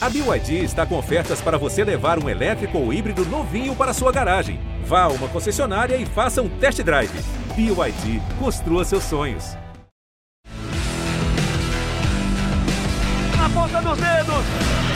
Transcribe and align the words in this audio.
A 0.00 0.08
BYD 0.08 0.62
está 0.62 0.86
com 0.86 0.96
ofertas 0.96 1.40
para 1.40 1.58
você 1.58 1.82
levar 1.82 2.22
um 2.22 2.28
elétrico 2.28 2.78
ou 2.78 2.92
híbrido 2.92 3.24
novinho 3.24 3.74
para 3.74 3.92
sua 3.92 4.12
garagem. 4.12 4.60
Vá 4.84 5.02
a 5.02 5.08
uma 5.08 5.26
concessionária 5.28 5.96
e 5.96 6.06
faça 6.06 6.40
um 6.40 6.48
test 6.60 6.80
drive. 6.84 7.10
BYD, 7.56 8.22
construa 8.38 8.84
seus 8.84 9.02
sonhos. 9.02 9.56
Na 13.36 13.50
ponta 13.52 13.82
dos 13.82 13.98
dedos! 13.98 14.88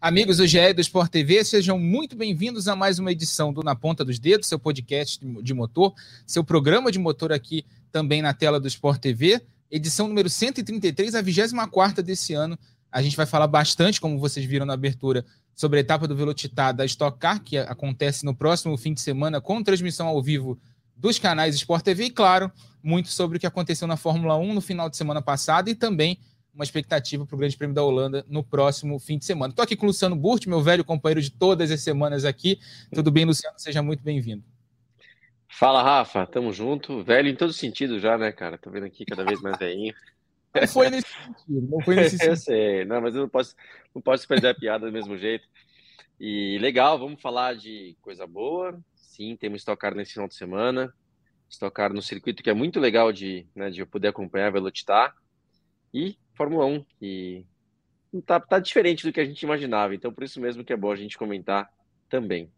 Amigos 0.00 0.38
do 0.38 0.46
GE 0.46 0.72
do 0.72 0.80
Sport 0.80 1.10
TV, 1.10 1.44
sejam 1.44 1.78
muito 1.78 2.16
bem-vindos 2.16 2.66
a 2.66 2.74
mais 2.74 2.98
uma 2.98 3.12
edição 3.12 3.52
do 3.52 3.62
Na 3.62 3.76
Ponta 3.76 4.02
dos 4.02 4.18
Dedos, 4.18 4.48
seu 4.48 4.58
podcast 4.58 5.22
de 5.42 5.52
motor, 5.52 5.92
seu 6.26 6.42
programa 6.42 6.90
de 6.90 6.98
motor 6.98 7.30
aqui 7.30 7.66
também 7.90 8.22
na 8.22 8.32
tela 8.32 8.60
do 8.60 8.68
Sport 8.68 9.00
TV. 9.00 9.40
Edição 9.70 10.08
número 10.08 10.28
133, 10.28 11.14
a 11.14 11.22
24 11.22 12.02
desse 12.02 12.34
ano. 12.34 12.58
A 12.90 13.02
gente 13.02 13.16
vai 13.16 13.26
falar 13.26 13.46
bastante, 13.46 14.00
como 14.00 14.18
vocês 14.18 14.44
viram 14.44 14.66
na 14.66 14.74
abertura, 14.74 15.24
sobre 15.54 15.78
a 15.78 15.80
etapa 15.80 16.08
do 16.08 16.16
Velocitar 16.16 16.74
da 16.74 16.84
Stock 16.84 17.18
Car, 17.18 17.42
que 17.42 17.56
acontece 17.58 18.24
no 18.24 18.34
próximo 18.34 18.76
fim 18.76 18.94
de 18.94 19.00
semana, 19.00 19.40
com 19.40 19.62
transmissão 19.62 20.08
ao 20.08 20.22
vivo 20.22 20.58
dos 20.96 21.18
canais 21.18 21.54
Sport 21.54 21.82
TV 21.82 22.04
e, 22.04 22.10
claro, 22.10 22.50
muito 22.82 23.08
sobre 23.08 23.36
o 23.36 23.40
que 23.40 23.46
aconteceu 23.46 23.86
na 23.86 23.96
Fórmula 23.96 24.36
1 24.36 24.54
no 24.54 24.60
final 24.60 24.90
de 24.90 24.96
semana 24.96 25.22
passado 25.22 25.68
e 25.68 25.74
também 25.74 26.18
uma 26.54 26.64
expectativa 26.64 27.24
para 27.24 27.34
o 27.34 27.38
Grande 27.38 27.56
Prêmio 27.56 27.74
da 27.74 27.82
Holanda 27.82 28.24
no 28.28 28.42
próximo 28.42 28.98
fim 28.98 29.18
de 29.18 29.24
semana. 29.24 29.52
Estou 29.52 29.62
aqui 29.62 29.76
com 29.76 29.86
o 29.86 29.88
Luciano 29.88 30.16
Burti, 30.16 30.48
meu 30.48 30.62
velho 30.62 30.84
companheiro 30.84 31.22
de 31.22 31.30
todas 31.30 31.70
as 31.70 31.80
semanas 31.80 32.24
aqui. 32.24 32.58
Tudo 32.92 33.10
bem, 33.10 33.24
Luciano? 33.24 33.58
Seja 33.58 33.82
muito 33.82 34.02
bem-vindo. 34.02 34.49
Fala, 35.50 35.82
Rafa. 35.82 36.26
Tamo 36.26 36.52
junto. 36.52 37.02
Velho 37.02 37.28
em 37.28 37.36
todo 37.36 37.52
sentido 37.52 37.98
já, 37.98 38.16
né, 38.16 38.32
cara? 38.32 38.56
Tô 38.56 38.70
vendo 38.70 38.86
aqui 38.86 39.04
cada 39.04 39.24
vez 39.24 39.40
mais 39.40 39.58
velhinho. 39.58 39.94
Não 40.54 40.66
foi 40.66 40.90
nesse 40.90 41.08
sentido. 41.08 41.68
Não 41.70 41.80
foi 41.80 41.94
nesse 41.96 42.10
sentido. 42.18 42.30
eu 42.30 42.36
sei. 42.36 42.84
Não, 42.84 43.00
mas 43.00 43.14
eu 43.14 43.22
não 43.22 43.28
posso, 43.28 43.54
não 43.94 44.00
posso 44.00 44.26
perder 44.26 44.48
a 44.48 44.54
piada 44.54 44.86
do 44.86 44.92
mesmo 44.92 45.18
jeito. 45.18 45.46
E 46.18 46.58
legal, 46.60 46.98
vamos 46.98 47.20
falar 47.20 47.56
de 47.56 47.96
coisa 48.00 48.26
boa. 48.26 48.78
Sim, 48.94 49.36
temos 49.36 49.62
Stock 49.62 49.80
Car 49.80 49.94
nesse 49.94 50.12
final 50.12 50.28
de 50.28 50.34
semana. 50.34 50.92
Stock 51.48 51.74
Car 51.74 51.92
no 51.92 52.02
circuito 52.02 52.42
que 52.42 52.50
é 52.50 52.54
muito 52.54 52.78
legal 52.78 53.12
de, 53.12 53.46
né, 53.54 53.70
de 53.70 53.80
eu 53.80 53.86
poder 53.86 54.08
acompanhar 54.08 54.46
a 54.46 54.50
Velocitar. 54.50 55.14
E 55.92 56.16
Fórmula 56.34 56.64
1, 56.64 56.84
que 56.98 57.44
tá, 58.24 58.38
tá 58.38 58.58
diferente 58.58 59.04
do 59.04 59.12
que 59.12 59.20
a 59.20 59.24
gente 59.24 59.42
imaginava. 59.42 59.94
Então, 59.94 60.12
por 60.12 60.22
isso 60.22 60.40
mesmo 60.40 60.64
que 60.64 60.72
é 60.72 60.76
bom 60.76 60.92
a 60.92 60.96
gente 60.96 61.18
comentar 61.18 61.68
também. 62.08 62.50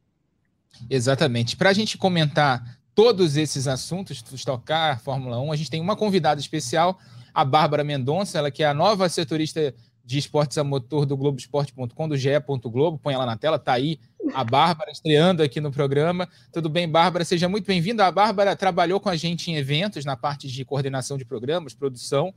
Exatamente. 0.90 1.56
Para 1.56 1.70
a 1.70 1.72
gente 1.72 1.96
comentar 1.96 2.62
todos 2.94 3.36
esses 3.36 3.66
assuntos, 3.66 4.22
estocar 4.32 5.00
Fórmula 5.00 5.40
1, 5.40 5.52
a 5.52 5.56
gente 5.56 5.70
tem 5.70 5.80
uma 5.80 5.96
convidada 5.96 6.40
especial, 6.40 6.98
a 7.32 7.44
Bárbara 7.44 7.82
Mendonça, 7.84 8.38
ela 8.38 8.50
que 8.50 8.62
é 8.62 8.66
a 8.66 8.74
nova 8.74 9.08
setorista 9.08 9.74
de 10.04 10.18
esportes 10.18 10.58
a 10.58 10.64
motor 10.64 11.06
do 11.06 11.16
Globoesporte.com, 11.16 12.08
do 12.08 12.16
GE. 12.16 12.30
Globo. 12.64 12.98
Põe 12.98 13.14
ela 13.14 13.24
na 13.24 13.36
tela, 13.36 13.58
tá 13.58 13.72
aí 13.72 13.98
a 14.34 14.42
Bárbara 14.42 14.90
estreando 14.90 15.42
aqui 15.42 15.60
no 15.60 15.70
programa. 15.70 16.28
Tudo 16.52 16.68
bem, 16.68 16.88
Bárbara? 16.88 17.24
Seja 17.24 17.48
muito 17.48 17.66
bem-vinda. 17.66 18.04
A 18.04 18.10
Bárbara 18.10 18.56
trabalhou 18.56 18.98
com 18.98 19.08
a 19.08 19.16
gente 19.16 19.50
em 19.50 19.56
eventos, 19.56 20.04
na 20.04 20.16
parte 20.16 20.48
de 20.48 20.64
coordenação 20.64 21.16
de 21.16 21.24
programas, 21.24 21.72
produção 21.72 22.34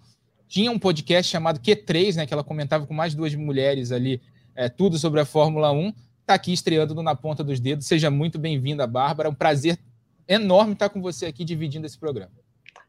tinha 0.48 0.72
um 0.72 0.80
podcast 0.80 1.32
chamado 1.32 1.60
Q3, 1.60 2.16
né, 2.16 2.26
que 2.26 2.34
ela 2.34 2.44
comentava 2.44 2.86
com 2.86 2.94
mais 2.94 3.16
duas 3.16 3.34
mulheres 3.36 3.92
ali, 3.92 4.22
é, 4.56 4.70
tudo 4.70 4.98
sobre 4.98 5.20
a 5.20 5.26
Fórmula 5.26 5.72
1. 5.72 5.94
Está 6.22 6.34
aqui 6.36 6.54
estreando 6.54 6.96
no 6.96 7.04
Na 7.04 7.16
Ponta 7.16 7.44
dos 7.44 7.60
Dedos. 7.60 7.86
Seja 7.86 8.10
muito 8.10 8.40
bem-vinda, 8.40 8.88
Bárbara. 8.88 9.30
É 9.30 9.32
um 9.32 9.36
prazer 9.36 9.78
enorme 10.28 10.74
estar 10.74 10.90
com 10.90 11.02
você 11.02 11.26
aqui 11.26 11.44
dividindo 11.44 11.86
esse 11.86 11.98
programa. 11.98 12.32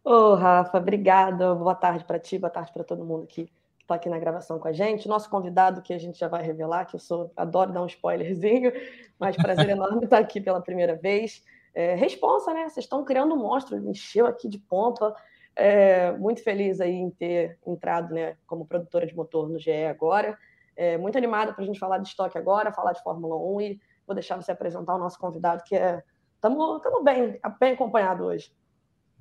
Ô, 0.04 0.10
oh, 0.10 0.34
Rafa, 0.34 0.78
obrigada. 0.78 1.54
Boa 1.54 1.74
tarde 1.74 2.04
para 2.04 2.18
ti, 2.18 2.38
boa 2.38 2.50
tarde 2.50 2.72
para 2.72 2.84
todo 2.84 3.04
mundo 3.04 3.24
aqui 3.24 3.50
que 3.78 3.82
está 3.82 3.94
aqui 3.94 4.08
na 4.08 4.18
gravação 4.18 4.58
com 4.58 4.68
a 4.68 4.72
gente. 4.72 5.08
Nosso 5.08 5.30
convidado, 5.30 5.80
que 5.80 5.94
a 5.94 5.98
gente 5.98 6.18
já 6.18 6.28
vai 6.28 6.42
revelar, 6.42 6.86
que 6.86 6.96
eu 6.96 7.00
sou, 7.00 7.30
adoro 7.36 7.72
dar 7.72 7.82
um 7.82 7.86
spoilerzinho, 7.86 8.72
mas 9.18 9.36
prazer 9.36 9.68
enorme 9.68 10.04
estar 10.04 10.18
aqui 10.18 10.40
pela 10.40 10.60
primeira 10.60 10.96
vez. 10.96 11.42
É, 11.74 11.94
responsa, 11.94 12.52
né? 12.52 12.68
Vocês 12.68 12.84
estão 12.84 13.04
criando 13.04 13.34
um 13.34 13.38
monstro, 13.38 13.80
me 13.80 13.90
encheu 13.90 14.26
aqui 14.26 14.48
de 14.48 14.58
ponta. 14.58 15.14
É, 15.54 16.12
muito 16.12 16.42
feliz 16.42 16.80
aí 16.80 16.92
em 16.92 17.10
ter 17.10 17.58
entrado 17.66 18.12
né, 18.12 18.36
como 18.46 18.66
produtora 18.66 19.06
de 19.06 19.14
motor 19.14 19.48
no 19.48 19.58
GE 19.58 19.84
agora. 19.84 20.36
É, 20.76 20.98
muito 20.98 21.16
animada 21.16 21.52
para 21.52 21.62
a 21.62 21.66
gente 21.66 21.78
falar 21.78 21.98
de 21.98 22.08
estoque 22.08 22.36
agora, 22.36 22.72
falar 22.72 22.92
de 22.92 23.02
Fórmula 23.02 23.36
1 23.36 23.60
e 23.62 23.80
vou 24.06 24.14
deixar 24.14 24.36
você 24.36 24.52
apresentar 24.52 24.94
o 24.94 24.98
nosso 24.98 25.18
convidado, 25.18 25.62
que 25.64 25.74
é. 25.74 26.02
Estamos 26.48 27.04
bem, 27.04 27.38
bem 27.60 27.72
acompanhado 27.72 28.24
hoje. 28.24 28.50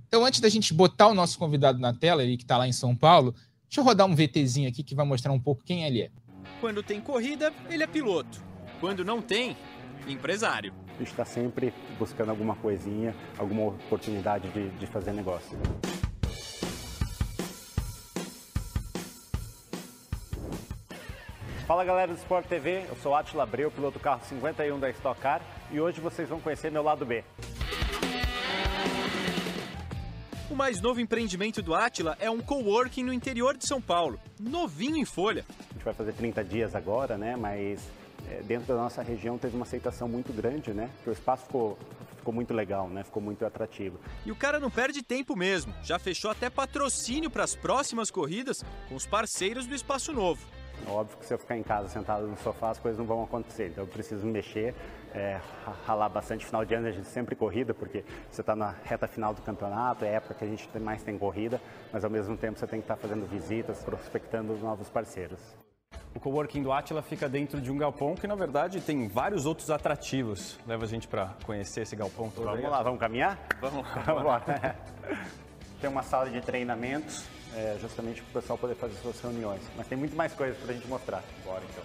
Então, 0.08 0.24
antes 0.24 0.40
da 0.40 0.50
gente 0.50 0.74
botar 0.74 1.08
o 1.08 1.14
nosso 1.14 1.38
convidado 1.38 1.80
na 1.80 1.94
tela, 1.94 2.24
ele 2.24 2.38
que 2.38 2.44
está 2.44 2.58
lá 2.58 2.68
em 2.68 2.72
São 2.72 2.96
Paulo, 2.96 3.34
deixa 3.68 3.82
eu 3.82 3.84
rodar 3.84 4.08
um 4.08 4.16
VTzinho 4.16 4.70
aqui 4.70 4.84
que 4.84 4.96
vai 4.96 5.06
mostrar 5.06 5.32
um 5.32 5.40
pouco 5.40 5.64
quem 5.64 5.84
ele 5.84 6.04
é. 6.04 6.12
Quando 6.62 6.84
tem 6.84 7.02
corrida, 7.02 7.52
ele 7.70 7.84
é 7.84 7.88
piloto. 7.88 8.44
Quando 8.80 9.04
não 9.04 9.22
tem, 9.22 9.58
empresário. 10.08 10.74
A 10.96 11.00
gente 11.00 11.12
está 11.12 11.26
sempre 11.26 11.74
buscando 12.00 12.30
alguma 12.30 12.56
coisinha, 12.56 13.16
alguma 13.38 13.68
oportunidade 13.68 14.50
de, 14.50 14.70
de 14.70 14.88
fazer 14.88 15.12
negócio. 15.12 15.58
Fala 21.76 21.84
galera 21.84 22.14
do 22.14 22.18
Sport 22.18 22.46
TV, 22.48 22.86
eu 22.88 22.96
sou 23.04 23.14
Atila 23.14 23.44
Abreu, 23.44 23.70
piloto 23.70 24.00
carro 24.00 24.22
51 24.30 24.80
da 24.80 24.90
Stock 24.92 25.20
Car 25.20 25.42
e 25.70 25.82
hoje 25.82 26.00
vocês 26.00 26.30
vão 26.30 26.40
conhecer 26.40 26.72
meu 26.72 26.82
lado 26.82 27.06
B. 27.06 27.22
O 30.50 30.56
mais 30.56 30.80
novo 30.80 31.02
empreendimento 31.02 31.62
do 31.62 31.76
Atila 31.76 32.16
é 32.18 32.32
um 32.32 32.40
coworking 32.40 33.04
no 33.04 33.12
interior 33.12 33.58
de 33.58 33.68
São 33.68 33.82
Paulo, 33.82 34.18
novinho 34.40 34.96
em 34.96 35.04
folha. 35.04 35.44
A 35.70 35.74
gente 35.74 35.84
vai 35.84 35.94
fazer 35.94 36.14
30 36.14 36.46
dias 36.46 36.76
agora, 36.76 37.18
né? 37.18 37.36
Mas 37.36 37.86
é, 38.32 38.42
dentro 38.44 38.68
da 38.68 38.76
nossa 38.76 39.04
região 39.04 39.38
teve 39.38 39.58
uma 39.58 39.66
aceitação 39.66 40.08
muito 40.08 40.32
grande, 40.32 40.74
né? 40.74 40.90
Porque 40.96 41.10
o 41.10 41.12
espaço 41.12 41.44
ficou, 41.44 41.78
ficou 42.16 42.34
muito 42.34 42.54
legal, 42.54 42.88
né? 42.88 43.04
Ficou 43.04 43.22
muito 43.22 43.46
atrativo. 43.46 44.00
E 44.26 44.32
o 44.32 44.36
cara 44.38 44.62
não 44.62 44.72
perde 44.72 45.04
tempo 45.04 45.36
mesmo. 45.36 45.74
Já 45.84 46.00
fechou 46.00 46.32
até 46.32 46.50
patrocínio 46.50 47.30
para 47.30 47.44
as 47.44 47.54
próximas 47.54 48.10
corridas 48.10 48.64
com 48.88 48.96
os 48.96 49.06
parceiros 49.06 49.68
do 49.68 49.76
Espaço 49.76 50.14
Novo. 50.14 50.56
É 50.88 50.90
óbvio 50.92 51.18
que 51.18 51.26
se 51.26 51.34
eu 51.34 51.38
ficar 51.38 51.58
em 51.58 51.64
casa 51.64 51.88
sentado 51.88 52.28
no 52.28 52.38
sofá, 52.38 52.70
as 52.70 52.80
coisas 52.80 53.00
não 53.00 53.06
vão 53.06 53.24
acontecer. 53.24 53.68
Então 53.70 53.84
eu 53.84 53.88
preciso 53.88 54.26
mexer, 54.26 54.76
é, 55.14 55.40
ralar 55.86 56.10
bastante. 56.10 56.46
Final 56.46 56.66
de 56.66 56.76
ano 56.76 56.88
a 56.88 56.92
gente 56.92 57.08
sempre 57.08 57.36
corrida, 57.36 57.74
porque 57.74 58.04
você 58.30 58.42
está 58.42 58.56
na 58.56 58.76
reta 58.84 59.08
final 59.08 59.34
do 59.34 59.42
campeonato, 59.42 60.06
é 60.06 60.10
a 60.10 60.12
época 60.14 60.36
que 60.36 60.46
a 60.46 60.48
gente 60.48 60.68
mais 60.80 61.04
tem 61.04 61.18
corrida, 61.18 61.62
mas 61.92 62.04
ao 62.04 62.10
mesmo 62.10 62.38
tempo 62.38 62.60
você 62.60 62.68
tem 62.68 62.80
que 62.80 62.84
estar 62.84 62.96
tá 62.96 63.02
fazendo 63.02 63.26
visitas, 63.28 63.84
prospectando 63.84 64.56
novos 64.58 64.90
parceiros. 64.90 65.40
O 66.14 66.20
coworking 66.20 66.64
do 66.64 66.72
Atila 66.72 67.02
fica 67.02 67.28
dentro 67.28 67.60
de 67.60 67.70
um 67.72 67.78
galpão 67.78 68.16
que, 68.16 68.26
na 68.26 68.36
verdade, 68.36 68.80
tem 68.80 69.08
vários 69.08 69.46
outros 69.46 69.70
atrativos. 69.70 70.58
Leva 70.66 70.86
a 70.86 70.88
gente 70.88 71.08
para 71.08 71.34
conhecer 71.44 71.82
esse 71.82 71.96
galpão 71.96 72.30
todo. 72.30 72.46
Vamos 72.46 72.64
aí. 72.64 72.72
lá, 72.72 72.82
vamos 72.82 73.00
caminhar? 73.00 73.38
Vamos 73.60 73.84
lá. 73.84 74.00
Vamos 74.06 74.24
lá. 74.24 74.42
tem 75.82 75.90
uma 75.90 76.04
sala 76.04 76.30
de 76.30 76.40
treinamentos 76.40 77.26
é, 77.56 77.78
justamente 77.80 78.22
para 78.22 78.30
o 78.30 78.42
pessoal 78.42 78.58
poder 78.58 78.76
fazer 78.76 78.96
suas 79.02 79.20
reuniões. 79.22 79.62
Mas 79.76 79.88
tem 79.88 79.98
muito 79.98 80.16
mais 80.16 80.34
coisas 80.34 80.58
para 80.58 80.72
a 80.72 80.74
gente 80.74 80.88
mostrar. 80.88 81.24
Bora 81.44 81.64
então. 81.70 81.84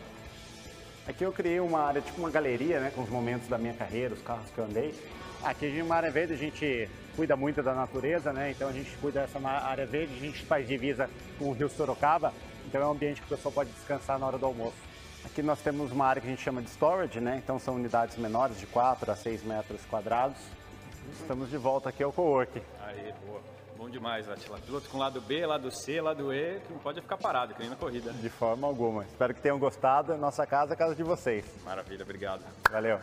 Aqui 1.06 1.24
eu 1.24 1.32
criei 1.32 1.60
uma 1.60 1.80
área, 1.80 2.00
tipo 2.00 2.20
uma 2.20 2.30
galeria, 2.30 2.80
né, 2.80 2.92
com 2.94 3.02
os 3.02 3.08
momentos 3.08 3.48
da 3.48 3.58
minha 3.58 3.74
carreira, 3.74 4.14
os 4.14 4.22
carros 4.22 4.50
que 4.50 4.58
eu 4.58 4.64
andei. 4.64 4.94
Aqui 5.42 5.66
em 5.66 5.82
uma 5.82 5.96
área 5.96 6.10
verde 6.10 6.34
a 6.34 6.36
gente 6.36 6.88
cuida 7.16 7.34
muito 7.34 7.62
da 7.62 7.74
natureza, 7.74 8.32
né? 8.32 8.50
Então 8.50 8.68
a 8.68 8.72
gente 8.72 8.90
cuida 8.98 9.22
dessa 9.22 9.38
área 9.48 9.86
verde, 9.86 10.14
a 10.14 10.20
gente 10.20 10.44
faz 10.44 10.68
divisa 10.68 11.08
com 11.38 11.46
o 11.46 11.52
Rio 11.52 11.68
Sorocaba, 11.68 12.32
então 12.66 12.80
é 12.80 12.86
um 12.86 12.90
ambiente 12.90 13.22
que 13.22 13.26
o 13.32 13.36
pessoal 13.36 13.52
pode 13.52 13.70
descansar 13.70 14.18
na 14.18 14.26
hora 14.26 14.36
do 14.36 14.44
almoço. 14.44 14.76
Aqui 15.24 15.42
nós 15.42 15.60
temos 15.60 15.92
uma 15.92 16.06
área 16.06 16.20
que 16.20 16.28
a 16.28 16.30
gente 16.30 16.42
chama 16.42 16.62
de 16.62 16.68
storage, 16.68 17.20
né? 17.20 17.40
Então 17.42 17.58
são 17.58 17.74
unidades 17.74 18.16
menores 18.16 18.58
de 18.58 18.66
4 18.66 19.10
a 19.10 19.16
6 19.16 19.42
metros 19.42 19.80
quadrados. 19.86 20.38
Estamos 21.18 21.50
de 21.50 21.56
volta 21.56 21.88
aqui 21.88 22.02
ao 22.02 22.12
coworking. 22.12 22.62
Aí, 22.82 23.12
boa. 23.26 23.59
Bom 23.80 23.88
demais, 23.88 24.28
Atila. 24.28 24.58
Piloto 24.58 24.90
com 24.90 24.98
lado 24.98 25.22
B, 25.22 25.46
lado 25.46 25.70
C, 25.70 26.02
lado 26.02 26.34
E, 26.34 26.60
que 26.60 26.70
não 26.70 26.78
pode 26.80 27.00
ficar 27.00 27.16
parado, 27.16 27.54
que 27.54 27.60
nem 27.60 27.70
na 27.70 27.76
corrida. 27.76 28.12
De 28.12 28.28
forma 28.28 28.66
alguma. 28.66 29.04
Espero 29.04 29.32
que 29.32 29.40
tenham 29.40 29.58
gostado. 29.58 30.18
Nossa 30.18 30.44
casa 30.46 30.72
é 30.72 30.74
a 30.74 30.76
casa 30.76 30.94
de 30.94 31.02
vocês. 31.02 31.46
Maravilha, 31.64 32.02
obrigado. 32.02 32.44
Valeu. 32.70 33.00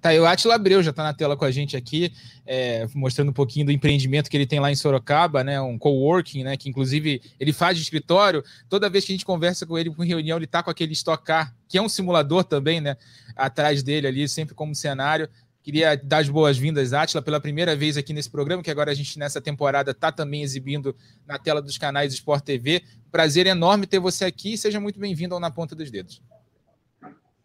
Tá, 0.00 0.14
e 0.14 0.20
o 0.20 0.26
Atila 0.26 0.54
Abreu 0.54 0.80
já 0.80 0.90
está 0.90 1.02
na 1.02 1.12
tela 1.12 1.36
com 1.36 1.44
a 1.44 1.50
gente 1.50 1.76
aqui, 1.76 2.12
é, 2.46 2.86
mostrando 2.94 3.30
um 3.30 3.32
pouquinho 3.32 3.66
do 3.66 3.72
empreendimento 3.72 4.30
que 4.30 4.36
ele 4.36 4.46
tem 4.46 4.60
lá 4.60 4.70
em 4.70 4.76
Sorocaba, 4.76 5.42
né? 5.42 5.60
Um 5.60 5.76
coworking, 5.76 6.44
né? 6.44 6.56
Que 6.56 6.68
inclusive 6.68 7.20
ele 7.40 7.52
faz 7.52 7.76
de 7.76 7.82
escritório. 7.82 8.44
Toda 8.68 8.88
vez 8.88 9.04
que 9.04 9.12
a 9.12 9.14
gente 9.14 9.26
conversa 9.26 9.66
com 9.66 9.76
ele 9.76 9.90
com 9.90 10.04
reunião, 10.04 10.38
ele 10.38 10.44
está 10.44 10.62
com 10.62 10.70
aquele 10.70 10.92
Stock 10.92 11.24
Car, 11.24 11.52
que 11.68 11.76
é 11.76 11.82
um 11.82 11.88
simulador 11.88 12.44
também, 12.44 12.80
né? 12.80 12.96
Atrás 13.34 13.82
dele 13.82 14.06
ali, 14.06 14.28
sempre 14.28 14.54
como 14.54 14.72
cenário. 14.72 15.28
Queria 15.68 15.94
dar 16.02 16.20
as 16.20 16.30
boas-vindas, 16.30 16.94
Atila, 16.94 17.20
pela 17.20 17.38
primeira 17.38 17.76
vez 17.76 17.98
aqui 17.98 18.14
nesse 18.14 18.30
programa, 18.30 18.62
que 18.62 18.70
agora 18.70 18.90
a 18.90 18.94
gente, 18.94 19.18
nessa 19.18 19.38
temporada, 19.38 19.90
está 19.90 20.10
também 20.10 20.42
exibindo 20.42 20.96
na 21.26 21.38
tela 21.38 21.60
dos 21.60 21.76
canais 21.76 22.14
Sport 22.14 22.42
TV. 22.42 22.82
Prazer 23.12 23.46
enorme 23.46 23.86
ter 23.86 23.98
você 23.98 24.24
aqui 24.24 24.56
seja 24.56 24.80
muito 24.80 24.98
bem-vindo 24.98 25.34
ao 25.34 25.40
Na 25.40 25.50
Ponta 25.50 25.76
dos 25.76 25.90
Dedos. 25.90 26.22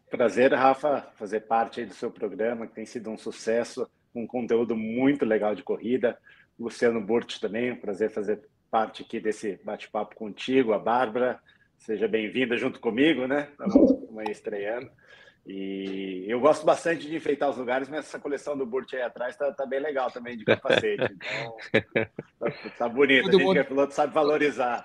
Prazer, 0.08 0.54
Rafa, 0.54 1.06
fazer 1.16 1.40
parte 1.40 1.84
do 1.84 1.92
seu 1.92 2.10
programa, 2.10 2.66
que 2.66 2.74
tem 2.74 2.86
sido 2.86 3.10
um 3.10 3.18
sucesso 3.18 3.86
com 4.14 4.26
conteúdo 4.26 4.74
muito 4.74 5.26
legal 5.26 5.54
de 5.54 5.62
corrida. 5.62 6.16
Luciano 6.58 7.02
Burt 7.02 7.38
também, 7.38 7.72
um 7.72 7.76
prazer 7.76 8.10
fazer 8.10 8.40
parte 8.70 9.02
aqui 9.02 9.20
desse 9.20 9.60
bate-papo 9.62 10.16
contigo, 10.16 10.72
a 10.72 10.78
Bárbara. 10.78 11.38
Seja 11.76 12.08
bem-vinda 12.08 12.56
junto 12.56 12.80
comigo, 12.80 13.26
né? 13.26 13.50
Estamos 13.50 14.30
estreando. 14.30 14.90
E 15.46 16.24
eu 16.26 16.40
gosto 16.40 16.64
bastante 16.64 17.06
de 17.06 17.14
enfeitar 17.14 17.50
os 17.50 17.56
lugares, 17.56 17.88
mas 17.88 18.06
essa 18.06 18.18
coleção 18.18 18.56
do 18.56 18.64
Burt 18.64 18.94
aí 18.94 19.02
atrás 19.02 19.36
tá, 19.36 19.52
tá 19.52 19.66
bem 19.66 19.80
legal 19.80 20.10
também, 20.10 20.36
de 20.36 20.44
capacete. 20.44 21.04
Então, 21.72 22.10
tá, 22.40 22.70
tá 22.78 22.88
bonito. 22.88 23.24
Todo 23.24 23.34
a 23.34 23.38
gente 23.38 23.44
mundo... 23.44 23.52
que 23.54 23.58
é 23.58 23.64
piloto 23.64 23.94
sabe 23.94 24.14
valorizar. 24.14 24.84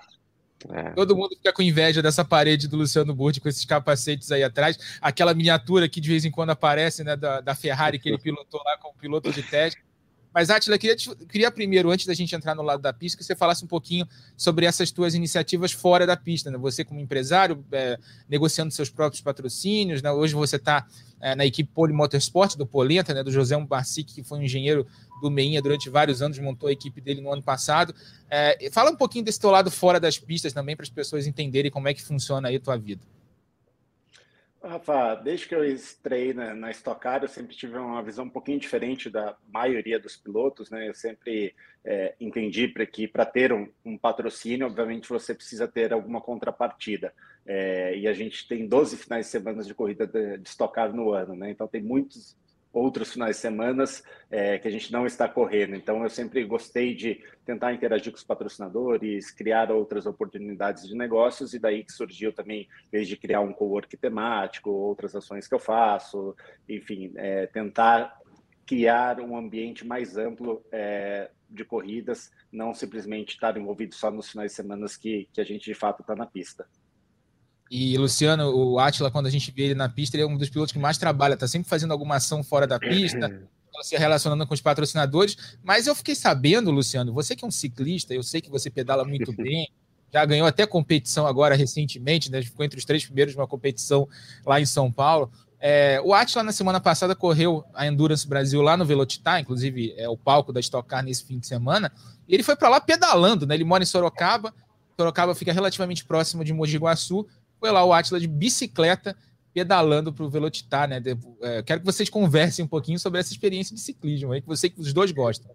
É. 0.68 0.90
Todo 0.90 1.16
mundo 1.16 1.34
fica 1.36 1.52
com 1.52 1.62
inveja 1.62 2.02
dessa 2.02 2.24
parede 2.24 2.68
do 2.68 2.76
Luciano 2.76 3.14
Burti 3.14 3.40
com 3.40 3.48
esses 3.48 3.64
capacetes 3.64 4.30
aí 4.30 4.42
atrás. 4.42 4.98
Aquela 5.00 5.32
miniatura 5.32 5.88
que 5.88 6.00
de 6.00 6.08
vez 6.08 6.24
em 6.24 6.30
quando 6.30 6.50
aparece, 6.50 7.02
né, 7.02 7.16
da, 7.16 7.40
da 7.40 7.54
Ferrari 7.54 7.98
que 7.98 8.10
ele 8.10 8.18
pilotou 8.20 8.60
lá 8.62 8.76
como 8.76 8.94
piloto 8.94 9.32
de 9.32 9.42
teste. 9.42 9.80
Mas, 10.32 10.48
Atila, 10.48 10.78
queria, 10.78 10.96
queria 11.28 11.50
primeiro, 11.50 11.90
antes 11.90 12.06
da 12.06 12.14
gente 12.14 12.34
entrar 12.34 12.54
no 12.54 12.62
lado 12.62 12.80
da 12.80 12.92
pista, 12.92 13.18
que 13.18 13.24
você 13.24 13.34
falasse 13.34 13.64
um 13.64 13.68
pouquinho 13.68 14.06
sobre 14.36 14.64
essas 14.64 14.90
tuas 14.90 15.14
iniciativas 15.14 15.72
fora 15.72 16.06
da 16.06 16.16
pista. 16.16 16.50
Né? 16.50 16.58
Você, 16.58 16.84
como 16.84 17.00
empresário, 17.00 17.64
é, 17.72 17.98
negociando 18.28 18.72
seus 18.72 18.88
próprios 18.88 19.20
patrocínios. 19.20 20.02
Né? 20.02 20.10
Hoje 20.10 20.34
você 20.34 20.56
está 20.56 20.86
é, 21.20 21.34
na 21.34 21.44
equipe 21.44 21.70
Poli 21.74 21.92
Motorsport, 21.92 22.56
do 22.56 22.64
Polenta, 22.64 23.12
né? 23.12 23.24
do 23.24 23.32
José 23.32 23.56
Barcic, 23.58 24.14
que 24.14 24.22
foi 24.22 24.38
um 24.38 24.42
engenheiro 24.42 24.86
do 25.20 25.30
Meinha 25.30 25.60
durante 25.60 25.90
vários 25.90 26.22
anos, 26.22 26.38
montou 26.38 26.68
a 26.68 26.72
equipe 26.72 27.00
dele 27.00 27.20
no 27.20 27.32
ano 27.32 27.42
passado. 27.42 27.94
É, 28.30 28.70
fala 28.70 28.90
um 28.90 28.96
pouquinho 28.96 29.24
desse 29.24 29.40
teu 29.40 29.50
lado 29.50 29.70
fora 29.70 29.98
das 29.98 30.18
pistas 30.18 30.52
também, 30.52 30.76
para 30.76 30.84
as 30.84 30.90
pessoas 30.90 31.26
entenderem 31.26 31.70
como 31.70 31.88
é 31.88 31.94
que 31.94 32.02
funciona 32.02 32.48
aí 32.48 32.56
a 32.56 32.60
tua 32.60 32.76
vida. 32.76 33.02
Rafa, 34.62 35.14
desde 35.14 35.48
que 35.48 35.54
eu 35.54 35.64
estrei 35.64 36.34
na, 36.34 36.54
na 36.54 36.70
Stock 36.70 37.00
Car, 37.00 37.22
eu 37.22 37.28
sempre 37.28 37.56
tive 37.56 37.78
uma 37.78 38.02
visão 38.02 38.26
um 38.26 38.30
pouquinho 38.30 38.60
diferente 38.60 39.08
da 39.08 39.34
maioria 39.48 39.98
dos 39.98 40.16
pilotos, 40.16 40.70
né? 40.70 40.86
Eu 40.86 40.94
sempre 40.94 41.54
é, 41.82 42.14
entendi 42.20 42.68
para 42.68 42.84
que 42.84 43.08
para 43.08 43.24
ter 43.24 43.52
um, 43.54 43.68
um, 43.82 43.96
patrocínio, 43.96 44.66
obviamente 44.66 45.08
você 45.08 45.34
precisa 45.34 45.66
ter 45.66 45.92
alguma 45.94 46.20
contrapartida. 46.20 47.14
É, 47.46 47.96
e 47.96 48.06
a 48.06 48.12
gente 48.12 48.46
tem 48.46 48.68
12 48.68 48.98
finais 48.98 49.26
de 49.26 49.32
semana 49.32 49.62
de 49.62 49.74
corrida 49.74 50.06
de, 50.06 50.36
de 50.36 50.48
Stock 50.48 50.74
Car 50.74 50.94
no 50.94 51.12
ano, 51.12 51.34
né? 51.34 51.50
Então 51.50 51.66
tem 51.66 51.80
muitos 51.80 52.36
outros 52.72 53.12
finais 53.12 53.36
de 53.36 53.42
semana 53.42 53.84
é, 54.30 54.58
que 54.58 54.68
a 54.68 54.70
gente 54.70 54.92
não 54.92 55.06
está 55.06 55.28
correndo. 55.28 55.74
Então, 55.74 56.02
eu 56.02 56.10
sempre 56.10 56.44
gostei 56.44 56.94
de 56.94 57.22
tentar 57.44 57.72
interagir 57.72 58.12
com 58.12 58.18
os 58.18 58.24
patrocinadores, 58.24 59.30
criar 59.30 59.70
outras 59.70 60.06
oportunidades 60.06 60.86
de 60.86 60.94
negócios, 60.94 61.52
e 61.54 61.58
daí 61.58 61.84
que 61.84 61.92
surgiu 61.92 62.32
também, 62.32 62.68
desde 62.90 63.16
criar 63.16 63.40
um 63.40 63.52
co-work 63.52 63.96
temático, 63.96 64.70
outras 64.70 65.14
ações 65.14 65.48
que 65.48 65.54
eu 65.54 65.58
faço, 65.58 66.36
enfim, 66.68 67.12
é, 67.16 67.46
tentar 67.46 68.20
criar 68.66 69.18
um 69.20 69.36
ambiente 69.36 69.84
mais 69.84 70.16
amplo 70.16 70.64
é, 70.70 71.28
de 71.48 71.64
corridas, 71.64 72.30
não 72.52 72.72
simplesmente 72.72 73.34
estar 73.34 73.56
envolvido 73.56 73.96
só 73.96 74.12
nos 74.12 74.30
finais 74.30 74.52
de 74.52 74.56
semana 74.56 74.86
que, 75.00 75.28
que 75.32 75.40
a 75.40 75.44
gente 75.44 75.64
de 75.64 75.74
fato 75.74 76.02
está 76.02 76.14
na 76.14 76.24
pista. 76.24 76.68
E 77.70 77.96
Luciano, 77.96 78.50
o 78.52 78.80
Atila, 78.80 79.12
quando 79.12 79.26
a 79.26 79.30
gente 79.30 79.52
vê 79.52 79.62
ele 79.62 79.74
na 79.74 79.88
pista, 79.88 80.16
ele 80.16 80.24
é 80.24 80.26
um 80.26 80.36
dos 80.36 80.50
pilotos 80.50 80.72
que 80.72 80.78
mais 80.78 80.98
trabalha, 80.98 81.36
tá 81.36 81.46
sempre 81.46 81.68
fazendo 81.68 81.92
alguma 81.92 82.16
ação 82.16 82.42
fora 82.42 82.66
da 82.66 82.80
pista, 82.80 83.40
se 83.82 83.96
relacionando 83.96 84.44
com 84.44 84.52
os 84.52 84.60
patrocinadores. 84.60 85.36
Mas 85.62 85.86
eu 85.86 85.94
fiquei 85.94 86.16
sabendo, 86.16 86.72
Luciano, 86.72 87.12
você 87.12 87.36
que 87.36 87.44
é 87.44 87.48
um 87.48 87.50
ciclista, 87.50 88.12
eu 88.12 88.24
sei 88.24 88.40
que 88.40 88.50
você 88.50 88.68
pedala 88.68 89.04
muito 89.04 89.32
bem, 89.40 89.70
já 90.12 90.24
ganhou 90.24 90.48
até 90.48 90.66
competição 90.66 91.28
agora 91.28 91.54
recentemente, 91.54 92.28
né? 92.28 92.42
Ficou 92.42 92.64
entre 92.64 92.76
os 92.76 92.84
três 92.84 93.04
primeiros 93.04 93.34
de 93.34 93.38
uma 93.38 93.46
competição 93.46 94.08
lá 94.44 94.60
em 94.60 94.66
São 94.66 94.90
Paulo. 94.90 95.30
É, 95.60 96.00
o 96.04 96.12
Atila, 96.12 96.42
na 96.42 96.52
semana 96.52 96.80
passada, 96.80 97.14
correu 97.14 97.64
a 97.72 97.86
Endurance 97.86 98.26
Brasil 98.26 98.60
lá 98.62 98.76
no 98.76 98.84
Velocitar, 98.84 99.40
inclusive 99.40 99.94
é 99.96 100.08
o 100.08 100.16
palco 100.16 100.52
da 100.52 100.58
Stock 100.58 100.88
Car 100.88 101.04
nesse 101.04 101.24
fim 101.24 101.38
de 101.38 101.46
semana. 101.46 101.92
E 102.26 102.34
ele 102.34 102.42
foi 102.42 102.56
para 102.56 102.68
lá 102.68 102.80
pedalando, 102.80 103.46
né? 103.46 103.54
Ele 103.54 103.62
mora 103.64 103.84
em 103.84 103.86
Sorocaba. 103.86 104.52
Sorocaba 104.98 105.34
fica 105.34 105.52
relativamente 105.52 106.04
próximo 106.04 106.44
de 106.44 106.52
Mogi 106.52 106.76
Guaçu 106.76 107.26
foi 107.60 107.70
lá 107.70 107.84
o 107.84 107.92
Atila 107.92 108.18
de 108.18 108.26
bicicleta 108.26 109.14
pedalando 109.52 110.12
para 110.12 110.24
o 110.24 110.30
Velocitar, 110.30 110.88
né? 110.88 111.02
É, 111.42 111.62
quero 111.62 111.80
que 111.80 111.86
vocês 111.86 112.08
conversem 112.08 112.64
um 112.64 112.68
pouquinho 112.68 112.98
sobre 112.98 113.20
essa 113.20 113.32
experiência 113.32 113.74
de 113.74 113.80
ciclismo 113.80 114.32
aí, 114.32 114.40
que 114.40 114.46
você 114.46 114.70
que 114.70 114.80
os 114.80 114.92
dois 114.92 115.12
gostam. 115.12 115.54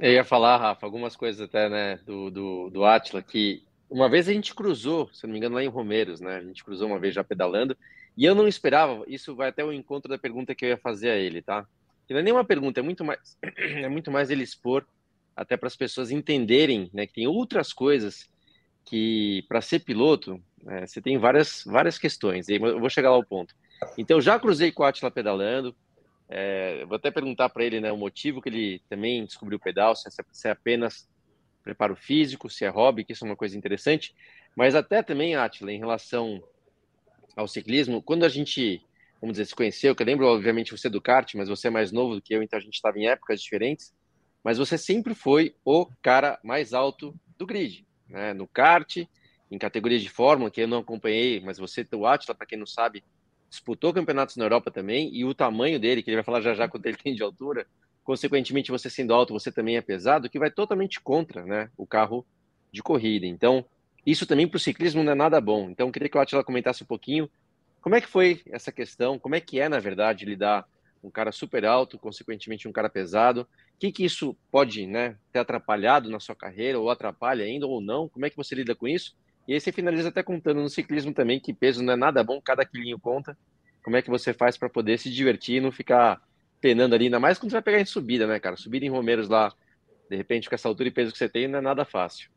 Eu 0.00 0.12
ia 0.12 0.24
falar, 0.24 0.56
Rafa, 0.56 0.84
algumas 0.84 1.14
coisas 1.14 1.40
até, 1.40 1.68
né, 1.68 2.00
do, 2.06 2.30
do, 2.30 2.70
do 2.70 2.84
Atila, 2.84 3.22
que 3.22 3.62
uma 3.88 4.08
vez 4.08 4.28
a 4.28 4.32
gente 4.32 4.54
cruzou, 4.54 5.10
se 5.12 5.26
não 5.26 5.32
me 5.32 5.38
engano, 5.38 5.54
lá 5.54 5.62
em 5.62 5.68
Romeiros, 5.68 6.20
né? 6.20 6.36
A 6.36 6.42
gente 6.42 6.64
cruzou 6.64 6.88
uma 6.88 6.98
vez 6.98 7.14
já 7.14 7.22
pedalando, 7.22 7.76
e 8.16 8.24
eu 8.24 8.34
não 8.34 8.48
esperava, 8.48 9.04
isso 9.06 9.34
vai 9.34 9.48
até 9.48 9.64
o 9.64 9.72
encontro 9.72 10.08
da 10.08 10.18
pergunta 10.18 10.54
que 10.54 10.64
eu 10.64 10.70
ia 10.70 10.78
fazer 10.78 11.10
a 11.10 11.16
ele, 11.16 11.42
tá? 11.42 11.66
Que 12.06 12.14
não 12.14 12.20
é 12.20 12.22
nenhuma 12.22 12.44
pergunta, 12.44 12.80
é 12.80 12.82
muito 12.82 13.04
mais, 13.04 13.36
é 13.42 13.88
muito 13.88 14.10
mais 14.10 14.30
ele 14.30 14.42
expor 14.42 14.86
até 15.36 15.56
para 15.56 15.66
as 15.66 15.76
pessoas 15.76 16.10
entenderem, 16.10 16.88
né, 16.92 17.06
que 17.06 17.14
tem 17.14 17.26
outras 17.26 17.72
coisas 17.72 18.28
que 18.84 19.44
para 19.48 19.60
ser 19.60 19.80
piloto 19.80 20.40
é, 20.68 20.86
você 20.86 21.00
tem 21.00 21.18
várias, 21.18 21.64
várias 21.66 21.98
questões, 21.98 22.48
e 22.48 22.54
eu 22.54 22.80
vou 22.80 22.90
chegar 22.90 23.10
lá 23.10 23.16
ao 23.16 23.24
ponto. 23.24 23.54
Então, 23.98 24.20
já 24.20 24.38
cruzei 24.38 24.72
com 24.72 24.82
o 24.82 24.86
Atila 24.86 25.10
pedalando, 25.10 25.74
é, 26.28 26.84
vou 26.86 26.96
até 26.96 27.10
perguntar 27.10 27.48
para 27.50 27.64
ele 27.64 27.80
né, 27.80 27.92
o 27.92 27.96
motivo 27.96 28.40
que 28.40 28.48
ele 28.48 28.82
também 28.88 29.24
descobriu 29.24 29.58
o 29.58 29.60
pedal, 29.60 29.94
se 29.94 30.08
é, 30.08 30.10
se 30.32 30.48
é 30.48 30.50
apenas 30.50 31.08
preparo 31.62 31.96
físico, 31.96 32.50
se 32.50 32.64
é 32.64 32.68
hobby, 32.68 33.04
que 33.04 33.12
isso 33.12 33.24
é 33.24 33.28
uma 33.28 33.36
coisa 33.36 33.56
interessante. 33.56 34.14
Mas 34.54 34.74
até 34.74 35.02
também, 35.02 35.34
Atila, 35.34 35.72
em 35.72 35.78
relação 35.78 36.42
ao 37.36 37.48
ciclismo, 37.48 38.02
quando 38.02 38.24
a 38.24 38.28
gente, 38.28 38.82
vamos 39.20 39.34
dizer, 39.34 39.46
se 39.46 39.54
conheceu, 39.54 39.94
que 39.94 40.02
eu 40.02 40.06
lembro, 40.06 40.26
obviamente, 40.26 40.72
você 40.72 40.88
do 40.88 41.00
kart, 41.00 41.34
mas 41.34 41.48
você 41.48 41.68
é 41.68 41.70
mais 41.70 41.90
novo 41.90 42.14
do 42.14 42.22
que 42.22 42.34
eu, 42.34 42.42
então 42.42 42.58
a 42.58 42.62
gente 42.62 42.74
estava 42.74 42.98
em 42.98 43.08
épocas 43.08 43.40
diferentes, 43.40 43.94
mas 44.42 44.58
você 44.58 44.76
sempre 44.76 45.14
foi 45.14 45.54
o 45.64 45.86
cara 46.02 46.38
mais 46.44 46.74
alto 46.74 47.14
do 47.38 47.46
grid, 47.46 47.86
né? 48.08 48.34
No 48.34 48.46
kart, 48.46 48.98
em 49.50 49.58
categorias 49.58 50.02
de 50.02 50.08
fórmula, 50.08 50.50
que 50.50 50.60
eu 50.60 50.68
não 50.68 50.78
acompanhei, 50.78 51.40
mas 51.40 51.58
você, 51.58 51.86
o 51.92 52.06
Atila, 52.06 52.34
para 52.34 52.46
quem 52.46 52.58
não 52.58 52.66
sabe, 52.66 53.04
disputou 53.48 53.92
campeonatos 53.92 54.36
na 54.36 54.44
Europa 54.44 54.70
também, 54.70 55.14
e 55.14 55.24
o 55.24 55.34
tamanho 55.34 55.78
dele, 55.78 56.02
que 56.02 56.10
ele 56.10 56.16
vai 56.16 56.24
falar 56.24 56.40
já 56.40 56.54
já 56.54 56.68
quanto 56.68 56.86
ele 56.86 56.96
tem 57.02 57.14
de 57.14 57.22
altura, 57.22 57.66
consequentemente, 58.02 58.70
você 58.70 58.90
sendo 58.90 59.14
alto, 59.14 59.32
você 59.32 59.50
também 59.50 59.76
é 59.76 59.80
pesado, 59.80 60.28
que 60.28 60.38
vai 60.38 60.50
totalmente 60.50 61.00
contra 61.00 61.44
né, 61.44 61.70
o 61.76 61.86
carro 61.86 62.26
de 62.72 62.82
corrida. 62.82 63.26
Então, 63.26 63.64
isso 64.04 64.26
também 64.26 64.46
para 64.46 64.56
o 64.56 64.60
ciclismo 64.60 65.02
não 65.02 65.12
é 65.12 65.14
nada 65.14 65.40
bom. 65.40 65.70
Então, 65.70 65.90
queria 65.90 66.08
que 66.08 66.18
o 66.18 66.20
Atila 66.20 66.44
comentasse 66.44 66.82
um 66.82 66.86
pouquinho 66.86 67.30
como 67.80 67.94
é 67.94 68.00
que 68.00 68.08
foi 68.08 68.40
essa 68.50 68.72
questão, 68.72 69.18
como 69.18 69.34
é 69.34 69.40
que 69.40 69.60
é, 69.60 69.68
na 69.68 69.78
verdade, 69.78 70.24
lidar 70.24 70.66
um 71.02 71.10
cara 71.10 71.30
super 71.30 71.66
alto, 71.66 71.98
consequentemente 71.98 72.66
um 72.66 72.72
cara 72.72 72.88
pesado. 72.88 73.42
O 73.42 73.46
que, 73.78 73.92
que 73.92 74.04
isso 74.04 74.34
pode 74.50 74.86
né, 74.86 75.16
ter 75.30 75.40
atrapalhado 75.40 76.08
na 76.08 76.18
sua 76.18 76.34
carreira, 76.34 76.78
ou 76.78 76.88
atrapalha 76.88 77.44
ainda, 77.44 77.66
ou 77.66 77.82
não? 77.82 78.08
Como 78.08 78.24
é 78.24 78.30
que 78.30 78.36
você 78.36 78.54
lida 78.54 78.74
com 78.74 78.88
isso? 78.88 79.14
E 79.46 79.54
aí 79.54 79.60
você 79.60 79.70
finaliza 79.70 80.08
até 80.08 80.22
contando 80.22 80.60
no 80.60 80.68
ciclismo 80.68 81.12
também 81.12 81.38
que 81.38 81.52
peso 81.52 81.82
não 81.82 81.92
é 81.92 81.96
nada 81.96 82.24
bom, 82.24 82.40
cada 82.40 82.64
quilinho 82.64 82.98
conta. 82.98 83.36
Como 83.82 83.96
é 83.96 84.02
que 84.02 84.10
você 84.10 84.32
faz 84.32 84.56
para 84.56 84.70
poder 84.70 84.98
se 84.98 85.10
divertir 85.10 85.56
e 85.56 85.60
não 85.60 85.70
ficar 85.70 86.20
penando 86.60 86.94
ali, 86.94 87.04
ainda 87.04 87.20
mais 87.20 87.38
quando 87.38 87.50
você 87.50 87.56
vai 87.56 87.62
pegar 87.62 87.80
em 87.80 87.84
subida, 87.84 88.26
né, 88.26 88.40
cara? 88.40 88.56
Subir 88.56 88.82
em 88.82 88.88
Romeiros 88.88 89.28
lá, 89.28 89.52
de 90.08 90.16
repente, 90.16 90.48
com 90.48 90.54
essa 90.54 90.66
altura 90.66 90.88
e 90.88 90.92
peso 90.92 91.12
que 91.12 91.18
você 91.18 91.28
tem, 91.28 91.46
não 91.46 91.58
é 91.58 91.62
nada 91.62 91.84
fácil. 91.84 92.30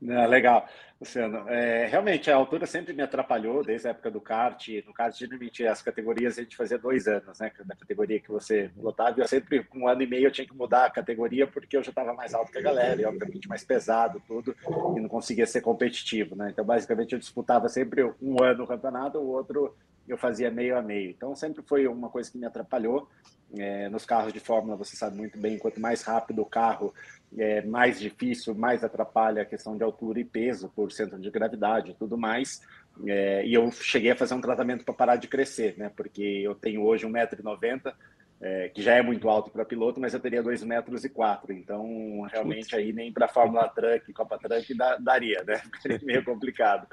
Não, 0.00 0.28
legal. 0.28 0.68
Luciano, 1.00 1.48
é, 1.48 1.86
realmente 1.86 2.28
a 2.28 2.34
altura 2.34 2.66
sempre 2.66 2.92
me 2.92 3.02
atrapalhou 3.02 3.62
desde 3.62 3.86
a 3.86 3.90
época 3.90 4.10
do 4.10 4.20
kart. 4.20 4.66
No 4.84 4.92
kart, 4.92 5.16
geralmente 5.16 5.64
as 5.64 5.80
categorias 5.80 6.36
a 6.36 6.42
gente 6.42 6.56
fazia 6.56 6.76
dois 6.76 7.06
anos, 7.06 7.38
né? 7.38 7.52
Da 7.64 7.76
categoria 7.76 8.18
que 8.18 8.28
você 8.28 8.68
lotava, 8.76 9.20
eu 9.20 9.28
sempre, 9.28 9.62
com 9.62 9.80
um 9.80 9.88
ano 9.88 10.02
e 10.02 10.08
meio, 10.08 10.26
eu 10.26 10.32
tinha 10.32 10.46
que 10.46 10.56
mudar 10.56 10.86
a 10.86 10.90
categoria 10.90 11.46
porque 11.46 11.76
eu 11.76 11.84
já 11.84 11.90
estava 11.90 12.12
mais 12.14 12.34
alto 12.34 12.50
que 12.50 12.58
a 12.58 12.62
galera, 12.62 13.00
e 13.00 13.04
obviamente 13.04 13.48
mais 13.48 13.62
pesado, 13.62 14.20
tudo, 14.26 14.56
e 14.96 15.00
não 15.00 15.08
conseguia 15.08 15.46
ser 15.46 15.60
competitivo, 15.60 16.34
né? 16.34 16.50
Então, 16.50 16.64
basicamente, 16.64 17.12
eu 17.12 17.18
disputava 17.18 17.68
sempre 17.68 18.02
um 18.20 18.42
ano 18.42 18.64
o 18.64 18.66
campeonato, 18.66 19.18
o 19.18 19.28
outro 19.28 19.76
eu 20.08 20.16
fazia 20.16 20.50
meio 20.50 20.76
a 20.76 20.82
meio. 20.82 21.10
Então, 21.10 21.36
sempre 21.36 21.62
foi 21.62 21.86
uma 21.86 22.08
coisa 22.08 22.30
que 22.30 22.38
me 22.38 22.46
atrapalhou. 22.46 23.08
É, 23.56 23.88
nos 23.88 24.04
carros 24.04 24.32
de 24.32 24.40
Fórmula, 24.40 24.76
você 24.76 24.96
sabe 24.96 25.16
muito 25.16 25.38
bem, 25.38 25.58
quanto 25.58 25.80
mais 25.80 26.02
rápido 26.02 26.42
o 26.42 26.46
carro, 26.46 26.92
é 27.36 27.62
mais 27.62 28.00
difícil, 28.00 28.54
mais 28.54 28.82
atrapalha 28.82 29.42
a 29.42 29.46
questão 29.46 29.76
de 29.76 29.82
altura 29.82 30.20
e 30.20 30.24
peso 30.24 30.70
por 30.74 30.90
centro 30.90 31.18
de 31.18 31.30
gravidade 31.30 31.90
e 31.90 31.94
tudo 31.94 32.16
mais. 32.16 32.60
É, 33.06 33.44
e 33.46 33.54
eu 33.54 33.70
cheguei 33.70 34.10
a 34.10 34.16
fazer 34.16 34.34
um 34.34 34.40
tratamento 34.40 34.84
para 34.84 34.94
parar 34.94 35.16
de 35.16 35.28
crescer, 35.28 35.76
né? 35.76 35.90
Porque 35.94 36.22
eu 36.22 36.54
tenho 36.54 36.82
hoje 36.82 37.06
1,90m, 37.06 37.92
é, 38.40 38.68
que 38.68 38.80
já 38.80 38.94
é 38.94 39.02
muito 39.02 39.28
alto 39.28 39.50
para 39.50 39.64
piloto, 39.64 40.00
mas 40.00 40.14
eu 40.14 40.20
teria 40.20 40.42
2,04 40.42 40.66
metros 40.66 41.04
e 41.04 41.08
quatro, 41.08 41.52
então 41.52 42.22
realmente 42.30 42.74
aí 42.74 42.92
nem 42.92 43.12
para 43.12 43.28
Fórmula 43.28 43.68
Truck, 43.68 44.12
Copa 44.12 44.38
Truck 44.38 44.74
daria, 45.00 45.42
né? 45.44 45.58
Ficaria 45.82 46.00
meio 46.02 46.24
complicado. 46.24 46.86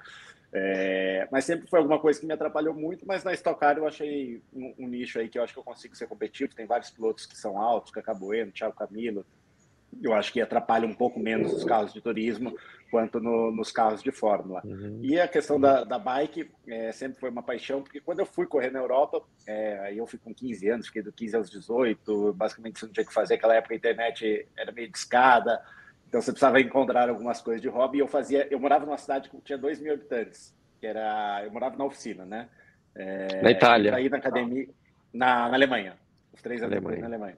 É, 0.58 1.27
mas 1.32 1.44
sempre 1.44 1.68
foi 1.68 1.80
alguma 1.80 2.00
coisa 2.00 2.20
que 2.20 2.25
me 2.25 2.34
atrapalhou 2.34 2.74
muito, 2.74 3.06
mas 3.06 3.24
na 3.24 3.34
Stock 3.34 3.60
Car 3.60 3.77
eu 3.77 3.86
achei 3.86 4.42
um, 4.54 4.74
um, 4.80 4.88
nicho 4.88 5.20
aí 5.20 5.27
que 5.27 5.38
eu 5.38 5.44
acho 5.44 5.51
que 5.51 5.60
eu 5.60 5.63
consigo 5.63 5.96
ser 5.98 6.08
competitivo, 6.08 6.56
tem 6.56 6.65
vários 6.65 6.89
pilotos 6.89 7.25
que 7.25 7.36
são 7.36 7.60
altos, 7.62 7.92
Cacá 7.92 8.13
Bueno, 8.13 8.54
Thiago 8.54 8.74
Camilo, 8.74 9.25
eu 10.01 10.13
acho 10.13 10.31
que 10.31 10.41
atrapalha 10.41 10.87
um 10.87 10.93
pouco 10.93 11.19
menos 11.19 11.53
os 11.53 11.63
carros 11.63 11.93
de 11.93 12.01
turismo 12.01 12.55
quanto 12.91 13.19
no, 13.19 13.51
nos 13.51 13.71
carros 13.71 14.01
de 14.01 14.11
Fórmula. 14.11 14.61
Uhum. 14.63 14.99
E 15.01 15.19
a 15.19 15.27
questão 15.27 15.59
da, 15.59 15.83
da 15.83 15.99
bike 15.99 16.49
é, 16.67 16.91
sempre 16.91 17.19
foi 17.19 17.29
uma 17.29 17.43
paixão, 17.43 17.81
porque 17.81 17.99
quando 17.99 18.19
eu 18.19 18.25
fui 18.25 18.45
correr 18.45 18.69
na 18.69 18.79
Europa, 18.79 19.21
é, 19.47 19.79
aí 19.79 19.97
eu 19.97 20.07
fui 20.07 20.19
com 20.19 20.33
15 20.33 20.69
anos, 20.69 20.87
fiquei 20.87 21.01
do 21.01 21.11
15 21.11 21.35
aos 21.35 21.49
18, 21.49 22.33
basicamente 22.33 22.79
você 22.79 22.85
não 22.85 22.93
tinha 22.93 23.05
que 23.05 23.13
fazer, 23.13 23.35
aquela 23.35 23.55
época 23.55 23.73
a 23.73 23.77
internet 23.77 24.47
era 24.57 24.71
meio 24.71 24.89
discada, 24.89 25.61
então 26.07 26.21
você 26.21 26.31
precisava 26.31 26.61
encontrar 26.61 27.09
algumas 27.09 27.41
coisas 27.41 27.61
de 27.61 27.67
hobby, 27.67 27.97
e 27.97 28.01
eu 28.01 28.07
fazia, 28.07 28.47
eu 28.49 28.59
morava 28.59 28.85
numa 28.85 28.97
cidade 28.97 29.29
que 29.29 29.37
tinha 29.41 29.57
2 29.57 29.81
mil 29.81 29.93
habitantes, 29.93 30.55
que 30.79 30.87
era, 30.87 31.41
eu 31.43 31.51
morava 31.51 31.75
na 31.75 31.85
oficina, 31.85 32.25
né? 32.25 32.47
É, 32.95 33.41
na 33.41 33.51
Itália? 33.51 33.95
Aí 33.95 34.07
na 34.07 34.17
academia, 34.17 34.69
na, 35.13 35.49
na 35.49 35.55
Alemanha, 35.55 35.97
os 36.33 36.41
três 36.41 36.61
anos 36.61 36.81
na 36.81 37.07
Alemanha. 37.07 37.37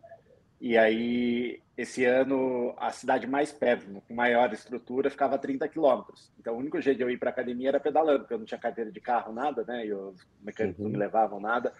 E 0.59 0.75
aí, 0.75 1.61
esse 1.77 2.03
ano, 2.03 2.73
a 2.77 2.91
cidade 2.91 3.27
mais 3.27 3.51
perto, 3.51 4.01
com 4.07 4.13
maior 4.13 4.51
estrutura, 4.51 5.09
ficava 5.09 5.35
a 5.35 5.37
30 5.37 5.67
quilômetros. 5.67 6.31
Então, 6.39 6.55
o 6.55 6.57
único 6.57 6.81
jeito 6.81 6.97
de 6.97 7.03
eu 7.03 7.11
ir 7.11 7.17
para 7.17 7.29
a 7.29 7.33
academia 7.33 7.69
era 7.69 7.79
pedalando, 7.79 8.19
porque 8.19 8.33
eu 8.33 8.39
não 8.39 8.45
tinha 8.45 8.59
carteira 8.59 8.91
de 8.91 8.99
carro, 8.99 9.31
nada, 9.31 9.63
né? 9.67 9.85
E 9.85 9.93
os 9.93 10.15
mecânicos 10.41 10.79
uhum. 10.79 10.85
não 10.85 10.91
me 10.91 10.97
levavam 10.97 11.39
nada. 11.39 11.71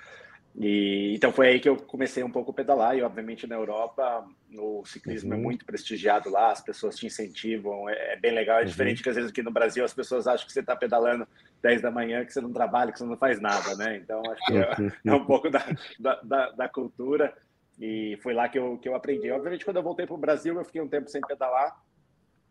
E, 0.55 1.13
então, 1.15 1.31
foi 1.31 1.49
aí 1.49 1.59
que 1.59 1.69
eu 1.69 1.75
comecei 1.75 2.23
um 2.23 2.31
pouco 2.31 2.51
a 2.51 2.53
pedalar. 2.53 2.95
E, 2.95 3.01
obviamente, 3.01 3.47
na 3.47 3.55
Europa, 3.55 4.23
o 4.55 4.85
ciclismo 4.85 5.33
é 5.33 5.35
uhum. 5.35 5.41
é 5.41 5.45
muito 5.45 5.65
prestigiado 5.65 6.29
lá, 6.29 6.51
as 6.51 6.61
pessoas 6.61 6.95
te 6.95 7.07
incentivam, 7.07 7.89
é, 7.89 8.13
é 8.13 8.15
bem 8.15 8.33
legal. 8.33 8.57
É 8.57 8.61
uhum. 8.61 8.67
diferente 8.67 9.01
que, 9.01 9.09
às 9.09 9.15
vezes, 9.15 9.31
aqui 9.31 9.41
no 9.41 9.51
Brasil, 9.51 9.83
as 9.83 9.93
pessoas 9.93 10.27
acham 10.27 10.45
que 10.45 10.53
você 10.53 10.59
está 10.59 10.75
pedalando 10.75 11.27
10 11.63 11.81
da 11.81 11.89
manhã, 11.89 12.23
que 12.23 12.31
você 12.31 12.41
não 12.41 12.53
trabalha, 12.53 12.91
que 12.91 12.99
você 12.99 13.05
não 13.05 13.17
faz 13.17 13.41
nada, 13.41 13.75
né? 13.75 13.97
Então, 13.97 14.21
acho 14.31 14.45
que 14.45 14.57
é, 14.57 14.75
uhum. 14.79 14.91
é 15.05 15.13
um 15.15 15.25
pouco 15.25 15.49
da, 15.49 15.65
da, 15.99 16.21
da, 16.21 16.51
da 16.51 16.69
cultura. 16.69 17.33
E 17.79 18.17
foi 18.21 18.33
lá 18.33 18.49
que 18.49 18.57
eu, 18.57 18.77
que 18.77 18.89
eu 18.89 18.95
aprendi. 18.95 19.29
Obviamente, 19.29 19.63
quando 19.63 19.77
eu 19.77 19.83
voltei 19.83 20.05
para 20.05 20.15
o 20.15 20.19
Brasil, 20.19 20.55
eu 20.55 20.65
fiquei 20.65 20.81
um 20.81 20.87
tempo 20.87 21.09
sem 21.09 21.21
pedalar. 21.21 21.79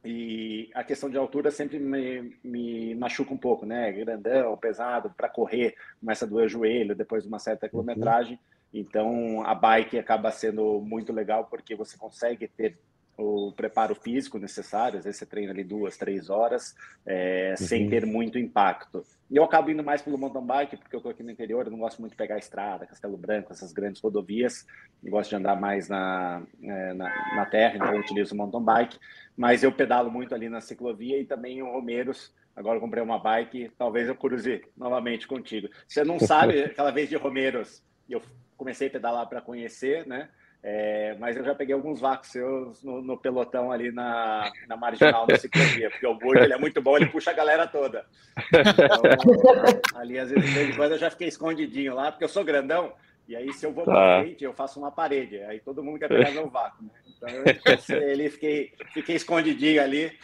E 0.04 0.71
a 0.73 0.85
questão 0.85 1.11
de 1.11 1.16
altura 1.16 1.50
sempre 1.50 1.80
me, 1.80 2.37
me 2.45 2.95
machuca 2.95 3.35
um 3.35 3.38
pouco, 3.38 3.66
né? 3.66 3.90
Grandão, 3.90 4.56
pesado, 4.56 5.11
para 5.16 5.28
correr, 5.28 5.75
começa 5.99 6.25
a 6.25 6.28
doer 6.28 6.47
o 6.47 6.49
joelho 6.49 6.95
depois 6.95 7.25
de 7.25 7.28
uma 7.28 7.40
certa 7.40 7.68
quilometragem. 7.68 8.35
Uhum. 8.35 8.80
Então, 8.80 9.42
a 9.45 9.54
bike 9.54 9.99
acaba 9.99 10.30
sendo 10.30 10.80
muito 10.80 11.12
legal 11.12 11.47
porque 11.47 11.75
você 11.75 11.99
consegue 11.99 12.47
ter 12.47 12.78
o 13.17 13.51
preparo 13.53 13.95
físico 13.95 14.39
necessário, 14.39 14.99
às 14.99 15.05
vezes 15.05 15.19
você 15.19 15.27
treina 15.27 15.53
ali 15.53 15.65
duas, 15.65 15.97
três 15.97 16.29
horas, 16.29 16.75
é, 17.07 17.55
uhum. 17.59 17.67
sem 17.67 17.89
ter 17.89 18.05
muito 18.05 18.39
impacto. 18.39 19.05
Eu 19.31 19.43
acabo 19.43 19.71
indo 19.71 19.83
mais 19.83 20.03
pelo 20.03 20.19
mountain 20.19 20.45
bike, 20.45 20.77
porque 20.77 20.95
eu 20.95 20.99
estou 20.99 21.11
aqui 21.11 21.23
no 21.23 21.31
interior, 21.31 21.65
eu 21.65 21.71
não 21.71 21.79
gosto 21.79 21.99
muito 21.99 22.13
de 22.13 22.17
pegar 22.17 22.35
a 22.35 22.39
estrada, 22.39 22.87
Castelo 22.87 23.17
Branco, 23.17 23.53
essas 23.53 23.73
grandes 23.73 24.01
rodovias, 24.03 24.67
eu 25.03 25.11
gosto 25.11 25.31
de 25.31 25.37
andar 25.37 25.59
mais 25.59 25.89
na, 25.89 26.43
é, 26.63 26.93
na, 26.93 27.37
na, 27.37 27.47
terra, 27.47 27.77
então 27.77 27.93
eu 27.93 28.01
utilizo 28.01 28.35
o 28.35 28.37
mountain 28.37 28.63
bike, 28.63 28.99
mas 29.37 29.63
eu 29.63 29.73
pedalo 29.73 30.11
muito 30.11 30.35
ali 30.35 30.49
na 30.49 30.61
ciclovia 30.61 31.19
e 31.19 31.25
também 31.25 31.59
em 31.59 31.63
Romeiros, 31.63 32.35
agora 32.55 32.79
comprei 32.79 33.03
uma 33.03 33.19
bike, 33.19 33.73
talvez 33.79 34.09
eu 34.09 34.15
cruze 34.15 34.63
novamente 34.77 35.27
contigo. 35.27 35.69
Você 35.89 36.05
não 36.05 36.21
sabe, 36.21 36.61
aquela 36.65 36.91
vez 36.91 37.09
de 37.09 37.17
Romeiros, 37.17 37.83
eu 38.09 38.23
comecei 38.57 38.89
a 38.89 38.91
pedalar 38.91 39.27
para 39.27 39.41
conhecer, 39.41 40.07
né? 40.07 40.29
É, 40.69 41.15
mas 41.21 41.37
eu 41.37 41.45
já 41.45 41.55
peguei 41.55 41.73
alguns 41.73 42.01
vácuos 42.01 42.33
seus 42.33 42.83
no, 42.83 43.01
no, 43.01 43.17
pelotão 43.17 43.71
ali 43.71 43.93
na, 43.93 44.51
na 44.67 44.77
marginal 44.77 45.25
da 45.25 45.39
ciclovia, 45.39 45.89
porque 45.89 46.05
o 46.05 46.17
Burto 46.17 46.43
ele 46.43 46.55
é 46.55 46.59
muito 46.59 46.83
bom, 46.83 46.97
ele 46.97 47.07
puxa 47.07 47.31
a 47.31 47.35
galera 47.35 47.69
toda. 47.69 48.05
Então, 48.37 50.01
ali, 50.01 50.19
às 50.19 50.29
vezes, 50.29 50.53
de 50.53 50.77
eu 50.77 50.99
já 50.99 51.09
fiquei 51.09 51.29
escondidinho 51.29 51.95
lá, 51.95 52.11
porque 52.11 52.25
eu 52.25 52.29
sou 52.29 52.43
grandão, 52.43 52.93
e 53.29 53.37
aí 53.37 53.53
se 53.53 53.65
eu 53.65 53.73
vou 53.73 53.85
tá. 53.85 53.93
para 53.93 54.23
frente, 54.23 54.43
eu 54.43 54.53
faço 54.53 54.81
uma 54.81 54.91
parede, 54.91 55.41
aí 55.43 55.61
todo 55.61 55.85
mundo 55.85 56.01
quer 56.01 56.09
pegar 56.09 56.33
meu 56.33 56.51
vácuo. 56.51 56.83
Né? 56.83 56.91
Então, 57.17 57.29
eu, 57.29 58.03
ele 58.03 58.29
fiquei, 58.29 58.73
fiquei 58.93 59.15
escondidinho 59.15 59.81
ali, 59.81 60.19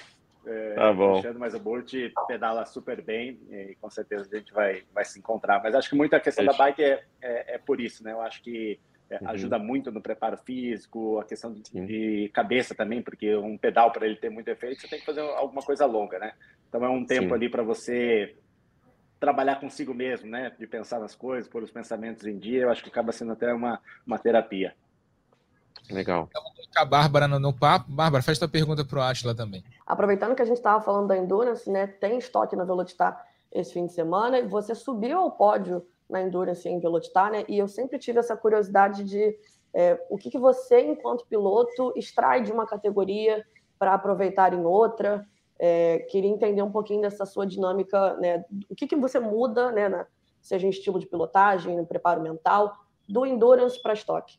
é, 0.44 0.74
tá 0.74 0.92
bom. 0.92 1.22
mas 1.38 1.54
o 1.54 1.60
Burt 1.60 1.94
pedala 2.26 2.66
super 2.66 3.00
bem 3.00 3.38
e 3.48 3.76
com 3.80 3.88
certeza 3.88 4.28
a 4.28 4.36
gente 4.36 4.52
vai, 4.52 4.82
vai 4.92 5.04
se 5.04 5.20
encontrar. 5.20 5.62
Mas 5.62 5.72
acho 5.72 5.88
que 5.88 5.94
muita 5.94 6.18
questão 6.18 6.44
da 6.44 6.52
bike 6.52 6.82
é, 6.82 7.04
é, 7.22 7.54
é 7.54 7.58
por 7.58 7.80
isso, 7.80 8.02
né? 8.02 8.10
Eu 8.10 8.20
acho 8.20 8.42
que 8.42 8.80
é, 8.82 8.91
uhum. 9.20 9.28
ajuda 9.30 9.58
muito 9.58 9.90
no 9.90 10.00
preparo 10.00 10.36
físico, 10.38 11.18
a 11.18 11.24
questão 11.24 11.52
de, 11.52 11.62
de 11.62 12.30
cabeça 12.32 12.74
também, 12.74 13.02
porque 13.02 13.34
um 13.36 13.58
pedal 13.58 13.92
para 13.92 14.06
ele 14.06 14.16
ter 14.16 14.30
muito 14.30 14.48
efeito, 14.48 14.80
você 14.80 14.88
tem 14.88 15.00
que 15.00 15.06
fazer 15.06 15.20
alguma 15.20 15.62
coisa 15.62 15.86
longa, 15.86 16.18
né? 16.18 16.32
Então 16.68 16.84
é 16.84 16.88
um 16.88 17.04
tempo 17.04 17.28
Sim. 17.28 17.34
ali 17.34 17.48
para 17.48 17.62
você 17.62 18.36
trabalhar 19.20 19.60
consigo 19.60 19.94
mesmo, 19.94 20.30
né? 20.30 20.52
De 20.58 20.66
pensar 20.66 20.98
nas 20.98 21.14
coisas, 21.14 21.50
pôr 21.50 21.62
os 21.62 21.70
pensamentos 21.70 22.26
em 22.26 22.38
dia, 22.38 22.62
eu 22.62 22.70
acho 22.70 22.82
que 22.82 22.88
acaba 22.88 23.12
sendo 23.12 23.32
até 23.32 23.52
uma, 23.52 23.80
uma 24.06 24.18
terapia. 24.18 24.74
Legal. 25.90 26.26
Então, 26.28 26.42
vou 26.42 26.52
colocar 26.54 26.82
a 26.82 26.84
Bárbara 26.84 27.28
no, 27.28 27.38
no 27.38 27.52
papo. 27.52 27.90
Bárbara, 27.90 28.22
faz 28.22 28.38
tua 28.38 28.48
pergunta 28.48 28.84
para 28.84 28.98
o 28.98 29.02
Ashla 29.02 29.34
também. 29.34 29.64
Aproveitando 29.86 30.34
que 30.34 30.42
a 30.42 30.44
gente 30.44 30.56
estava 30.56 30.82
falando 30.82 31.08
da 31.08 31.16
Endurance, 31.16 31.70
né? 31.70 31.86
Tem 31.86 32.18
estoque 32.18 32.56
na 32.56 32.64
Velocitar 32.64 33.24
esse 33.50 33.74
fim 33.74 33.86
de 33.86 33.92
semana 33.92 34.38
e 34.38 34.46
você 34.46 34.74
subiu 34.74 35.18
ao 35.18 35.30
pódio 35.32 35.86
na 36.12 36.22
Endurance 36.22 36.68
em 36.68 36.78
Velocitar, 36.78 37.32
né? 37.32 37.44
E 37.48 37.58
eu 37.58 37.66
sempre 37.66 37.98
tive 37.98 38.18
essa 38.18 38.36
curiosidade 38.36 39.02
de 39.02 39.34
é, 39.74 39.98
o 40.10 40.18
que, 40.18 40.30
que 40.30 40.38
você, 40.38 40.80
enquanto 40.80 41.26
piloto, 41.26 41.92
extrai 41.96 42.42
de 42.42 42.52
uma 42.52 42.66
categoria 42.66 43.44
para 43.78 43.94
aproveitar 43.94 44.52
em 44.52 44.64
outra. 44.64 45.26
É, 45.58 46.00
queria 46.10 46.30
entender 46.30 46.62
um 46.62 46.70
pouquinho 46.70 47.00
dessa 47.00 47.24
sua 47.24 47.46
dinâmica, 47.46 48.14
né? 48.18 48.44
O 48.68 48.74
que, 48.74 48.86
que 48.86 48.96
você 48.96 49.18
muda, 49.18 49.72
né? 49.72 49.88
Na, 49.88 50.06
seja 50.42 50.66
em 50.66 50.70
estilo 50.70 50.98
de 50.98 51.06
pilotagem, 51.06 51.76
no 51.76 51.86
preparo 51.86 52.20
mental, 52.20 52.74
do 53.08 53.24
endurance 53.24 53.80
para 53.80 53.94
estoque. 53.94 54.38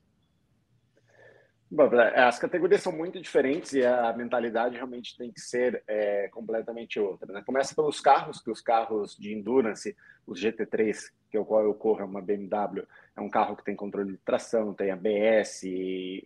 As 2.16 2.38
categorias 2.38 2.82
são 2.82 2.92
muito 2.92 3.20
diferentes 3.20 3.74
e 3.74 3.84
a 3.84 4.14
mentalidade 4.14 4.76
realmente 4.76 5.18
tem 5.18 5.32
que 5.32 5.42
ser 5.42 5.84
é, 5.88 6.28
completamente 6.28 7.00
outra. 7.00 7.32
Né? 7.34 7.42
Começa 7.44 7.74
pelos 7.74 8.00
carros, 8.00 8.40
que 8.42 8.52
os 8.52 8.62
carros 8.62 9.18
de 9.18 9.34
endurance, 9.34 9.96
os 10.28 10.40
GT3, 10.40 11.12
que 11.32 11.38
é 11.38 11.40
o 11.40 11.46
qual 11.46 11.64
eu 11.64 11.74
corro, 11.74 12.02
é 12.02 12.06
uma 12.06 12.22
BMW, 12.22 12.86
é 13.16 13.22
um 13.22 13.30
carro 13.30 13.56
que 13.56 13.64
tem 13.64 13.76
controle 13.76 14.14
de 14.14 14.18
tração, 14.18 14.74
tem 14.74 14.90
ABS, 14.90 15.62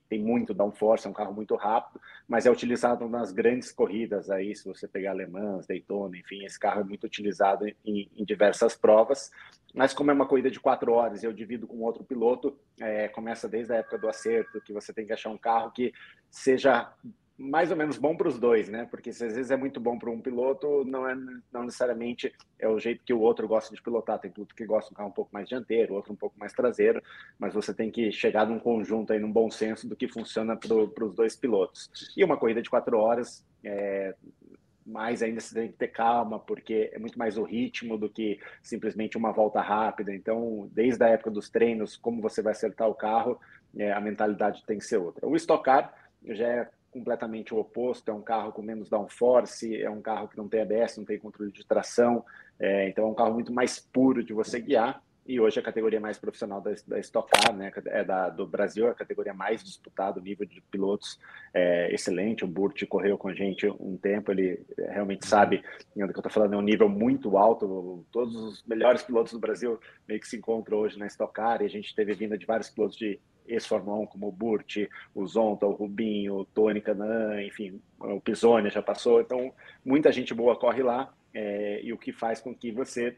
tem 0.08 0.20
muito 0.20 0.53
downforce, 0.53 1.06
é 1.06 1.10
um 1.10 1.13
carro 1.13 1.34
muito 1.34 1.56
rápido, 1.56 2.00
mas 2.27 2.46
é 2.46 2.51
utilizado 2.51 3.08
nas 3.10 3.32
grandes 3.32 3.72
corridas 3.72 4.29
aí, 4.29 4.56
se 4.56 4.65
você 4.65 4.88
pegar 4.88 5.12
alemãs, 5.12 5.67
Daytona, 5.67 6.17
enfim, 6.17 6.46
esse 6.46 6.58
carro 6.58 6.82
é 6.82 6.84
muito 6.84 7.03
utilizado 7.03 7.67
em, 7.86 8.10
em 8.15 8.24
diversas 8.24 8.75
provas, 8.75 9.29
mas 9.74 9.94
como 9.94 10.12
é 10.12 10.13
uma 10.13 10.25
corrida 10.25 10.50
de 10.50 10.60
quatro 10.60 10.94
horas 10.94 11.24
eu 11.24 11.34
divido 11.34 11.67
com 11.67 11.82
outro 11.82 12.03
piloto, 12.03 12.58
é, 12.79 13.10
começa 13.10 13.50
desde 13.50 13.74
a 13.74 13.77
época 13.77 13.98
do 13.98 14.08
acerto, 14.08 14.62
que 14.62 14.72
você 14.72 14.94
tem 14.94 15.06
que 15.06 15.13
achar 15.13 15.29
um 15.29 15.38
carro 15.38 15.72
que 15.72 15.94
seja 16.29 16.89
mais 17.38 17.70
ou 17.70 17.77
menos 17.77 17.98
bom 17.98 18.15
para 18.15 18.27
os 18.27 18.39
dois, 18.39 18.67
né? 18.67 18.88
Porque 18.89 19.13
se 19.13 19.24
às 19.24 19.36
vezes 19.36 19.51
é 19.51 19.56
muito 19.56 19.79
bom 19.79 20.00
para 20.00 20.10
um 20.10 20.20
piloto, 20.20 20.84
não 20.86 21.08
é 21.08 21.15
não 21.53 21.63
necessariamente 21.63 22.34
é 22.58 22.67
o 22.67 22.79
jeito 22.79 23.03
que 23.06 23.13
o 23.13 23.20
outro 23.20 23.48
gosta 23.48 23.75
de 23.75 23.82
pilotar. 23.82 24.20
Tem 24.20 24.32
piloto 24.32 24.56
que 24.56 24.65
gosta 24.65 24.89
de 24.89 24.96
um 24.96 24.98
carro 24.98 25.10
um 25.10 25.13
pouco 25.13 25.29
mais 25.32 25.48
dianteiro, 25.48 25.94
outro 25.94 26.13
um 26.13 26.15
pouco 26.15 26.38
mais 26.39 26.51
traseiro, 26.51 27.01
mas 27.38 27.53
você 27.53 27.74
tem 27.74 27.91
que 27.91 28.12
chegar 28.12 28.48
num 28.48 28.60
conjunto 28.60 29.13
aí, 29.13 29.20
num 29.20 29.32
bom 29.32 29.51
senso 29.51 29.88
do 29.88 29.96
que 29.96 30.08
funciona 30.08 30.56
para 30.56 31.06
os 31.06 31.13
dois 31.13 31.36
pilotos. 31.36 32.12
E 32.17 32.24
uma 32.24 32.38
corrida 32.38 32.62
de 32.62 32.70
quatro 32.72 32.98
horas, 32.98 33.46
é, 33.63 34.15
mais 34.84 35.22
ainda 35.22 35.39
você 35.39 35.53
tem 35.53 35.67
que 35.67 35.77
ter 35.77 35.89
calma, 35.89 36.39
porque 36.39 36.89
é 36.91 36.98
muito 36.98 37.20
mais 37.20 37.38
o 37.38 37.44
ritmo 37.44 37.98
do 37.98 38.10
que 38.10 38.39
simplesmente 38.63 39.15
uma 39.15 39.32
volta 39.32 39.62
rápida. 39.62 40.12
Então, 40.15 40.67
desde 40.72 41.03
a 41.03 41.10
época 41.10 41.29
dos 41.29 41.50
treinos, 41.50 41.96
como 41.98 42.20
você 42.20 42.41
vai 42.41 42.53
acertar 42.53 42.88
o 42.88 42.96
carro, 42.96 43.39
é, 43.77 43.91
a 43.91 44.01
mentalidade 44.01 44.63
tem 44.65 44.79
que 44.79 44.86
ser 44.86 44.98
outra. 44.98 45.27
O 45.27 45.36
Stock 45.36 45.63
Car 45.63 45.94
já 46.25 46.48
é 46.48 46.70
completamente 46.91 47.53
o 47.53 47.58
oposto, 47.58 48.10
é 48.10 48.13
um 48.13 48.22
carro 48.22 48.51
com 48.51 48.62
menos 48.62 48.89
downforce, 48.89 49.82
é 49.82 49.89
um 49.89 50.01
carro 50.01 50.27
que 50.27 50.38
não 50.38 50.48
tem 50.48 50.62
ABS, 50.62 50.98
não 50.98 51.06
tem 51.06 51.20
controle 51.20 51.51
de 51.51 51.65
tração, 51.65 52.24
é, 52.60 52.89
então 52.89 53.06
é 53.06 53.08
um 53.08 53.13
carro 53.13 53.34
muito 53.34 53.51
mais 53.51 53.79
puro 53.79 54.24
de 54.24 54.34
você 54.34 54.60
guiar, 54.60 55.01
e 55.27 55.41
hoje 55.41 55.60
a 55.60 55.62
categoria 55.63 56.00
mais 56.00 56.17
profissional 56.17 56.62
da, 56.62 56.74
da 56.88 57.00
Stock 57.00 57.29
Car, 57.29 57.53
né, 57.53 57.70
é 57.88 58.03
da, 58.03 58.29
do 58.29 58.48
Brasil, 58.48 58.88
é 58.88 58.91
a 58.91 58.96
categoria 58.96 59.34
mais 59.34 59.62
disputada, 59.62 60.20
o 60.20 60.24
nível 60.24 60.46
de 60.46 60.62
pilotos 60.62 61.20
é 61.53 61.94
excelente, 61.94 62.46
o 62.46 62.48
Burt 62.48 62.86
correu 62.88 63.17
com 63.17 63.27
a 63.27 63.34
gente 63.34 63.67
um 63.67 63.98
tempo, 63.98 64.32
ele 64.32 64.65
realmente 64.77 65.27
sabe 65.27 65.58
do 65.58 65.94
que 65.94 66.01
eu 66.01 66.08
estou 66.08 66.32
falando, 66.32 66.53
é 66.53 66.58
um 66.58 66.62
nível 66.62 66.88
muito 66.88 67.38
alto, 67.38 68.06
todos 68.10 68.36
os 68.36 68.63
melhores 68.63 69.03
pilotos 69.03 69.34
do 69.34 69.39
Brasil 69.39 69.77
meio 70.08 70.20
que 70.22 70.27
se 70.27 70.38
encontram 70.38 70.77
hoje 70.77 70.98
na 70.98 71.08
Stock 71.08 71.34
Car, 71.34 71.62
e 71.62 71.65
a 71.65 71.70
gente 71.70 71.94
teve 71.94 72.13
vinda 72.13 72.38
de 72.38 72.46
vários 72.46 72.70
pilotos 72.70 72.96
de 72.96 73.20
ex-Fórmula 73.48 74.00
1, 74.00 74.06
como 74.08 74.27
o 74.27 74.32
Burt, 74.32 74.88
o 75.13 75.25
Zonta, 75.27 75.66
o 75.66 75.72
Rubinho, 75.72 76.36
o 76.36 76.46
Tony 76.46 76.82
Canan, 76.82 77.42
enfim, 77.44 77.82
o 78.00 78.20
Pisoni 78.20 78.70
já 78.70 78.82
passou. 78.82 79.22
Então, 79.22 79.54
muita 79.84 80.12
gente 80.12 80.34
boa 80.34 80.56
corre 80.56 80.84
lá 80.84 81.13
é, 81.34 81.82
e 81.84 81.94
o 81.94 81.98
que 81.98 82.12
faz 82.12 82.42
com 82.42 82.54
que 82.54 82.72
você, 82.72 83.18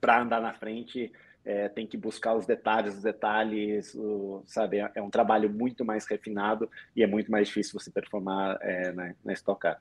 para 0.00 0.22
andar 0.22 0.40
na 0.40 0.52
frente, 0.52 1.12
é, 1.44 1.68
tem 1.68 1.86
que 1.86 1.96
buscar 1.96 2.34
os 2.34 2.44
detalhes, 2.44 2.96
os 2.96 3.02
detalhes, 3.02 3.94
o, 3.94 4.42
sabe? 4.46 4.78
É, 4.94 5.00
um 5.00 5.10
trabalho 5.10 5.48
muito 5.48 5.84
mais 5.84 6.04
refinado 6.06 6.68
e 6.94 7.02
é 7.02 7.06
muito 7.06 7.30
mais 7.30 7.46
difícil 7.46 7.78
você 7.78 7.90
performar 7.90 8.58
é, 8.60 8.92
na, 8.92 9.14
na 9.24 9.32
Stock 9.32 9.60
Car. 9.60 9.80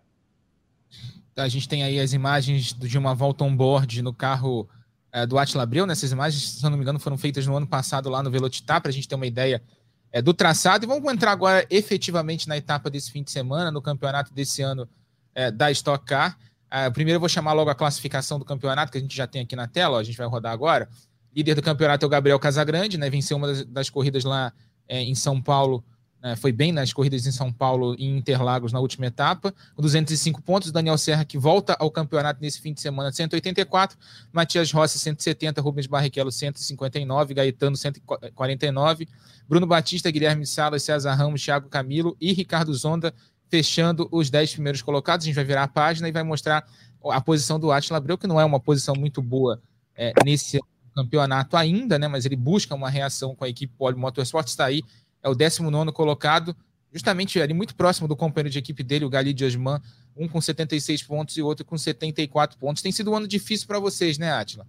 A 1.35 1.47
gente 1.47 1.67
tem 1.67 1.83
aí 1.83 1.99
as 1.99 2.13
imagens 2.13 2.71
de 2.73 2.97
uma 2.97 3.13
volta 3.13 3.43
on-board 3.43 4.01
no 4.01 4.13
carro 4.13 4.69
é, 5.15 5.25
do 5.25 5.39
Atila 5.39 5.63
Abreu. 5.63 5.85
Nessas 5.85 6.11
imagens, 6.11 6.59
se 6.59 6.65
eu 6.65 6.69
não 6.69 6.77
me 6.77 6.83
engano, 6.83 6.99
foram 6.99 7.17
feitas 7.17 7.47
no 7.47 7.55
ano 7.55 7.65
passado 7.65 8.09
lá 8.09 8.21
no 8.21 8.29
Velocitar, 8.29 8.81
para 8.81 8.89
a 8.89 8.93
gente 8.93 9.07
ter 9.07 9.15
uma 9.15 9.25
ideia 9.25 9.63
é, 10.11 10.21
do 10.21 10.33
traçado. 10.33 10.83
E 10.83 10.87
vamos 10.87 11.11
entrar 11.11 11.31
agora 11.31 11.65
efetivamente 11.69 12.49
na 12.49 12.57
etapa 12.57 12.89
desse 12.89 13.09
fim 13.11 13.23
de 13.23 13.31
semana, 13.31 13.71
no 13.71 13.81
campeonato 13.81 14.33
desse 14.33 14.61
ano 14.61 14.87
é, 15.33 15.49
da 15.49 15.71
Stock 15.71 16.05
Car. 16.05 16.37
Uh, 16.65 16.91
primeiro 16.91 17.15
eu 17.15 17.19
vou 17.21 17.29
chamar 17.29 17.53
logo 17.53 17.69
a 17.69 17.75
classificação 17.75 18.37
do 18.37 18.43
campeonato, 18.43 18.91
que 18.91 18.97
a 18.97 19.01
gente 19.01 19.15
já 19.15 19.25
tem 19.25 19.43
aqui 19.43 19.55
na 19.55 19.67
tela, 19.67 19.95
ó, 19.95 19.99
a 19.99 20.03
gente 20.03 20.17
vai 20.17 20.27
rodar 20.27 20.51
agora. 20.51 20.89
Líder 21.33 21.55
do 21.55 21.61
campeonato 21.61 22.03
é 22.03 22.07
o 22.07 22.09
Gabriel 22.09 22.39
Casagrande, 22.39 22.97
né? 22.97 23.09
Venceu 23.09 23.37
uma 23.37 23.47
das, 23.47 23.63
das 23.65 23.89
corridas 23.89 24.25
lá 24.25 24.51
é, 24.85 25.01
em 25.01 25.15
São 25.15 25.41
Paulo. 25.41 25.81
Né? 26.25 26.35
Foi 26.35 26.51
bem 26.51 26.71
nas 26.71 26.91
corridas 26.91 27.27
em 27.27 27.31
São 27.31 27.53
Paulo 27.53 27.95
e 27.99 28.05
Interlagos 28.05 28.73
na 28.73 28.79
última 28.79 29.05
etapa, 29.05 29.53
com 29.75 29.81
205 29.83 30.41
pontos. 30.41 30.71
Daniel 30.71 30.97
Serra, 30.97 31.23
que 31.23 31.37
volta 31.37 31.77
ao 31.79 31.91
campeonato 31.91 32.41
nesse 32.41 32.59
fim 32.59 32.73
de 32.73 32.81
semana, 32.81 33.11
184. 33.11 33.95
Matias 34.33 34.71
Rossi, 34.71 34.97
170. 34.97 35.61
Rubens 35.61 35.85
Barrichello, 35.85 36.31
159. 36.31 37.35
Gaetano, 37.35 37.77
149. 37.77 39.07
Bruno 39.47 39.67
Batista, 39.67 40.09
Guilherme 40.09 40.47
Salas, 40.47 40.81
César 40.81 41.13
Ramos, 41.13 41.43
Thiago 41.43 41.69
Camilo 41.69 42.17
e 42.19 42.33
Ricardo 42.33 42.73
Zonda 42.73 43.13
fechando 43.47 44.09
os 44.11 44.31
10 44.31 44.53
primeiros 44.53 44.81
colocados. 44.81 45.25
A 45.25 45.27
gente 45.27 45.35
vai 45.35 45.45
virar 45.45 45.63
a 45.63 45.67
página 45.67 46.09
e 46.09 46.11
vai 46.11 46.23
mostrar 46.23 46.65
a 47.03 47.21
posição 47.21 47.59
do 47.59 47.71
Atila 47.71 47.99
Abreu, 47.99 48.17
que 48.17 48.25
não 48.25 48.41
é 48.41 48.45
uma 48.45 48.59
posição 48.59 48.95
muito 48.95 49.21
boa 49.21 49.61
é, 49.95 50.11
nesse 50.25 50.59
campeonato 50.95 51.55
ainda, 51.55 51.99
né? 51.99 52.07
Mas 52.07 52.25
ele 52.25 52.35
busca 52.35 52.73
uma 52.73 52.89
reação 52.89 53.35
com 53.35 53.43
a 53.43 53.49
equipe 53.49 53.71
Poli 53.77 53.95
Motorsport, 53.95 54.47
está 54.47 54.65
aí, 54.65 54.81
é 55.25 55.29
o 55.29 55.33
19 55.33 55.91
colocado, 55.91 56.55
justamente 56.93 57.41
ali 57.41 57.53
muito 57.53 57.75
próximo 57.75 58.07
do 58.07 58.15
companheiro 58.15 58.51
de 58.51 58.59
equipe 58.59 58.83
dele, 58.83 59.05
o 59.05 59.09
Gali 59.09 59.33
de 59.33 59.43
Osman, 59.43 59.81
um 60.15 60.27
com 60.27 60.39
76 60.39 61.01
pontos 61.01 61.35
e 61.35 61.41
outro 61.41 61.65
com 61.65 61.75
74 61.75 62.59
pontos. 62.59 62.83
Tem 62.83 62.91
sido 62.91 63.11
um 63.11 63.15
ano 63.15 63.27
difícil 63.27 63.67
para 63.67 63.79
vocês, 63.79 64.19
né, 64.19 64.31
Atila? 64.31 64.67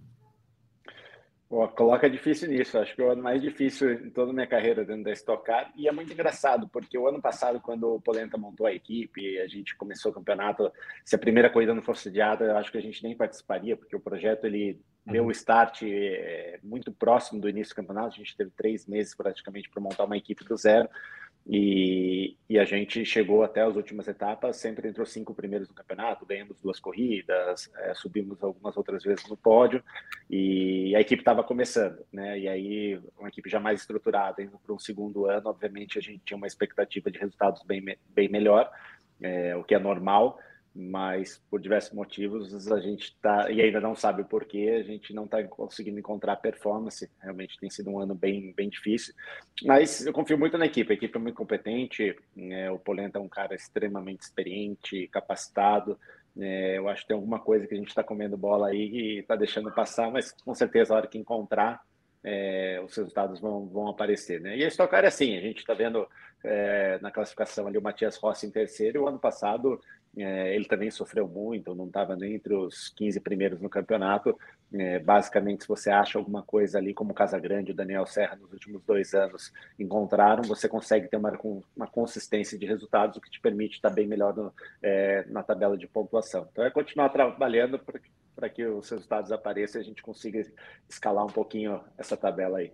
Pô, 1.47 1.65
coloca 1.69 2.09
difícil 2.09 2.49
nisso. 2.49 2.77
Acho 2.77 2.93
que 2.93 3.01
é 3.01 3.05
o 3.05 3.11
ano 3.11 3.23
mais 3.23 3.41
difícil 3.41 3.93
em 3.93 4.09
toda 4.09 4.31
a 4.31 4.33
minha 4.33 4.47
carreira 4.47 4.83
dentro 4.83 5.03
da 5.03 5.13
Stock 5.13 5.45
Car. 5.45 5.71
E 5.77 5.87
é 5.87 5.91
muito 5.91 6.11
engraçado, 6.11 6.67
porque 6.67 6.97
o 6.97 7.07
ano 7.07 7.21
passado, 7.21 7.61
quando 7.61 7.95
o 7.95 8.01
Polenta 8.01 8.37
montou 8.37 8.65
a 8.65 8.73
equipe, 8.73 9.39
a 9.39 9.47
gente 9.47 9.75
começou 9.77 10.11
o 10.11 10.15
campeonato, 10.15 10.69
se 11.05 11.15
a 11.15 11.19
primeira 11.19 11.49
corrida 11.49 11.73
não 11.73 11.83
fosse 11.83 12.09
adiada, 12.09 12.57
acho 12.57 12.71
que 12.71 12.77
a 12.77 12.81
gente 12.81 13.01
nem 13.01 13.15
participaria, 13.15 13.77
porque 13.77 13.95
o 13.95 13.99
projeto 13.99 14.43
ele 14.43 14.81
deu 15.09 15.25
o 15.25 15.31
start 15.31 15.83
é, 15.83 16.59
muito 16.63 16.91
próximo 16.91 17.39
do 17.39 17.49
início 17.49 17.73
do 17.73 17.77
campeonato. 17.77 18.15
A 18.15 18.17
gente 18.17 18.35
teve 18.35 18.51
três 18.51 18.85
meses 18.85 19.15
praticamente 19.15 19.69
para 19.69 19.81
montar 19.81 20.03
uma 20.03 20.17
equipe 20.17 20.43
do 20.43 20.55
zero. 20.55 20.89
E, 21.49 22.35
e, 22.49 22.59
a 22.59 22.65
gente 22.65 23.05
chegou 23.05 23.41
até 23.41 23.61
as 23.61 23.73
últimas 23.73 24.05
etapas, 24.05 24.57
sempre 24.57 24.89
entre 24.89 25.01
os 25.01 25.09
cinco 25.09 25.33
primeiros 25.33 25.69
no 25.69 25.73
campeonato, 25.73 26.25
ganhamos 26.25 26.59
duas 26.59 26.77
corridas, 26.77 27.71
é, 27.77 27.93
subimos 27.93 28.43
algumas 28.43 28.75
outras 28.75 29.01
vezes 29.01 29.25
no 29.29 29.37
pódio, 29.37 29.81
e 30.29 30.93
a 30.93 30.99
equipe 30.99 31.21
estava 31.21 31.45
começando, 31.45 32.05
né? 32.11 32.37
E 32.37 32.49
aí, 32.49 33.01
uma 33.17 33.29
equipe 33.29 33.49
já 33.49 33.61
mais 33.61 33.79
estruturada, 33.79 34.43
indo 34.43 34.59
para 34.59 34.75
um 34.75 34.79
segundo 34.79 35.25
ano, 35.25 35.49
obviamente 35.49 35.97
a 35.97 36.01
gente 36.01 36.21
tinha 36.25 36.35
uma 36.35 36.47
expectativa 36.47 37.09
de 37.09 37.17
resultados 37.17 37.63
bem, 37.63 37.97
bem 38.09 38.27
melhor, 38.27 38.69
é, 39.21 39.55
o 39.55 39.63
que 39.63 39.73
é 39.73 39.79
normal, 39.79 40.37
mas 40.79 41.41
por 41.49 41.59
diversos 41.59 41.91
motivos 41.91 42.71
a 42.71 42.79
gente 42.79 43.05
está 43.05 43.49
e 43.49 43.59
ainda 43.59 43.81
não 43.81 43.95
sabe 43.95 44.21
o 44.21 44.25
porquê, 44.25 44.77
a 44.79 44.83
gente 44.83 45.11
não 45.11 45.25
está 45.25 45.43
conseguindo 45.43 45.97
encontrar 45.97 46.35
performance. 46.35 47.09
Realmente 47.19 47.57
tem 47.59 47.67
sido 47.67 47.89
um 47.89 47.99
ano 47.99 48.13
bem, 48.13 48.53
bem 48.55 48.69
difícil, 48.69 49.11
mas 49.63 50.05
eu 50.05 50.13
confio 50.13 50.37
muito 50.37 50.55
na 50.55 50.67
equipe. 50.67 50.93
A 50.93 50.95
equipe 50.95 51.17
é 51.17 51.19
muito 51.19 51.35
competente. 51.35 52.15
É, 52.37 52.69
o 52.69 52.77
Polenta 52.77 53.17
é 53.17 53.21
um 53.21 53.27
cara 53.27 53.55
extremamente 53.55 54.21
experiente, 54.21 55.07
capacitado. 55.07 55.97
É, 56.39 56.77
eu 56.77 56.87
acho 56.87 57.01
que 57.01 57.07
tem 57.07 57.15
alguma 57.15 57.39
coisa 57.39 57.65
que 57.65 57.73
a 57.73 57.77
gente 57.77 57.89
está 57.89 58.03
comendo 58.03 58.37
bola 58.37 58.67
aí 58.67 58.87
e 58.87 59.19
está 59.19 59.35
deixando 59.35 59.71
passar, 59.71 60.11
mas 60.11 60.31
com 60.31 60.53
certeza 60.53 60.93
a 60.93 60.97
hora 60.97 61.07
que 61.07 61.17
encontrar 61.17 61.81
é, 62.23 62.79
os 62.85 62.95
resultados 62.95 63.39
vão, 63.39 63.65
vão 63.67 63.87
aparecer. 63.87 64.39
Né? 64.41 64.57
E 64.57 64.63
a 64.63 64.67
Stock 64.67 64.91
Car 64.91 65.05
é 65.05 65.07
assim, 65.07 65.35
a 65.35 65.41
gente 65.41 65.59
está 65.59 65.73
vendo 65.73 66.07
é, 66.43 66.99
na 67.01 67.09
classificação 67.09 67.67
ali 67.67 67.77
o 67.77 67.81
Matias 67.81 68.17
Rossi 68.17 68.45
em 68.45 68.51
terceiro, 68.51 68.97
e 68.97 69.01
o 69.01 69.07
ano 69.07 69.17
passado 69.17 69.81
é, 70.15 70.55
ele 70.55 70.65
também 70.65 70.89
sofreu 70.89 71.27
muito, 71.27 71.75
não 71.75 71.87
estava 71.87 72.15
nem 72.15 72.35
entre 72.35 72.53
os 72.53 72.89
15 72.89 73.19
primeiros 73.19 73.61
no 73.61 73.69
campeonato. 73.69 74.37
É, 74.73 74.99
basicamente, 74.99 75.63
se 75.63 75.67
você 75.67 75.89
acha 75.89 76.17
alguma 76.17 76.43
coisa 76.43 76.77
ali, 76.77 76.93
como 76.93 77.11
o 77.11 77.15
Casagrande 77.15 77.71
e 77.71 77.73
o 77.73 77.75
Daniel 77.75 78.05
Serra 78.05 78.35
nos 78.35 78.51
últimos 78.51 78.83
dois 78.83 79.13
anos 79.13 79.51
encontraram, 79.79 80.43
você 80.43 80.67
consegue 80.67 81.07
ter 81.07 81.17
uma, 81.17 81.31
uma 81.75 81.87
consistência 81.87 82.57
de 82.57 82.65
resultados, 82.65 83.17
o 83.17 83.21
que 83.21 83.29
te 83.29 83.39
permite 83.39 83.75
estar 83.75 83.89
bem 83.89 84.07
melhor 84.07 84.35
no, 84.35 84.53
é, 84.81 85.25
na 85.29 85.43
tabela 85.43 85.77
de 85.77 85.87
pontuação. 85.87 86.47
Então, 86.51 86.65
é 86.65 86.71
continuar 86.71 87.09
trabalhando 87.09 87.79
para 88.35 88.49
que 88.49 88.65
os 88.65 88.89
resultados 88.89 89.31
apareçam 89.31 89.79
e 89.79 89.83
a 89.83 89.85
gente 89.85 90.01
consiga 90.01 90.41
escalar 90.89 91.25
um 91.25 91.29
pouquinho 91.29 91.81
essa 91.97 92.17
tabela 92.17 92.59
aí 92.59 92.71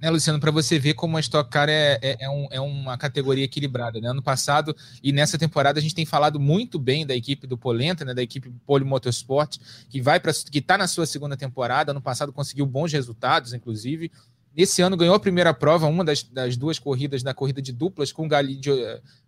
né, 0.00 0.10
Luciano, 0.10 0.40
para 0.40 0.50
você 0.50 0.78
ver 0.78 0.94
como 0.94 1.16
a 1.16 1.20
Stock 1.20 1.50
Car 1.50 1.68
é, 1.68 1.98
é, 2.02 2.16
é, 2.20 2.30
um, 2.30 2.48
é, 2.50 2.60
uma 2.60 2.96
categoria 2.96 3.44
equilibrada. 3.44 4.00
Né? 4.00 4.08
Ano 4.08 4.22
passado 4.22 4.74
e 5.02 5.12
nessa 5.12 5.38
temporada 5.38 5.78
a 5.78 5.82
gente 5.82 5.94
tem 5.94 6.06
falado 6.06 6.40
muito 6.40 6.78
bem 6.78 7.06
da 7.06 7.14
equipe 7.14 7.46
do 7.46 7.58
Polenta, 7.58 8.04
né, 8.04 8.14
da 8.14 8.22
equipe 8.22 8.50
Poli 8.66 8.84
Motorsport, 8.84 9.58
que 9.88 10.00
vai 10.00 10.18
para 10.18 10.32
que 10.32 10.58
está 10.58 10.78
na 10.78 10.86
sua 10.86 11.06
segunda 11.06 11.36
temporada. 11.36 11.92
Ano 11.92 12.00
passado 12.00 12.32
conseguiu 12.32 12.66
bons 12.66 12.92
resultados, 12.92 13.52
inclusive. 13.52 14.10
Esse 14.56 14.80
ano 14.80 14.96
ganhou 14.96 15.14
a 15.14 15.20
primeira 15.20 15.52
prova, 15.52 15.86
uma 15.86 16.02
das, 16.02 16.22
das 16.22 16.56
duas 16.56 16.78
corridas 16.78 17.22
da 17.22 17.34
corrida 17.34 17.60
de 17.60 17.72
duplas 17.72 18.10
com 18.10 18.24
o 18.24 18.28
Galidio, 18.28 18.74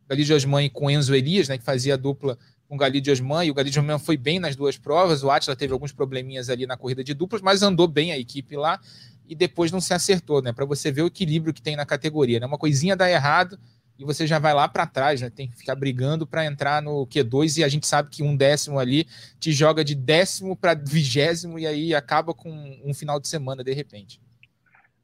Galidio 0.08 0.34
Osman 0.34 0.64
e 0.64 0.70
com 0.70 0.90
Enzo 0.90 1.14
Elias, 1.14 1.48
né, 1.48 1.58
que 1.58 1.64
fazia 1.64 1.94
a 1.94 1.96
dupla 1.98 2.38
com 2.66 2.74
o 2.74 2.78
Galidio 2.78 3.12
Osman, 3.12 3.44
e 3.44 3.50
o 3.50 3.54
Galidio 3.54 3.82
Osman 3.82 3.98
foi 3.98 4.16
bem 4.16 4.38
nas 4.38 4.56
duas 4.56 4.78
provas. 4.78 5.22
O 5.22 5.30
Atila 5.30 5.54
teve 5.54 5.74
alguns 5.74 5.92
probleminhas 5.92 6.48
ali 6.48 6.66
na 6.66 6.78
corrida 6.78 7.04
de 7.04 7.12
duplas, 7.12 7.42
mas 7.42 7.62
andou 7.62 7.86
bem 7.86 8.10
a 8.10 8.18
equipe 8.18 8.56
lá 8.56 8.80
e 9.28 9.34
depois 9.34 9.70
não 9.70 9.80
se 9.80 9.92
acertou, 9.92 10.40
né? 10.40 10.52
Para 10.52 10.64
você 10.64 10.90
ver 10.90 11.02
o 11.02 11.06
equilíbrio 11.06 11.52
que 11.52 11.60
tem 11.60 11.76
na 11.76 11.84
categoria, 11.84 12.40
né? 12.40 12.46
Uma 12.46 12.58
coisinha 12.58 12.96
dá 12.96 13.10
errado 13.10 13.58
e 13.98 14.04
você 14.04 14.26
já 14.26 14.38
vai 14.38 14.54
lá 14.54 14.66
para 14.66 14.86
trás, 14.86 15.20
né? 15.20 15.28
Tem 15.28 15.48
que 15.48 15.56
ficar 15.56 15.74
brigando 15.74 16.26
para 16.26 16.46
entrar 16.46 16.80
no 16.80 17.06
Q2 17.06 17.58
e 17.58 17.64
a 17.64 17.68
gente 17.68 17.86
sabe 17.86 18.08
que 18.08 18.22
um 18.22 18.36
décimo 18.36 18.78
ali 18.78 19.06
te 19.38 19.52
joga 19.52 19.84
de 19.84 19.94
décimo 19.94 20.56
para 20.56 20.74
vigésimo 20.74 21.58
e 21.58 21.66
aí 21.66 21.94
acaba 21.94 22.32
com 22.32 22.50
um 22.84 22.94
final 22.94 23.20
de 23.20 23.28
semana 23.28 23.62
de 23.62 23.72
repente. 23.72 24.20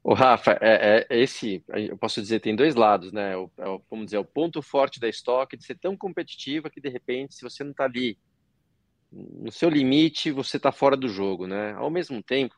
O 0.01 0.13
Rafa, 0.13 0.57
é, 0.61 1.07
é, 1.09 1.17
esse, 1.21 1.63
eu 1.67 1.97
posso 1.97 2.21
dizer, 2.21 2.39
tem 2.39 2.55
dois 2.55 2.75
lados, 2.75 3.11
né? 3.11 3.35
O, 3.35 3.49
é, 3.57 3.65
vamos 3.89 4.05
dizer, 4.05 4.17
o 4.17 4.25
ponto 4.25 4.61
forte 4.61 4.99
da 4.99 5.09
estoque 5.09 5.57
de 5.57 5.65
ser 5.65 5.77
tão 5.77 5.97
competitiva 5.97 6.69
que 6.69 6.79
de 6.79 6.89
repente, 6.89 7.35
se 7.35 7.41
você 7.41 7.63
não 7.63 7.71
está 7.71 7.85
ali 7.85 8.17
no 9.11 9.51
seu 9.51 9.69
limite, 9.69 10.31
você 10.31 10.57
está 10.57 10.71
fora 10.71 10.95
do 10.95 11.07
jogo, 11.07 11.47
né? 11.47 11.73
Ao 11.73 11.89
mesmo 11.89 12.21
tempo, 12.23 12.55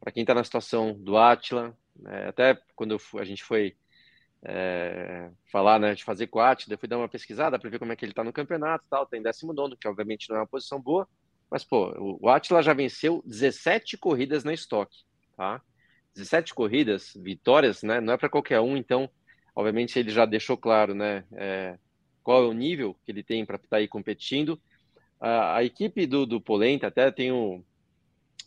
para 0.00 0.12
quem 0.12 0.22
está 0.22 0.34
na 0.34 0.44
situação 0.44 0.94
do 0.94 1.16
Atila, 1.16 1.76
né, 1.96 2.28
até 2.28 2.58
quando 2.74 2.96
a 3.18 3.24
gente 3.24 3.44
foi 3.44 3.76
é, 4.42 5.30
falar, 5.52 5.78
né, 5.78 5.94
de 5.94 6.02
fazer 6.02 6.26
com 6.28 6.38
o 6.38 6.42
Atila, 6.42 6.74
eu 6.74 6.78
fui 6.78 6.88
dar 6.88 6.98
uma 6.98 7.08
pesquisada 7.08 7.58
para 7.58 7.70
ver 7.70 7.78
como 7.78 7.92
é 7.92 7.96
que 7.96 8.04
ele 8.04 8.12
está 8.12 8.24
no 8.24 8.32
campeonato, 8.32 8.84
tal, 8.88 9.06
tem 9.06 9.22
décimo 9.22 9.52
nono, 9.52 9.76
que 9.76 9.86
obviamente 9.86 10.28
não 10.28 10.36
é 10.36 10.40
uma 10.40 10.46
posição 10.46 10.80
boa, 10.80 11.06
mas 11.50 11.64
pô, 11.64 12.18
o 12.20 12.28
Atila 12.28 12.62
já 12.62 12.72
venceu 12.72 13.22
17 13.26 13.98
corridas 13.98 14.44
na 14.44 14.54
estoque, 14.54 15.04
tá? 15.36 15.60
17 16.14 16.54
corridas, 16.54 17.12
vitórias, 17.16 17.82
né? 17.82 18.00
Não 18.00 18.14
é 18.14 18.16
para 18.16 18.28
qualquer 18.28 18.60
um, 18.60 18.76
então, 18.76 19.10
obviamente 19.54 19.98
ele 19.98 20.10
já 20.10 20.24
deixou 20.24 20.56
claro, 20.56 20.94
né? 20.94 21.24
É, 21.32 21.78
qual 22.22 22.44
é 22.44 22.46
o 22.46 22.52
nível 22.52 22.96
que 23.04 23.10
ele 23.10 23.22
tem 23.22 23.44
para 23.44 23.56
estar 23.56 23.68
tá 23.68 23.76
aí 23.78 23.88
competindo. 23.88 24.60
A, 25.20 25.56
a 25.56 25.64
equipe 25.64 26.06
do, 26.06 26.24
do 26.24 26.40
Polenta 26.40 26.86
até 26.86 27.10
tem 27.10 27.32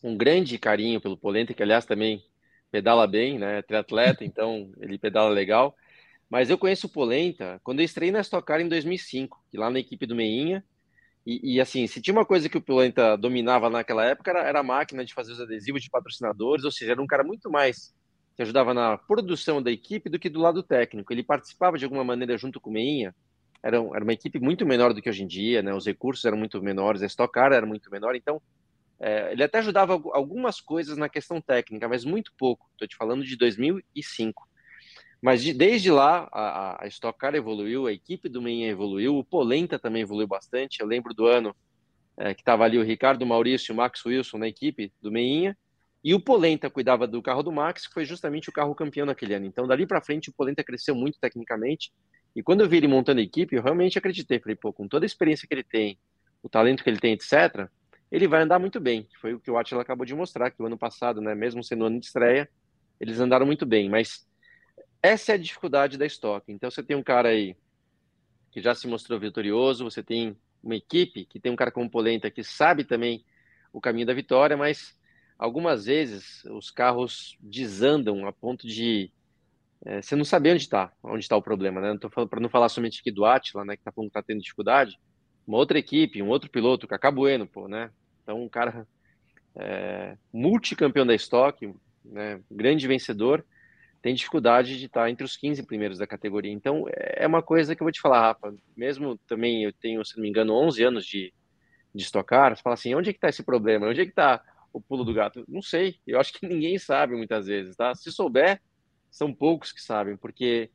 um, 0.04 0.18
grande 0.18 0.58
carinho 0.58 1.02
pelo 1.02 1.18
Polenta, 1.18 1.54
que 1.54 1.64
aliás 1.64 1.86
também 1.86 2.24
pedala 2.72 3.08
bem, 3.08 3.40
né? 3.40 3.62
Triatleta, 3.62 4.24
então 4.26 4.72
ele 4.80 4.98
pedala 4.98 5.30
legal. 5.30 5.76
Mas 6.30 6.50
eu 6.50 6.58
conheço 6.58 6.88
o 6.88 6.90
Polenta 6.90 7.60
quando 7.64 7.80
eu 7.80 7.86
estreiei 7.86 8.12
na 8.12 8.22
Stock 8.22 8.46
Car 8.46 8.62
em 8.62 8.68
2005, 8.68 9.44
que 9.50 9.58
lá 9.58 9.70
na 9.70 9.80
equipe 9.80 10.06
do 10.06 10.16
Meinha. 10.16 10.64
E, 11.26 11.56
e, 11.56 11.62
assim, 11.62 11.88
se 11.88 12.02
tinha 12.02 12.14
uma 12.14 12.26
coisa 12.26 12.50
que 12.50 12.58
o 12.58 12.62
Polenta 12.62 13.16
dominava 13.16 13.70
naquela 13.70 14.04
época, 14.04 14.32
era, 14.32 14.42
era, 14.42 14.60
a 14.60 14.64
máquina 14.64 15.06
de 15.06 15.14
fazer 15.14 15.32
os 15.32 15.40
adesivos 15.40 15.82
de 15.82 15.90
patrocinadores, 15.90 16.66
ou 16.66 16.72
seja, 16.72 16.92
era 16.92 17.02
um 17.02 17.08
cara 17.08 17.24
muito 17.24 17.50
mais 17.50 17.94
que 18.36 18.42
ajudava 18.42 18.74
na 18.74 18.98
produção 18.98 19.62
da 19.62 19.72
equipe 19.72 20.10
do 20.10 20.20
que 20.20 20.30
do 20.30 20.42
lado 20.42 20.62
técnico. 20.64 21.14
Ele 21.14 21.24
participava 21.24 21.78
de 21.78 21.86
alguma 21.86 22.04
maneira 22.04 22.38
junto 22.38 22.60
com 22.60 22.70
o 22.70 22.74
Meinha. 22.74 23.16
Era, 23.62 23.78
era 23.78 24.04
uma 24.04 24.14
equipe 24.14 24.40
muito 24.40 24.66
menor 24.66 24.94
do 24.94 25.02
que 25.02 25.10
hoje 25.10 25.24
em 25.24 25.28
dia, 25.28 25.62
né? 25.62 25.74
Os 25.74 25.86
recursos 25.86 26.26
eram 26.26 26.38
muito 26.38 26.62
menores, 26.62 27.02
a 27.02 27.06
Stock 27.06 27.32
Car 27.32 27.54
era 27.54 27.66
muito 27.66 27.90
menor, 27.90 28.16
então 28.16 28.42
é, 29.06 29.34
ele 29.34 29.44
até 29.44 29.58
ajudava 29.58 30.02
algumas 30.14 30.62
coisas 30.62 30.98
na 30.98 31.10
questão 31.10 31.42
técnica, 31.42 31.90
mas 31.90 32.06
muito 32.06 32.32
pouco. 32.38 32.70
Estou 32.72 32.88
te 32.88 32.96
falando 32.96 33.26
de 33.26 33.36
2005. 33.36 34.48
Mas 35.22 35.44
de, 35.44 35.54
desde 35.54 35.92
lá, 35.92 36.30
a, 36.32 36.86
a 36.86 36.88
Stock 36.88 37.20
Car 37.20 37.36
evoluiu, 37.36 37.86
a 37.86 37.92
equipe 37.92 38.30
do 38.30 38.42
Meinha 38.42 38.70
evoluiu, 38.70 39.18
o 39.18 39.24
Polenta 39.24 39.78
também 39.78 40.04
evoluiu 40.04 40.28
bastante. 40.28 40.80
Eu 40.80 40.88
lembro 40.88 41.14
do 41.14 41.26
ano 41.26 41.54
é, 42.16 42.34
que 42.34 42.40
estava 42.42 42.64
ali 42.64 42.78
o 42.78 42.84
Ricardo 42.84 43.26
Maurício 43.26 43.72
e 43.72 43.74
o 43.74 43.76
Max 43.76 44.06
Wilson 44.06 44.38
na 44.38 44.48
equipe 44.48 44.94
do 45.02 45.12
Meinha, 45.12 45.58
e 46.02 46.14
o 46.14 46.20
Polenta 46.20 46.70
cuidava 46.70 47.06
do 47.06 47.22
carro 47.22 47.44
do 47.44 47.52
Max, 47.52 47.88
que 47.88 47.94
foi 47.94 48.06
justamente 48.06 48.48
o 48.48 48.54
carro 48.54 48.74
campeão 48.74 49.06
naquele 49.06 49.34
ano. 49.34 49.46
Então, 49.46 49.68
dali 49.68 49.86
para 49.86 50.02
frente, 50.02 50.30
o 50.30 50.34
Polenta 50.34 50.64
cresceu 50.64 50.96
muito 50.96 51.20
tecnicamente. 51.20 51.92
E 52.34 52.42
quando 52.42 52.62
eu 52.62 52.70
vi 52.70 52.78
ele 52.78 52.88
montando 52.88 53.20
a 53.20 53.24
equipe, 53.24 53.54
eu 53.54 53.62
realmente 53.62 53.98
acreditei. 53.98 54.40
Falei, 54.40 54.56
pô, 54.56 54.72
com 54.72 54.88
toda 54.88 55.06
a 55.06 55.08
experiência 55.08 55.46
que 55.46 55.54
ele 55.54 55.64
tem, 55.64 56.00
o 56.42 56.48
talento 56.48 56.84
que 56.84 56.90
ele 56.90 57.00
tem, 57.00 57.14
etc., 57.14 57.70
ele 58.14 58.28
vai 58.28 58.44
andar 58.44 58.60
muito 58.60 58.80
bem. 58.80 59.08
Foi 59.20 59.34
o 59.34 59.40
que 59.40 59.50
o 59.50 59.58
Atila 59.58 59.82
acabou 59.82 60.06
de 60.06 60.14
mostrar, 60.14 60.52
que 60.52 60.62
o 60.62 60.68
ano 60.68 60.78
passado, 60.78 61.20
né, 61.20 61.34
mesmo 61.34 61.64
sendo 61.64 61.86
ano 61.86 62.00
de 62.00 62.06
estreia, 62.06 62.48
eles 63.00 63.20
andaram 63.20 63.44
muito 63.44 63.66
bem. 63.66 63.90
Mas 63.90 64.28
essa 65.02 65.32
é 65.32 65.36
a 65.36 65.38
dificuldade 65.38 65.98
da 65.98 66.06
estoque. 66.06 66.52
Então 66.52 66.70
você 66.70 66.84
tem 66.84 66.96
um 66.96 67.02
cara 67.02 67.30
aí 67.30 67.58
que 68.52 68.62
já 68.62 68.76
se 68.76 68.86
mostrou 68.86 69.20
vitorioso, 69.20 69.84
você 69.84 70.04
tem 70.04 70.38
uma 70.62 70.76
equipe 70.76 71.26
que 71.26 71.40
tem 71.40 71.52
um 71.52 71.56
cara 71.56 71.72
como 71.72 71.90
Polenta 71.90 72.30
que 72.30 72.44
sabe 72.44 72.84
também 72.84 73.26
o 73.74 73.82
caminho 73.82 74.06
da 74.06 74.14
vitória, 74.14 74.56
mas 74.56 74.96
algumas 75.36 75.86
vezes 75.86 76.46
os 76.46 76.70
carros 76.70 77.36
desandam 77.40 78.28
a 78.28 78.32
ponto 78.32 78.68
de 78.68 79.12
é, 79.84 80.04
você 80.04 80.16
não 80.16 80.24
saber 80.24 80.52
onde 80.52 80.62
está, 80.62 80.94
onde 81.02 81.24
está 81.24 81.36
o 81.36 81.42
problema, 81.42 81.82
né? 81.82 81.98
Para 82.30 82.40
não 82.40 82.48
falar 82.48 82.70
somente 82.70 83.00
aqui 83.00 83.10
do 83.10 83.26
Atila, 83.26 83.66
né, 83.66 83.76
que 83.76 83.82
está 83.82 83.92
falando 83.92 84.12
que 84.12 84.20
está 84.20 84.22
tendo 84.22 84.40
dificuldade, 84.40 85.00
uma 85.48 85.58
outra 85.58 85.80
equipe, 85.80 86.22
um 86.22 86.30
outro 86.30 86.48
piloto, 86.52 86.88
Cacá 86.88 87.10
Bueno, 87.10 87.48
pô, 87.48 87.68
né? 87.68 87.90
Então 88.24 88.42
um 88.42 88.50
cara 88.50 88.88
é, 89.56 90.18
multicampeão 90.32 91.06
da 91.06 91.14
estoque, 91.14 91.74
né, 92.04 92.42
grande 92.50 92.88
vencedor, 92.88 93.46
tem 94.04 94.14
dificuldade 94.14 94.78
de 94.78 94.86
estar 94.88 95.10
entre 95.10 95.24
os 95.24 95.38
15 95.38 95.64
primeiros 95.64 95.98
da 95.98 96.06
categoria. 96.06 96.52
Então, 96.52 96.84
é 96.92 97.26
uma 97.26 97.42
coisa 97.42 97.74
que 97.74 97.82
eu 97.82 97.86
vou 97.86 97.92
te 97.92 98.02
falar, 98.02 98.20
Rafa. 98.20 98.54
Mesmo 98.76 99.18
também 99.26 99.64
eu 99.64 99.72
tenho, 99.72 100.04
se 100.04 100.18
não 100.18 100.24
me 100.24 100.30
engano, 100.30 100.54
11 100.54 100.84
anos 100.84 101.06
de, 101.06 101.34
de 101.96 102.04
estocar. 102.04 102.54
Você 102.54 102.62
fala 102.62 102.74
assim, 102.74 102.94
onde 102.94 103.10
é 103.10 103.14
que 103.14 103.18
está 103.18 103.30
esse 103.30 103.44
problema? 103.44 103.88
Onde 103.88 104.02
é 104.02 104.04
que 104.04 104.12
está 104.12 104.44
o 104.74 104.82
pulo 104.82 105.06
do 105.06 105.14
gato? 105.14 105.46
Não 105.48 105.62
sei. 105.62 105.96
Eu 106.06 106.20
acho 106.20 106.34
que 106.34 106.46
ninguém 106.46 106.78
sabe 106.78 107.16
muitas 107.16 107.46
vezes, 107.46 107.78
tá? 107.78 107.96
Se 107.96 108.12
souber, 108.12 108.62
são 109.10 109.34
poucos 109.34 109.72
que 109.72 109.82
sabem, 109.82 110.18
porque 110.18 110.70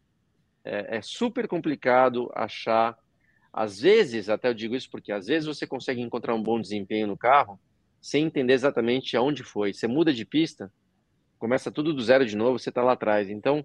é, 0.64 0.96
é 0.96 1.02
super 1.02 1.46
complicado 1.46 2.32
achar. 2.34 2.96
Às 3.52 3.80
vezes, 3.80 4.28
até 4.28 4.48
eu 4.48 4.54
digo 4.54 4.76
isso 4.76 4.90
porque 4.90 5.10
às 5.12 5.26
vezes 5.26 5.46
você 5.46 5.66
consegue 5.66 6.00
encontrar 6.00 6.34
um 6.34 6.42
bom 6.42 6.60
desempenho 6.60 7.06
no 7.06 7.16
carro 7.16 7.58
sem 8.00 8.24
entender 8.24 8.52
exatamente 8.52 9.16
aonde 9.16 9.42
foi. 9.42 9.72
Você 9.72 9.86
muda 9.86 10.12
de 10.12 10.24
pista, 10.24 10.72
começa 11.38 11.70
tudo 11.70 11.92
do 11.92 12.02
zero 12.02 12.24
de 12.24 12.36
novo, 12.36 12.58
você 12.58 12.68
está 12.68 12.82
lá 12.82 12.92
atrás. 12.92 13.28
Então, 13.30 13.64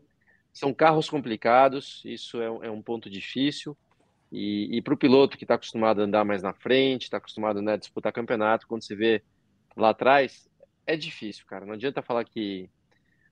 são 0.51 0.73
carros 0.73 1.09
complicados, 1.09 2.01
isso 2.05 2.41
é, 2.41 2.45
é 2.45 2.71
um 2.71 2.81
ponto 2.81 3.09
difícil. 3.09 3.77
E, 4.31 4.77
e 4.77 4.81
para 4.81 4.93
o 4.93 4.97
piloto 4.97 5.37
que 5.37 5.43
está 5.43 5.55
acostumado 5.55 6.01
a 6.01 6.05
andar 6.05 6.25
mais 6.25 6.41
na 6.41 6.53
frente, 6.53 7.03
está 7.03 7.17
acostumado 7.17 7.61
né, 7.61 7.73
a 7.73 7.77
disputar 7.77 8.11
campeonato, 8.11 8.67
quando 8.67 8.83
você 8.83 8.95
vê 8.95 9.23
lá 9.75 9.89
atrás, 9.89 10.49
é 10.87 10.95
difícil, 10.95 11.45
cara. 11.45 11.65
Não 11.65 11.73
adianta 11.73 12.01
falar 12.01 12.23
que 12.25 12.69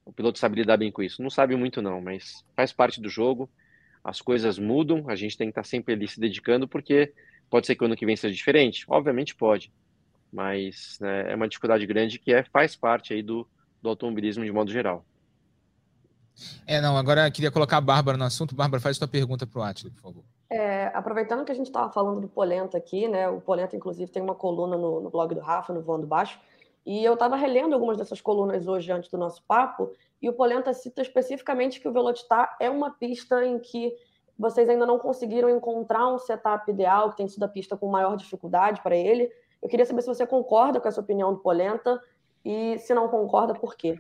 o 0.05 0.13
piloto 0.13 0.39
sabe 0.39 0.57
lidar 0.57 0.77
bem 0.77 0.91
com 0.91 1.01
isso. 1.01 1.21
Não 1.21 1.29
sabe 1.29 1.55
muito, 1.55 1.81
não, 1.81 2.01
mas 2.01 2.45
faz 2.55 2.71
parte 2.71 3.01
do 3.01 3.09
jogo. 3.09 3.49
As 4.03 4.21
coisas 4.21 4.57
mudam, 4.57 5.07
a 5.07 5.15
gente 5.15 5.37
tem 5.37 5.47
que 5.47 5.51
estar 5.51 5.63
sempre 5.63 5.93
ali 5.93 6.07
se 6.07 6.19
dedicando, 6.19 6.67
porque 6.67 7.13
pode 7.49 7.67
ser 7.67 7.75
que 7.75 7.83
o 7.83 7.85
ano 7.85 7.95
que 7.95 8.05
vem 8.05 8.15
seja 8.15 8.33
diferente. 8.33 8.85
Obviamente 8.87 9.35
pode, 9.35 9.71
mas 10.31 10.97
né, 10.99 11.31
é 11.31 11.35
uma 11.35 11.47
dificuldade 11.47 11.85
grande 11.85 12.17
que 12.17 12.33
é, 12.33 12.43
faz 12.43 12.75
parte 12.75 13.13
aí 13.13 13.21
do, 13.21 13.47
do 13.81 13.89
automobilismo 13.89 14.43
de 14.43 14.51
modo 14.51 14.71
geral. 14.71 15.05
É, 16.65 16.79
não, 16.81 16.97
agora 16.97 17.27
eu 17.27 17.31
queria 17.31 17.51
colocar 17.51 17.77
a 17.77 17.81
Bárbara 17.81 18.17
no 18.17 18.23
assunto. 18.23 18.55
Bárbara, 18.55 18.81
faz 18.81 18.97
sua 18.97 19.07
pergunta 19.07 19.45
para 19.45 19.59
o 19.59 19.63
Atila, 19.63 19.91
por 19.91 20.01
favor. 20.01 20.23
É, 20.49 20.87
aproveitando 20.87 21.45
que 21.45 21.51
a 21.51 21.55
gente 21.55 21.67
estava 21.67 21.91
falando 21.91 22.19
do 22.19 22.27
Polenta 22.27 22.77
aqui, 22.77 23.07
né? 23.07 23.29
O 23.29 23.39
Polenta, 23.39 23.75
inclusive, 23.75 24.11
tem 24.11 24.21
uma 24.21 24.35
coluna 24.35 24.77
no, 24.77 25.01
no 25.01 25.09
blog 25.09 25.33
do 25.33 25.41
Rafa, 25.41 25.73
no 25.73 25.81
Voando 25.81 26.07
Baixo, 26.07 26.39
e 26.85 27.03
eu 27.03 27.13
estava 27.13 27.35
relendo 27.35 27.73
algumas 27.73 27.97
dessas 27.97 28.21
colunas 28.21 28.67
hoje 28.67 28.91
antes 28.91 29.09
do 29.09 29.17
nosso 29.17 29.43
papo, 29.43 29.91
e 30.21 30.29
o 30.29 30.33
Polenta 30.33 30.73
cita 30.73 31.01
especificamente 31.01 31.79
que 31.79 31.87
o 31.87 31.93
Velocitar 31.93 32.55
é 32.59 32.69
uma 32.69 32.91
pista 32.91 33.43
em 33.45 33.59
que 33.59 33.95
vocês 34.37 34.67
ainda 34.67 34.85
não 34.85 34.97
conseguiram 34.97 35.49
encontrar 35.49 36.07
um 36.07 36.17
setup 36.17 36.69
ideal, 36.69 37.11
que 37.11 37.17
tem 37.17 37.27
sido 37.27 37.43
a 37.43 37.47
pista 37.47 37.77
com 37.77 37.87
maior 37.87 38.15
dificuldade 38.15 38.81
para 38.81 38.95
ele. 38.95 39.31
Eu 39.61 39.69
queria 39.69 39.85
saber 39.85 40.01
se 40.01 40.07
você 40.07 40.25
concorda 40.25 40.79
com 40.79 40.87
essa 40.87 41.01
opinião 41.01 41.33
do 41.33 41.39
Polenta 41.39 42.01
e 42.43 42.77
se 42.79 42.93
não 42.93 43.07
concorda, 43.07 43.53
por 43.53 43.75
quê? 43.75 43.99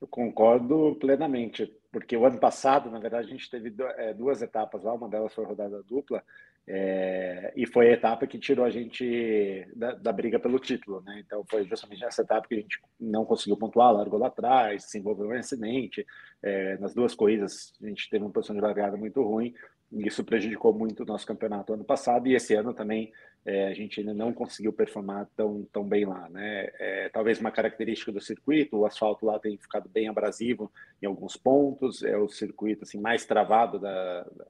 Eu 0.00 0.06
concordo 0.06 0.96
plenamente, 1.00 1.66
porque 1.90 2.14
o 2.14 2.26
ano 2.26 2.38
passado, 2.38 2.90
na 2.90 2.98
verdade, 2.98 3.28
a 3.28 3.30
gente 3.30 3.50
teve 3.50 3.74
é, 3.96 4.12
duas 4.12 4.42
etapas 4.42 4.82
lá, 4.82 4.92
uma 4.92 5.08
delas 5.08 5.32
foi 5.32 5.46
rodada 5.46 5.82
dupla, 5.82 6.22
é, 6.66 7.52
e 7.54 7.66
foi 7.66 7.90
a 7.90 7.92
etapa 7.92 8.26
que 8.26 8.38
tirou 8.38 8.64
a 8.64 8.70
gente 8.70 9.68
da, 9.76 9.92
da, 9.92 10.12
briga 10.12 10.38
pelo 10.38 10.58
título, 10.58 11.02
né? 11.02 11.22
Então 11.24 11.44
foi 11.48 11.64
justamente 11.64 12.00
nessa 12.00 12.22
etapa 12.22 12.48
que 12.48 12.54
a 12.54 12.58
gente 12.58 12.80
não 12.98 13.24
conseguiu 13.24 13.56
pontuar, 13.56 13.92
largou 13.92 14.18
lá 14.18 14.28
atrás, 14.28 14.84
se 14.84 14.98
envolveu 14.98 15.26
em 15.26 15.36
um 15.36 15.38
acidente. 15.38 16.06
É, 16.42 16.78
nas 16.78 16.94
duas 16.94 17.14
corridas 17.14 17.74
a 17.82 17.86
gente 17.86 18.08
teve 18.08 18.24
uma 18.24 18.32
posição 18.32 18.56
de 18.56 18.62
largada 18.62 18.96
muito 18.96 19.22
ruim, 19.22 19.54
e 19.92 20.06
isso 20.06 20.24
prejudicou 20.24 20.72
muito 20.72 21.02
o 21.02 21.06
nosso 21.06 21.26
campeonato 21.26 21.74
ano 21.74 21.84
passado, 21.84 22.26
e 22.26 22.34
esse 22.34 22.54
ano 22.54 22.72
também 22.72 23.12
é, 23.44 23.68
a 23.68 23.74
gente 23.74 24.00
ainda 24.00 24.14
não 24.14 24.32
conseguiu 24.32 24.72
performar 24.72 25.28
tão, 25.36 25.68
tão 25.70 25.84
bem 25.84 26.06
lá. 26.06 26.28
Né? 26.30 26.70
É, 26.78 27.10
talvez 27.10 27.38
uma 27.38 27.50
característica 27.50 28.10
do 28.10 28.20
circuito, 28.20 28.78
o 28.78 28.86
asfalto 28.86 29.26
lá 29.26 29.38
tem 29.38 29.58
ficado 29.58 29.88
bem 29.88 30.08
abrasivo 30.08 30.72
em 31.02 31.06
alguns 31.06 31.36
pontos, 31.36 32.02
é 32.02 32.16
o 32.16 32.28
circuito 32.28 32.84
assim, 32.84 32.98
mais 32.98 33.26
travado 33.26 33.78
da, 33.78 34.22
da, 34.22 34.46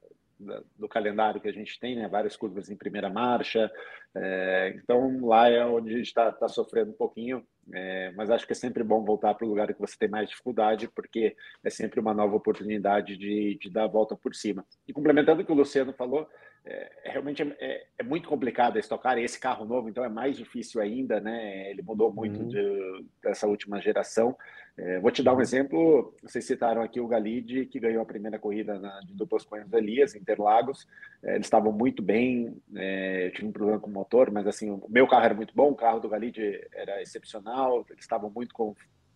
do 0.77 0.87
calendário 0.89 1.39
que 1.39 1.47
a 1.47 1.53
gente 1.53 1.79
tem, 1.79 1.95
né? 1.95 2.07
várias 2.07 2.35
curvas 2.35 2.69
em 2.69 2.75
primeira 2.75 3.09
marcha, 3.09 3.71
é, 4.13 4.73
então 4.75 5.25
lá 5.25 5.49
é 5.49 5.65
onde 5.65 5.93
a 5.93 5.97
gente 5.97 6.07
está 6.07 6.31
tá 6.31 6.47
sofrendo 6.47 6.91
um 6.91 6.95
pouquinho, 6.95 7.45
é, 7.73 8.11
mas 8.15 8.29
acho 8.29 8.45
que 8.45 8.53
é 8.53 8.55
sempre 8.55 8.83
bom 8.83 9.03
voltar 9.03 9.33
para 9.33 9.45
o 9.45 9.49
lugar 9.49 9.73
que 9.73 9.79
você 9.79 9.97
tem 9.97 10.09
mais 10.09 10.29
dificuldade, 10.29 10.87
porque 10.89 11.35
é 11.63 11.69
sempre 11.69 11.99
uma 11.99 12.13
nova 12.13 12.35
oportunidade 12.35 13.17
de, 13.17 13.57
de 13.59 13.69
dar 13.69 13.85
a 13.85 13.87
volta 13.87 14.15
por 14.15 14.35
cima. 14.35 14.65
E 14.87 14.93
complementando 14.93 15.41
o 15.41 15.45
que 15.45 15.51
o 15.51 15.55
Luciano 15.55 15.93
falou, 15.93 16.27
é, 16.65 16.91
é, 17.03 17.11
realmente 17.11 17.43
é, 17.43 17.55
é, 17.59 17.85
é, 17.99 18.03
muito 18.03 18.27
complicado 18.27 18.79
estocar 18.79 19.17
esse 19.19 19.39
carro 19.39 19.65
novo, 19.65 19.87
então 19.87 20.03
é 20.03 20.09
mais 20.09 20.35
difícil 20.35 20.81
ainda, 20.81 21.19
né? 21.19 21.69
Ele 21.69 21.83
mudou 21.83 22.11
muito 22.11 22.39
uhum. 22.41 22.47
de, 22.47 23.05
dessa 23.21 23.45
última 23.47 23.79
geração. 23.79 24.35
É, 24.75 24.99
vou 24.99 25.11
te 25.11 25.21
dar 25.21 25.33
um 25.33 25.35
uhum. 25.35 25.41
exemplo. 25.41 26.15
Vocês 26.23 26.43
citaram 26.43 26.81
aqui 26.81 26.99
o 26.99 27.07
Galide, 27.07 27.67
que 27.67 27.79
ganhou 27.79 28.01
a 28.01 28.05
primeira 28.05 28.39
corrida 28.39 28.79
na, 28.79 28.99
de 29.01 29.13
duplas 29.13 29.45
com 29.45 29.55
Elias, 29.73 30.15
Interlagos. 30.15 30.87
É, 31.23 31.35
eles 31.35 31.45
estavam 31.45 31.71
muito 31.71 32.01
bem. 32.01 32.59
Eu 32.73 33.31
tive 33.31 33.47
um 33.47 33.51
problema 33.51 33.79
com 33.79 33.89
o 33.89 33.93
motor, 33.93 34.31
mas 34.31 34.47
assim, 34.47 34.71
o 34.71 34.83
meu 34.89 35.07
carro 35.07 35.25
era 35.25 35.35
muito 35.35 35.53
bom, 35.55 35.69
o 35.69 35.75
carro 35.75 35.99
do 35.99 36.09
Galide 36.09 36.67
era 36.73 36.99
excepcional. 36.99 37.85
Eles 37.91 38.03
estavam 38.03 38.31
muito 38.31 38.55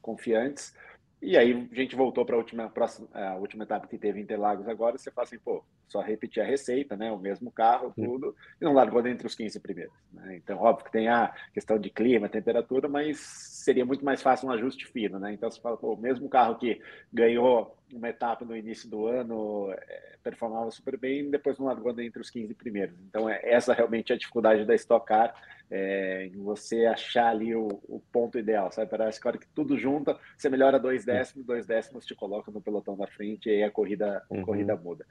confiantes. 0.02 0.74
E 1.22 1.38
aí 1.38 1.68
a 1.72 1.76
gente 1.76 1.96
voltou 1.96 2.26
para 2.26 2.36
a 2.36 2.38
última, 2.38 2.70
próxima, 2.70 3.08
a 3.14 3.36
última 3.36 3.64
etapa 3.64 3.88
que 3.88 3.98
teve 3.98 4.20
em 4.20 4.24
Interlagos 4.24 4.68
agora, 4.70 4.98
você 4.98 5.12
fala 5.12 5.28
assim, 5.28 5.38
pô, 5.38 5.64
só 5.88 6.02
repetir 6.02 6.42
a 6.42 6.46
receita, 6.46 6.96
né? 6.96 7.12
O 7.12 7.18
mesmo 7.18 7.52
carro, 7.52 7.92
tudo, 7.94 8.34
e 8.60 8.64
não 8.64 8.74
largou 8.74 9.02
dentre 9.02 9.28
os 9.28 9.36
15 9.36 9.60
primeiros. 9.60 9.94
Né? 10.14 10.38
Então, 10.38 10.58
óbvio 10.60 10.86
que 10.86 10.92
tem 10.92 11.10
a 11.10 11.34
questão 11.54 11.78
de 11.78 11.90
clima, 11.90 12.30
temperatura, 12.30 12.88
mas 12.88 13.20
seria 13.20 13.86
muito 13.86 14.06
mais 14.06 14.22
fácil 14.22 14.48
um 14.48 14.52
ajuste 14.52 14.88
fino, 14.88 15.20
né? 15.20 15.34
Então 15.34 15.52
você 15.52 15.60
fala, 15.60 15.76
pô, 15.76 15.94
o 15.94 15.98
mesmo 16.00 16.30
carro 16.30 16.56
que 16.56 16.82
ganhou 17.12 17.76
uma 17.94 18.10
etapa 18.10 18.46
no 18.46 18.56
início 18.56 18.90
do 18.90 19.06
ano, 19.06 19.72
é, 19.72 20.16
performava 20.24 20.72
super 20.72 20.98
bem, 20.98 21.30
depois 21.30 21.58
não 21.58 21.66
largou 21.66 21.92
entre 22.00 22.22
os 22.22 22.30
15 22.30 22.54
primeiros. 22.54 22.98
Então, 23.02 23.30
é, 23.30 23.40
essa 23.44 23.74
realmente 23.74 24.12
é 24.12 24.16
a 24.16 24.18
dificuldade 24.18 24.64
da 24.66 24.76
Stock 24.76 25.06
Car, 25.06 25.34
é, 25.72 26.26
em 26.26 26.42
você 26.42 26.86
achar 26.86 27.28
ali 27.28 27.56
o, 27.56 27.68
o, 27.88 28.02
ponto 28.12 28.40
ideal, 28.40 28.72
sabe? 28.72 28.90
Parece 28.90 29.22
que 29.22 29.28
a 29.28 29.34
que 29.34 29.48
tudo 29.54 29.78
junta, 29.78 30.18
você 30.36 30.50
melhora 30.50 30.80
dois 30.80 31.06
décimos, 31.06 31.46
dois 31.46 31.66
décimos 31.66 32.06
te 32.06 32.16
coloca 32.16 32.52
no 32.52 32.62
pelotão 32.62 32.98
da 32.98 33.08
frente 33.08 33.50
e 33.50 33.52
aí 33.52 33.64
a 33.64 33.72
corrida, 33.72 34.24
a 34.30 34.34
uhum. 34.34 34.44
corrida 34.44 34.76
muda. 34.76 35.06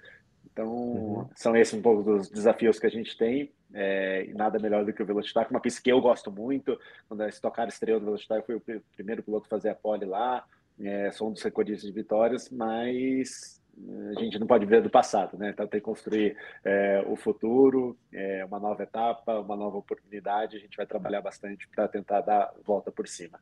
Então, 0.52 0.68
uhum. 0.68 1.28
são 1.36 1.56
esses 1.56 1.74
um 1.74 1.82
pouco 1.82 2.02
dos 2.02 2.28
desafios 2.28 2.78
que 2.78 2.86
a 2.86 2.90
gente 2.90 3.16
tem. 3.16 3.52
É, 3.72 4.24
e 4.24 4.32
nada 4.32 4.58
melhor 4.58 4.84
do 4.84 4.92
que 4.92 5.02
o 5.02 5.06
Velocitar, 5.06 5.46
uma 5.50 5.60
pista 5.60 5.80
que 5.82 5.92
eu 5.92 6.00
gosto 6.00 6.32
muito. 6.32 6.78
Quando 7.06 7.20
a 7.20 7.28
Stock 7.28 7.54
Car 7.54 7.68
estreou 7.68 8.00
no 8.00 8.06
Velocitar, 8.06 8.38
eu 8.38 8.60
fui 8.60 8.76
o 8.76 8.82
primeiro 8.96 9.22
piloto 9.22 9.46
a 9.46 9.50
fazer 9.50 9.68
a 9.68 9.74
pole 9.74 10.04
lá. 10.04 10.44
É, 10.80 11.10
sou 11.12 11.28
um 11.28 11.32
dos 11.32 11.42
recordistas 11.42 11.88
de 11.88 11.94
vitórias, 11.94 12.50
mas 12.50 13.57
a 14.16 14.20
gente 14.20 14.38
não 14.38 14.46
pode 14.46 14.66
ver 14.66 14.82
do 14.82 14.90
passado, 14.90 15.36
né? 15.36 15.50
Então 15.50 15.66
tem 15.66 15.80
que 15.80 15.84
construir 15.84 16.36
é, 16.64 17.04
o 17.06 17.16
futuro, 17.16 17.96
é, 18.12 18.44
uma 18.44 18.58
nova 18.58 18.82
etapa, 18.82 19.38
uma 19.40 19.56
nova 19.56 19.76
oportunidade. 19.76 20.56
A 20.56 20.60
gente 20.60 20.76
vai 20.76 20.86
trabalhar 20.86 21.20
bastante 21.20 21.68
para 21.68 21.86
tentar 21.88 22.20
dar 22.22 22.52
volta 22.64 22.90
por 22.90 23.06
cima. 23.06 23.38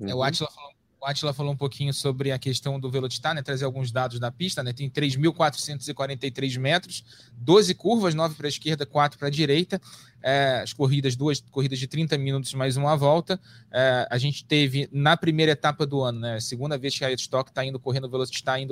É, 0.00 0.14
o 0.14 0.22
Atila 0.22 0.50
falou 0.50 0.80
o 1.02 1.06
Atila 1.06 1.32
falou 1.32 1.52
um 1.54 1.56
pouquinho 1.56 1.94
sobre 1.94 2.30
a 2.30 2.38
questão 2.38 2.78
do 2.78 2.90
Velocitar, 2.90 3.34
né? 3.34 3.42
Trazer 3.42 3.64
alguns 3.64 3.90
dados 3.90 4.20
da 4.20 4.30
pista, 4.30 4.62
né? 4.62 4.70
Tem 4.70 4.90
3.443 4.90 6.58
metros, 6.58 7.02
12 7.32 7.74
curvas, 7.74 8.14
9 8.14 8.34
para 8.34 8.46
a 8.46 8.50
esquerda, 8.50 8.84
4 8.84 9.18
para 9.18 9.28
a 9.28 9.30
direita. 9.30 9.80
É, 10.22 10.60
as 10.62 10.74
corridas, 10.74 11.16
duas 11.16 11.40
corridas 11.40 11.78
de 11.78 11.86
30 11.86 12.18
minutos 12.18 12.52
mais 12.52 12.76
uma 12.76 12.94
volta. 12.96 13.40
É, 13.72 14.06
a 14.10 14.18
gente 14.18 14.44
teve 14.44 14.90
na 14.92 15.16
primeira 15.16 15.52
etapa 15.52 15.86
do 15.86 16.02
ano, 16.02 16.20
né? 16.20 16.38
Segunda 16.38 16.76
vez 16.76 16.98
que 16.98 17.04
a 17.04 17.10
Stock 17.12 17.50
está 17.50 17.64
indo 17.64 17.80
correndo 17.80 18.10
Velocitar 18.10 18.58
em 18.58 18.66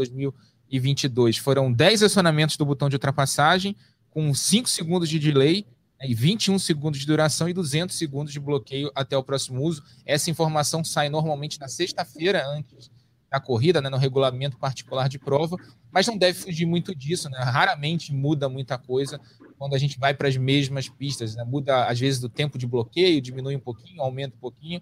2022. 0.68 1.38
Foram 1.38 1.72
10 1.72 2.02
acionamentos 2.02 2.56
do 2.56 2.64
botão 2.64 2.88
de 2.88 2.96
ultrapassagem, 2.96 3.74
com 4.10 4.32
5 4.34 4.68
segundos 4.68 5.08
de 5.08 5.18
delay 5.18 5.66
e 6.02 6.14
21 6.14 6.58
segundos 6.58 7.00
de 7.00 7.06
duração 7.06 7.48
e 7.48 7.52
200 7.52 7.96
segundos 7.96 8.32
de 8.32 8.38
bloqueio 8.38 8.90
até 8.94 9.16
o 9.16 9.22
próximo 9.22 9.62
uso. 9.62 9.82
Essa 10.06 10.30
informação 10.30 10.84
sai 10.84 11.08
normalmente 11.08 11.58
na 11.58 11.68
sexta-feira 11.68 12.46
antes 12.46 12.90
da 13.30 13.40
corrida, 13.40 13.80
né, 13.80 13.90
no 13.90 13.98
regulamento 13.98 14.56
particular 14.56 15.08
de 15.08 15.18
prova, 15.18 15.56
mas 15.90 16.06
não 16.06 16.16
deve 16.16 16.38
fugir 16.38 16.64
muito 16.64 16.94
disso, 16.94 17.28
né? 17.28 17.38
Raramente 17.40 18.12
muda 18.12 18.48
muita 18.48 18.78
coisa 18.78 19.20
quando 19.58 19.74
a 19.74 19.78
gente 19.78 19.98
vai 19.98 20.14
para 20.14 20.28
as 20.28 20.36
mesmas 20.36 20.88
pistas, 20.88 21.34
né? 21.34 21.44
Muda 21.44 21.86
às 21.86 21.98
vezes 21.98 22.20
do 22.20 22.28
tempo 22.28 22.56
de 22.56 22.66
bloqueio, 22.66 23.20
diminui 23.20 23.54
um 23.54 23.60
pouquinho, 23.60 24.00
aumenta 24.00 24.34
um 24.34 24.40
pouquinho, 24.40 24.80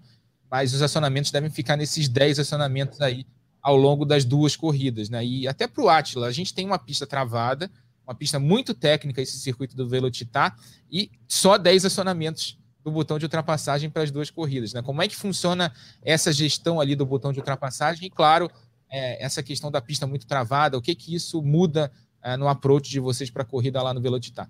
mas 0.49 0.72
os 0.72 0.83
acionamentos 0.83 1.33
devem 1.33 1.51
ficar 1.51 1.77
nesses 1.77 2.09
10 2.09 2.38
acionamentos 2.38 3.01
aí 3.01 3.27
ao 3.66 3.76
longo 3.76 4.05
das 4.05 4.24
duas 4.24 4.55
corridas, 4.55 5.11
né? 5.11 5.24
E 5.26 5.48
até 5.48 5.66
para 5.66 5.83
o 5.83 5.88
Atila, 5.88 6.29
a 6.29 6.31
gente 6.31 6.55
tem 6.55 6.64
uma 6.64 6.79
pista 6.79 7.05
travada, 7.05 7.68
uma 8.07 8.14
pista 8.14 8.38
muito 8.38 8.72
técnica, 8.72 9.20
esse 9.20 9.40
circuito 9.40 9.74
do 9.74 9.88
Velocitar, 9.88 10.57
e 10.88 11.11
só 11.26 11.59
10 11.59 11.87
acionamentos 11.87 12.57
do 12.85 12.92
botão 12.92 13.18
de 13.18 13.24
ultrapassagem 13.24 13.90
para 13.90 14.05
as 14.05 14.12
duas 14.12 14.31
corridas, 14.31 14.72
né? 14.72 14.83
Como 14.83 15.02
é 15.02 15.09
que 15.09 15.16
funciona 15.16 15.72
essa 16.00 16.33
gestão 16.33 16.81
ali 16.81 16.94
do 16.94 17.05
botão 17.05 17.33
de 17.33 17.40
ultrapassagem? 17.40 18.07
E, 18.07 18.11
claro, 18.11 18.48
é, 18.88 19.20
essa 19.20 19.42
questão 19.42 19.68
da 19.68 19.81
pista 19.81 20.07
muito 20.07 20.29
travada, 20.29 20.79
o 20.79 20.81
que 20.81 20.94
que 20.94 21.12
isso 21.12 21.42
muda 21.42 21.90
é, 22.22 22.37
no 22.37 22.46
approach 22.46 22.88
de 22.88 23.00
vocês 23.00 23.31
para 23.31 23.42
a 23.42 23.46
corrida 23.46 23.83
lá 23.83 23.92
no 23.92 24.00
Velocitar? 24.00 24.48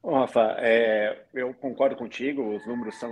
Bom, 0.00 0.14
Rafa, 0.14 0.54
é, 0.58 1.24
eu 1.34 1.52
concordo 1.54 1.96
contigo, 1.96 2.54
os 2.54 2.64
números 2.64 2.94
são 3.00 3.10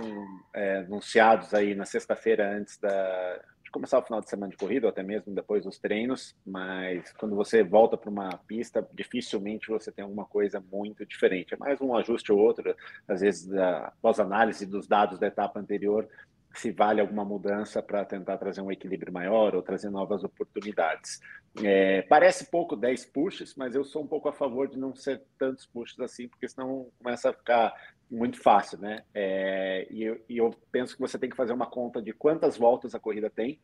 é, 0.53 0.77
anunciados 0.77 1.53
aí 1.53 1.75
na 1.75 1.85
sexta-feira 1.85 2.57
antes 2.57 2.77
da, 2.77 3.41
começar 3.71 3.99
o 3.99 4.03
final 4.03 4.19
de 4.19 4.29
semana 4.29 4.51
de 4.51 4.57
corrida, 4.57 4.87
ou 4.87 4.91
até 4.91 5.01
mesmo 5.01 5.33
depois 5.33 5.63
dos 5.63 5.79
treinos, 5.79 6.35
mas 6.45 7.11
quando 7.13 7.35
você 7.35 7.63
volta 7.63 7.97
para 7.97 8.09
uma 8.09 8.29
pista, 8.47 8.87
dificilmente 8.93 9.69
você 9.69 9.91
tem 9.91 10.03
alguma 10.03 10.25
coisa 10.25 10.63
muito 10.71 11.05
diferente. 11.05 11.53
É 11.53 11.57
mais 11.57 11.79
um 11.79 11.95
ajuste 11.95 12.31
ou 12.31 12.39
outro, 12.39 12.75
às 13.07 13.21
vezes, 13.21 13.51
após 13.53 14.19
análise 14.19 14.65
dos 14.65 14.87
dados 14.87 15.19
da 15.19 15.27
etapa 15.27 15.59
anterior, 15.59 16.07
se 16.53 16.71
vale 16.71 16.99
alguma 16.99 17.23
mudança 17.23 17.81
para 17.81 18.03
tentar 18.03 18.37
trazer 18.37 18.61
um 18.61 18.71
equilíbrio 18.71 19.13
maior 19.13 19.55
ou 19.55 19.61
trazer 19.61 19.89
novas 19.89 20.23
oportunidades. 20.23 21.19
É, 21.63 22.01
parece 22.03 22.49
pouco 22.49 22.75
10 22.75 23.05
pushes, 23.05 23.55
mas 23.55 23.75
eu 23.75 23.83
sou 23.83 24.03
um 24.03 24.07
pouco 24.07 24.29
a 24.29 24.33
favor 24.33 24.67
de 24.67 24.77
não 24.77 24.95
ser 24.95 25.21
tantos 25.37 25.65
pushes 25.65 25.99
assim, 25.99 26.27
porque 26.27 26.47
senão 26.47 26.89
começa 26.97 27.29
a 27.29 27.33
ficar 27.33 27.73
muito 28.11 28.41
fácil, 28.41 28.77
né? 28.77 29.03
É, 29.13 29.87
e, 29.89 30.03
eu, 30.03 30.21
e, 30.27 30.37
eu, 30.37 30.53
penso 30.71 30.95
que 30.95 31.01
você 31.01 31.17
tem 31.17 31.29
que 31.29 31.35
fazer 31.35 31.53
uma 31.53 31.65
conta 31.65 32.01
de 32.01 32.11
quantas 32.11 32.57
voltas 32.57 32.93
a 32.93 32.99
corrida 32.99 33.29
tem, 33.29 33.57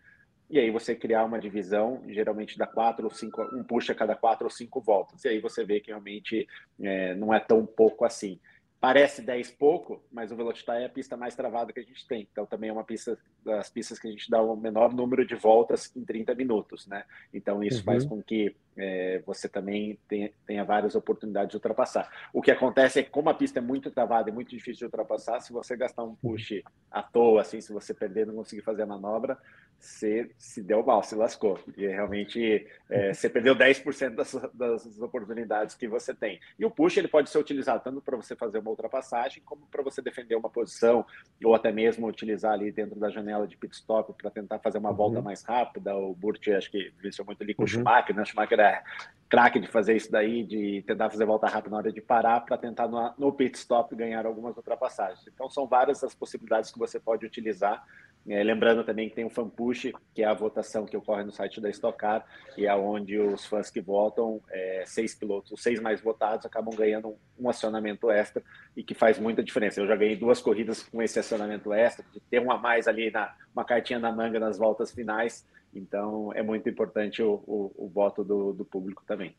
e 0.49 0.57
aí 0.57 0.71
você 0.71 0.95
criar 0.95 1.25
uma 1.25 1.39
divisão, 1.39 2.01
geralmente 2.07 2.57
dá 2.57 2.65
quatro 2.65 3.03
ou 3.03 3.11
cinco, 3.11 3.41
um 3.53 3.63
puxa 3.63 3.93
cada 3.93 4.15
quatro 4.15 4.45
ou 4.45 4.49
cinco 4.49 4.79
voltas, 4.79 5.25
e 5.25 5.27
aí 5.27 5.41
você 5.41 5.65
vê 5.65 5.81
que 5.81 5.91
realmente 5.91 6.47
é, 6.81 7.13
não 7.15 7.33
é 7.33 7.39
tão 7.39 7.65
pouco 7.65 8.05
assim. 8.05 8.39
Parece 8.79 9.23
10 9.23 9.51
pouco, 9.51 10.03
mas 10.11 10.31
o 10.31 10.35
Velocitar 10.35 10.77
é 10.77 10.85
a 10.85 10.89
pista 10.89 11.17
mais 11.17 11.35
travada 11.35 11.73
que 11.73 11.79
a 11.79 11.83
gente 11.83 12.07
tem. 12.07 12.27
Então 12.31 12.45
também 12.45 12.69
é 12.69 12.73
uma 12.73 12.83
pista 12.83 13.17
das 13.43 13.69
pistas 13.71 13.97
que 13.97 14.07
a 14.07 14.11
gente 14.11 14.29
dá 14.29 14.39
o 14.39 14.55
menor 14.55 14.93
número 14.93 15.25
de 15.25 15.33
voltas 15.33 15.91
em 15.95 16.05
30 16.05 16.35
minutos, 16.35 16.85
né? 16.85 17.03
Então 17.33 17.63
isso 17.63 17.79
uhum. 17.79 17.83
faz 17.83 18.05
com 18.05 18.21
que 18.21 18.55
é, 18.77 19.23
você 19.25 19.49
também 19.49 19.97
tenha, 20.07 20.31
tenha, 20.45 20.63
várias 20.63 20.93
oportunidades 20.93 21.49
de 21.49 21.55
ultrapassar. 21.55 22.07
O 22.31 22.39
que 22.39 22.51
acontece 22.51 22.99
é 22.99 23.03
que 23.03 23.09
como 23.09 23.29
a 23.29 23.33
pista 23.33 23.57
é 23.57 23.61
muito 23.61 23.89
travada 23.89 24.29
e 24.29 24.33
muito 24.33 24.49
difícil 24.49 24.79
de 24.79 24.85
ultrapassar, 24.85 25.39
se 25.39 25.51
você 25.51 25.75
gastar 25.75 26.03
um 26.03 26.15
push 26.15 26.61
à 26.91 27.01
toa, 27.01 27.41
assim, 27.41 27.59
se 27.59 27.73
você 27.73 27.95
perder 27.95 28.27
não 28.27 28.35
conseguir 28.35 28.61
fazer 28.61 28.83
a 28.83 28.85
manobra, 28.85 29.39
você 29.79 30.29
se 30.37 30.61
deu 30.61 30.83
mal, 30.83 31.03
se 31.03 31.15
lascou. 31.15 31.59
E 31.75 31.87
realmente 31.87 32.67
é, 32.89 33.13
você 33.13 33.29
perdeu 33.29 33.55
10% 33.55 34.15
das, 34.15 34.33
das 34.53 35.01
oportunidades 35.01 35.75
que 35.75 35.87
você 35.87 36.13
tem. 36.13 36.39
E 36.57 36.65
o 36.65 36.71
push 36.71 36.97
ele 36.97 37.07
pode 37.07 37.29
ser 37.29 37.37
utilizado 37.37 37.83
tanto 37.83 38.01
para 38.01 38.15
você 38.15 38.35
fazer 38.35 38.59
uma 38.59 38.69
ultrapassagem, 38.69 39.41
como 39.45 39.65
para 39.67 39.83
você 39.83 40.01
defender 40.01 40.35
uma 40.35 40.49
posição, 40.49 41.05
ou 41.43 41.55
até 41.55 41.71
mesmo 41.71 42.07
utilizar 42.07 42.53
ali 42.53 42.71
dentro 42.71 42.99
da 42.99 43.09
janela 43.09 43.47
de 43.47 43.55
pit 43.57 43.75
stop 43.75 44.13
para 44.13 44.31
tentar 44.31 44.59
fazer 44.59 44.77
uma 44.77 44.89
uhum. 44.89 44.95
volta 44.95 45.21
mais 45.21 45.43
rápida. 45.43 45.95
O 45.95 46.13
Burt 46.13 46.47
acho 46.49 46.71
que 46.71 46.91
venceu 47.01 47.23
muito 47.25 47.41
ali 47.43 47.53
com 47.53 47.63
uhum. 47.63 47.65
o 47.65 47.69
Schumacher, 47.69 48.15
né? 48.15 48.21
O 48.21 48.25
Schumacher 48.25 48.59
é 48.59 48.83
craque 49.29 49.59
de 49.59 49.67
fazer 49.67 49.95
isso 49.95 50.11
daí, 50.11 50.43
de 50.43 50.83
tentar 50.87 51.09
fazer 51.09 51.25
volta 51.25 51.47
rápida 51.47 51.71
na 51.71 51.77
hora 51.77 51.91
de 51.91 52.01
parar, 52.01 52.41
para 52.41 52.57
tentar 52.57 52.87
no, 52.87 53.13
no 53.17 53.33
pit 53.33 53.57
stop 53.57 53.93
ganhar 53.95 54.25
algumas 54.25 54.55
ultrapassagens. 54.55 55.27
Então 55.27 55.49
são 55.49 55.67
várias 55.67 56.03
as 56.03 56.15
possibilidades 56.15 56.71
que 56.71 56.79
você 56.79 56.99
pode 56.99 57.25
utilizar 57.25 57.83
é, 58.27 58.43
lembrando 58.43 58.83
também 58.83 59.07
que 59.07 59.15
tem 59.15 59.23
o 59.23 59.29
fan 59.29 59.47
push, 59.47 59.91
que 60.13 60.21
é 60.21 60.25
a 60.25 60.33
votação 60.33 60.85
que 60.85 60.97
ocorre 60.97 61.23
no 61.23 61.31
site 61.31 61.61
da 61.61 61.69
Stock 61.69 61.97
Car, 61.97 62.25
e 62.57 62.65
é 62.65 62.75
onde 62.75 63.17
os 63.17 63.45
fãs 63.45 63.69
que 63.69 63.79
votam, 63.79 64.41
é, 64.51 64.83
seis 64.85 65.15
pilotos, 65.15 65.51
os 65.53 65.63
seis 65.63 65.79
mais 65.79 66.01
votados, 66.01 66.45
acabam 66.45 66.75
ganhando 66.75 67.07
um, 67.07 67.17
um, 67.39 67.49
acionamento 67.49 68.11
extra 68.11 68.43
e 68.75 68.83
que 68.83 68.93
faz 68.93 69.17
muita 69.17 69.41
diferença. 69.41 69.79
Eu 69.79 69.87
já 69.87 69.95
ganhei 69.95 70.17
duas 70.17 70.41
corridas 70.41 70.83
com 70.83 71.01
esse 71.01 71.17
acionamento 71.17 71.71
extra, 71.71 72.05
de 72.13 72.19
ter 72.19 72.41
um 72.41 72.51
a 72.51 72.57
mais 72.57 72.87
ali, 72.87 73.09
na, 73.09 73.33
uma 73.53 73.63
cartinha 73.63 73.99
na 73.99 74.11
manga 74.11 74.39
nas 74.39 74.57
voltas 74.57 74.91
finais. 74.91 75.47
Então 75.73 76.33
é 76.33 76.43
muito 76.43 76.67
importante 76.67 77.23
o, 77.23 77.35
o, 77.47 77.85
o 77.85 77.87
voto 77.87 78.25
do, 78.25 78.51
do, 78.51 78.65
público 78.65 79.03
também. 79.07 79.35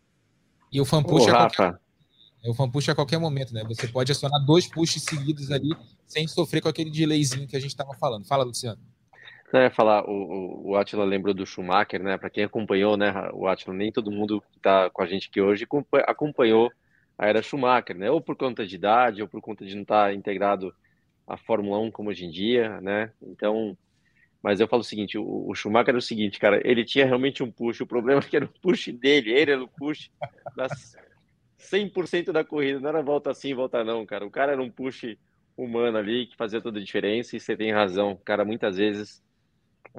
E 0.72 0.80
o 0.80 0.84
fan 0.86 1.02
push 1.02 1.26
Ô, 1.26 1.28
é 1.28 1.32
Rafa. 1.32 1.80
Qualquer... 2.42 2.50
O 2.50 2.54
fan 2.54 2.70
push 2.70 2.88
a 2.88 2.94
qualquer 2.94 3.18
momento, 3.18 3.52
né? 3.52 3.62
Você 3.64 3.88
pode 3.88 4.12
acionar 4.12 4.44
dois 4.44 4.66
pushes 4.66 5.02
seguidos 5.02 5.50
ali, 5.50 5.70
sem 6.06 6.26
sofrer 6.26 6.60
com 6.60 6.68
aquele 6.68 6.90
delayzinho 6.90 7.46
que 7.46 7.56
a 7.56 7.60
gente 7.60 7.70
estava 7.70 7.94
falando. 7.94 8.26
Fala, 8.26 8.44
Luciano. 8.44 8.80
Não, 9.52 9.60
ia 9.60 9.70
falar, 9.70 10.04
o, 10.04 10.70
o 10.70 10.76
Atila 10.76 11.04
lembrou 11.04 11.34
do 11.34 11.46
Schumacher, 11.46 12.02
né? 12.02 12.18
Para 12.18 12.28
quem 12.28 12.44
acompanhou, 12.44 12.96
né, 12.96 13.12
o 13.32 13.46
Atila, 13.46 13.74
nem 13.74 13.90
todo 13.90 14.10
mundo 14.10 14.42
que 14.52 14.58
está 14.58 14.90
com 14.90 15.02
a 15.02 15.06
gente 15.06 15.28
aqui 15.28 15.40
hoje 15.40 15.66
acompanhou 16.06 16.70
a 17.16 17.26
era 17.26 17.42
Schumacher, 17.42 17.96
né? 17.96 18.10
Ou 18.10 18.20
por 18.20 18.36
conta 18.36 18.66
de 18.66 18.76
idade, 18.76 19.22
ou 19.22 19.28
por 19.28 19.40
conta 19.40 19.64
de 19.64 19.74
não 19.74 19.82
estar 19.82 20.08
tá 20.08 20.14
integrado 20.14 20.74
à 21.26 21.36
Fórmula 21.36 21.78
1 21.78 21.90
como 21.90 22.10
hoje 22.10 22.26
em 22.26 22.30
dia, 22.30 22.78
né? 22.82 23.10
Então, 23.22 23.76
mas 24.42 24.60
eu 24.60 24.68
falo 24.68 24.82
o 24.82 24.84
seguinte, 24.84 25.16
o, 25.16 25.48
o 25.48 25.54
Schumacher 25.54 25.90
era 25.90 25.98
o 25.98 26.02
seguinte, 26.02 26.38
cara, 26.38 26.60
ele 26.62 26.84
tinha 26.84 27.06
realmente 27.06 27.42
um 27.42 27.50
push, 27.50 27.80
o 27.80 27.86
problema 27.86 28.20
é 28.20 28.24
que 28.24 28.36
era 28.36 28.44
o 28.44 28.60
push 28.60 28.88
dele, 28.88 29.32
ele 29.32 29.50
era 29.50 29.62
o 29.62 29.68
push 29.68 30.10
das 30.54 30.94
100% 31.58 32.32
da 32.32 32.44
corrida, 32.44 32.80
não 32.80 32.88
era 32.88 33.02
volta 33.02 33.34
sim, 33.34 33.54
volta 33.54 33.82
não, 33.84 34.06
cara. 34.06 34.26
O 34.26 34.30
cara 34.30 34.52
era 34.52 34.62
um 34.62 34.70
push 34.70 35.16
humano 35.56 35.98
ali 35.98 36.26
que 36.26 36.36
fazia 36.36 36.60
toda 36.60 36.78
a 36.78 36.82
diferença 36.82 37.36
e 37.36 37.40
você 37.40 37.56
tem 37.56 37.72
razão. 37.72 38.16
Cara 38.24 38.44
muitas 38.44 38.76
vezes 38.76 39.22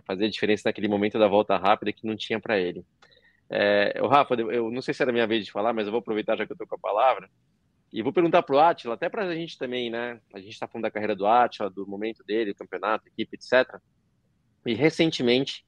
fazia 0.05 0.29
diferença 0.29 0.63
naquele 0.65 0.87
momento 0.87 1.19
da 1.19 1.27
volta 1.27 1.57
rápida 1.57 1.91
que 1.91 2.07
não 2.07 2.15
tinha 2.15 2.39
para 2.39 2.57
ele. 2.57 2.85
É, 3.49 3.99
o 4.01 4.07
Rafa, 4.07 4.35
eu 4.35 4.71
não 4.71 4.81
sei 4.81 4.93
se 4.93 5.01
era 5.01 5.11
minha 5.11 5.27
vez 5.27 5.45
de 5.45 5.51
falar, 5.51 5.73
mas 5.73 5.85
eu 5.85 5.91
vou 5.91 5.99
aproveitar 5.99 6.37
já 6.37 6.45
que 6.45 6.53
eu 6.53 6.57
tô 6.57 6.67
com 6.67 6.75
a 6.75 6.79
palavra 6.79 7.29
e 7.91 8.03
vou 8.03 8.13
perguntar 8.13 8.43
pro 8.43 8.59
Atila, 8.59 8.93
até 8.93 9.09
para 9.09 9.25
a 9.25 9.35
gente 9.35 9.57
também, 9.57 9.89
né? 9.89 10.21
A 10.33 10.39
gente 10.39 10.51
está 10.51 10.67
falando 10.67 10.83
da 10.83 10.91
carreira 10.91 11.15
do 11.15 11.25
Atila, 11.25 11.69
do 11.69 11.87
momento 11.87 12.23
dele, 12.23 12.53
campeonato, 12.53 13.07
equipe, 13.07 13.35
etc. 13.35 13.81
E 14.65 14.75
recentemente 14.75 15.65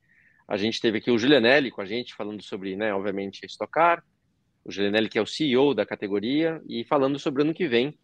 a 0.47 0.55
gente 0.55 0.79
teve 0.79 0.99
aqui 0.99 1.09
o 1.09 1.17
Julianelli 1.17 1.71
com 1.71 1.81
a 1.81 1.85
gente 1.85 2.13
falando 2.13 2.43
sobre, 2.43 2.75
né, 2.75 2.93
obviamente, 2.93 3.43
estocar, 3.45 4.03
o 4.63 4.71
Gelinelli, 4.71 5.09
que 5.09 5.17
é 5.17 5.21
o 5.21 5.27
CEO 5.27 5.73
da 5.73 5.85
categoria, 5.85 6.61
e 6.67 6.83
falando 6.83 7.17
sobre 7.17 7.41
o 7.41 7.45
ano 7.45 7.53
que 7.53 7.67
vem, 7.67 7.97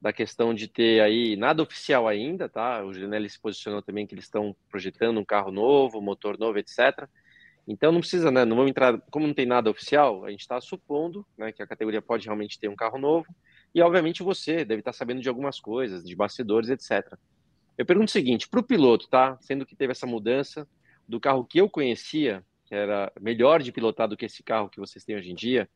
da 0.00 0.12
questão 0.12 0.52
de 0.52 0.66
ter 0.66 1.00
aí 1.00 1.36
nada 1.36 1.62
oficial 1.62 2.08
ainda, 2.08 2.48
tá? 2.48 2.84
O 2.84 2.92
Gelinelli 2.92 3.30
se 3.30 3.40
posicionou 3.40 3.80
também 3.80 4.04
que 4.04 4.14
eles 4.14 4.24
estão 4.24 4.54
projetando 4.68 5.20
um 5.20 5.24
carro 5.24 5.52
novo, 5.52 6.00
motor 6.00 6.36
novo, 6.36 6.58
etc. 6.58 7.08
Então 7.68 7.92
não 7.92 8.00
precisa, 8.00 8.28
né? 8.28 8.44
Não 8.44 8.56
vamos 8.56 8.70
entrar, 8.70 9.00
como 9.12 9.28
não 9.28 9.34
tem 9.34 9.46
nada 9.46 9.70
oficial, 9.70 10.24
a 10.24 10.30
gente 10.30 10.40
está 10.40 10.60
supondo, 10.60 11.24
né, 11.38 11.52
que 11.52 11.62
a 11.62 11.66
categoria 11.66 12.02
pode 12.02 12.24
realmente 12.24 12.58
ter 12.58 12.66
um 12.66 12.74
carro 12.74 12.98
novo. 12.98 13.26
E 13.72 13.80
obviamente 13.80 14.24
você 14.24 14.64
deve 14.64 14.80
estar 14.80 14.92
sabendo 14.92 15.20
de 15.20 15.28
algumas 15.28 15.60
coisas, 15.60 16.02
de 16.02 16.16
bastidores, 16.16 16.68
etc. 16.68 17.16
Eu 17.78 17.86
pergunto 17.86 18.08
o 18.08 18.12
seguinte, 18.12 18.48
para 18.48 18.58
o 18.58 18.64
piloto, 18.64 19.08
tá? 19.08 19.38
Sendo 19.40 19.64
que 19.64 19.76
teve 19.76 19.92
essa 19.92 20.06
mudança 20.06 20.68
do 21.08 21.20
carro 21.20 21.44
que 21.44 21.60
eu 21.60 21.70
conhecia, 21.70 22.44
que 22.64 22.74
era 22.74 23.12
melhor 23.20 23.62
de 23.62 23.70
pilotar 23.70 24.08
do 24.08 24.16
que 24.16 24.26
esse 24.26 24.42
carro 24.42 24.68
que 24.68 24.80
vocês 24.80 25.04
têm 25.04 25.16
hoje 25.16 25.30
em 25.30 25.34
dia, 25.34 25.68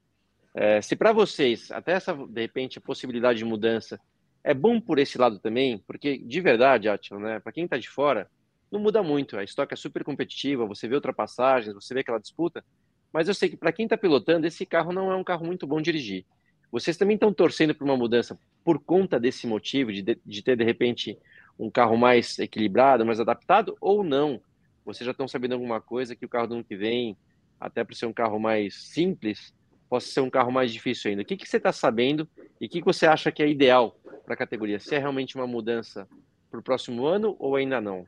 é, 0.59 0.81
se 0.81 0.97
para 0.97 1.13
vocês, 1.13 1.71
até 1.71 1.93
essa, 1.93 2.15
de 2.15 2.41
repente, 2.41 2.79
a 2.79 2.81
possibilidade 2.81 3.39
de 3.39 3.45
mudança 3.45 4.01
é 4.43 4.55
bom 4.55 4.81
por 4.81 4.99
esse 4.99 5.19
lado 5.19 5.39
também, 5.39 5.77
porque 5.87 6.17
de 6.17 6.41
verdade, 6.41 6.89
Atila, 6.89 7.21
né, 7.21 7.41
para 7.41 7.53
quem 7.53 7.65
está 7.65 7.77
de 7.77 7.91
fora, 7.91 8.27
não 8.73 8.81
muda 8.81 9.03
muito. 9.03 9.37
A 9.37 9.45
estoque 9.45 9.75
é 9.75 9.77
super 9.77 10.03
competitiva, 10.03 10.65
você 10.65 10.89
vê 10.89 10.95
ultrapassagens, 10.95 11.75
você 11.75 11.93
vê 11.93 12.01
aquela 12.01 12.19
disputa, 12.19 12.65
mas 13.13 13.29
eu 13.29 13.35
sei 13.35 13.51
que 13.51 13.57
para 13.57 13.71
quem 13.71 13.85
está 13.85 13.99
pilotando, 13.99 14.47
esse 14.47 14.65
carro 14.65 14.93
não 14.93 15.13
é 15.13 15.17
um 15.17 15.23
carro 15.23 15.45
muito 15.45 15.67
bom 15.67 15.79
dirigir. 15.79 16.25
Vocês 16.73 16.97
também 16.97 17.17
estão 17.17 17.35
torcendo 17.35 17.75
por 17.75 17.85
uma 17.85 17.97
mudança 17.97 18.39
por 18.65 18.79
conta 18.79 19.21
desse 19.21 19.47
motivo, 19.47 19.93
de, 19.93 20.03
de 20.03 20.43
ter, 20.43 20.57
de 20.57 20.65
repente, 20.65 21.19
um 21.59 21.71
carro 21.71 21.99
mais 21.99 22.39
equilibrado, 22.39 23.05
mais 23.05 23.21
adaptado, 23.21 23.77
ou 23.79 24.03
não? 24.03 24.41
Vocês 24.87 25.05
já 25.05 25.13
estão 25.13 25.29
sabendo 25.29 25.53
alguma 25.53 25.83
coisa 25.83 26.17
que 26.17 26.25
o 26.25 26.29
carro 26.29 26.47
do 26.47 26.55
ano 26.55 26.65
que 26.65 26.77
vem, 26.77 27.15
até 27.61 27.85
para 27.85 27.95
ser 27.95 28.07
um 28.07 28.13
carro 28.13 28.41
mais 28.41 28.75
simples, 28.75 29.55
possa 29.89 30.09
ser 30.09 30.21
um 30.21 30.31
carro 30.31 30.51
mais 30.51 30.73
difícil 30.73 31.11
ainda. 31.11 31.23
O 31.23 31.25
que, 31.25 31.37
que 31.37 31.49
você 31.49 31.57
está 31.57 31.73
sabendo 31.73 32.29
e 32.61 32.67
o 32.67 32.69
que, 32.69 32.81
que 32.81 32.85
você 32.85 33.07
acha 33.07 33.31
que 33.31 33.43
é 33.43 33.49
ideal 33.49 33.97
para 34.25 34.35
a 34.35 34.37
categoria? 34.37 34.79
Se 34.79 34.95
é 34.95 34.99
realmente 34.99 35.37
uma 35.37 35.47
mudança 35.47 36.09
para 36.51 36.61
o 36.61 36.63
próximo 36.63 37.07
ano 37.07 37.37
ou 37.39 37.57
ainda 37.57 37.81
não? 37.81 38.07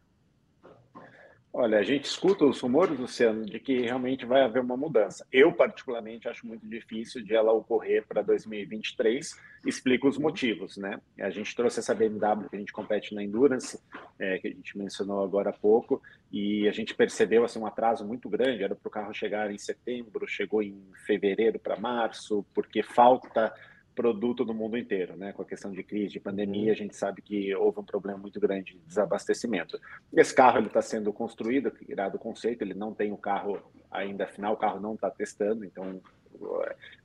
Olha, 1.50 1.78
a 1.78 1.82
gente 1.82 2.04
escuta 2.04 2.44
os 2.44 2.60
rumores, 2.60 2.98
Luciano, 2.98 3.44
de 3.44 3.58
que 3.58 3.80
realmente 3.80 4.26
vai 4.26 4.42
haver 4.42 4.60
uma 4.60 4.76
mudança. 4.76 5.26
Eu, 5.32 5.50
particularmente, 5.50 6.28
acho 6.28 6.46
muito 6.46 6.66
difícil 6.68 7.24
de 7.24 7.34
ela 7.34 7.52
ocorrer 7.52 8.06
para 8.06 8.20
2023. 8.20 9.34
Explico 9.66 10.06
os 10.06 10.18
motivos, 10.18 10.76
né? 10.76 11.00
A 11.18 11.30
gente 11.30 11.56
trouxe 11.56 11.80
essa 11.80 11.94
BMW 11.94 12.48
que 12.50 12.56
a 12.56 12.58
gente 12.58 12.72
compete 12.72 13.14
na 13.14 13.24
Endurance, 13.24 13.80
é, 14.18 14.38
que 14.38 14.48
a 14.48 14.50
gente 14.50 14.76
mencionou 14.76 15.24
agora 15.24 15.48
há 15.48 15.52
pouco, 15.52 16.02
e 16.30 16.68
a 16.68 16.72
gente 16.72 16.94
percebeu 16.94 17.44
assim, 17.44 17.58
um 17.58 17.66
atraso 17.66 18.06
muito 18.06 18.28
grande. 18.28 18.62
Era 18.62 18.76
para 18.76 18.88
o 18.88 18.90
carro 18.90 19.14
chegar 19.14 19.50
em 19.50 19.58
setembro, 19.58 20.28
chegou 20.28 20.62
em 20.62 20.78
fevereiro 21.06 21.58
para 21.58 21.80
março, 21.80 22.44
porque 22.54 22.82
falta 22.82 23.52
produto 23.98 24.44
no 24.44 24.54
mundo 24.54 24.78
inteiro, 24.78 25.16
né? 25.16 25.32
Com 25.32 25.42
a 25.42 25.44
questão 25.44 25.72
de 25.72 25.82
crise, 25.82 26.12
de 26.12 26.20
pandemia, 26.20 26.70
a 26.70 26.76
gente 26.76 26.94
sabe 26.94 27.20
que 27.20 27.52
houve 27.56 27.80
um 27.80 27.84
problema 27.84 28.16
muito 28.16 28.38
grande 28.38 28.74
de 28.74 28.78
desabastecimento. 28.86 29.76
Esse 30.14 30.32
carro 30.32 30.58
ele 30.58 30.68
está 30.68 30.80
sendo 30.80 31.12
construído, 31.12 31.72
irado 31.88 32.16
o 32.16 32.20
conceito, 32.20 32.62
ele 32.62 32.74
não 32.74 32.94
tem 32.94 33.10
o 33.10 33.16
carro 33.16 33.60
ainda 33.90 34.24
final, 34.28 34.54
o 34.54 34.56
carro 34.56 34.78
não 34.78 34.94
está 34.94 35.10
testando, 35.10 35.64
então 35.64 36.00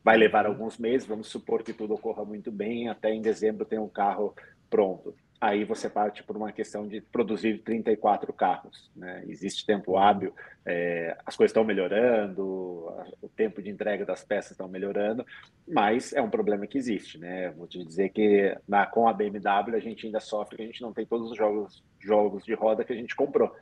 vai 0.04 0.16
levar 0.18 0.46
alguns 0.46 0.78
meses. 0.78 1.08
Vamos 1.08 1.30
supor 1.30 1.64
que 1.64 1.74
tudo 1.74 1.96
ocorra 1.96 2.24
muito 2.24 2.52
bem, 2.52 2.88
até 2.88 3.12
em 3.12 3.24
dezembro 3.24 3.66
tem 3.66 3.80
um 3.80 3.90
carro 3.90 4.36
pronto 4.70 5.16
aí 5.44 5.66
você 5.66 5.90
parte 5.90 6.24
por 6.24 6.38
uma 6.38 6.54
questão 6.54 6.88
de 6.88 7.02
produzir 7.02 7.58
34 7.64 8.32
carros. 8.32 8.90
Né? 8.96 9.26
Existe 9.28 9.66
tempo 9.66 9.98
hábil, 9.98 10.34
é, 10.66 11.18
as 11.26 11.36
coisas 11.36 11.50
estão 11.50 11.66
melhorando, 11.66 12.42
o 13.22 13.28
tempo 13.36 13.62
de 13.62 13.70
entrega 13.70 14.06
das 14.06 14.24
peças 14.24 14.52
estão 14.52 14.70
melhorando, 14.70 15.26
mas 15.68 16.14
é 16.14 16.22
um 16.22 16.30
problema 16.30 16.66
que 16.66 16.78
existe. 16.78 17.18
Né? 17.18 17.50
Vou 17.52 17.68
te 17.68 17.84
dizer 17.84 18.10
que 18.10 18.58
na, 18.66 18.86
com 18.86 19.06
a 19.06 19.12
BMW 19.12 19.76
a 19.76 19.80
gente 19.80 20.06
ainda 20.06 20.22
sofre 20.22 20.56
que 20.56 20.64
a 20.64 20.66
gente 20.66 20.82
não 20.82 20.94
tem 20.94 21.06
todos 21.06 21.30
os 21.32 21.38
jogos, 21.38 21.84
jogos 22.00 22.46
de 22.46 22.54
roda 22.54 22.86
que 22.86 22.94
a 22.94 22.96
gente 22.96 23.14
comprou, 23.14 23.54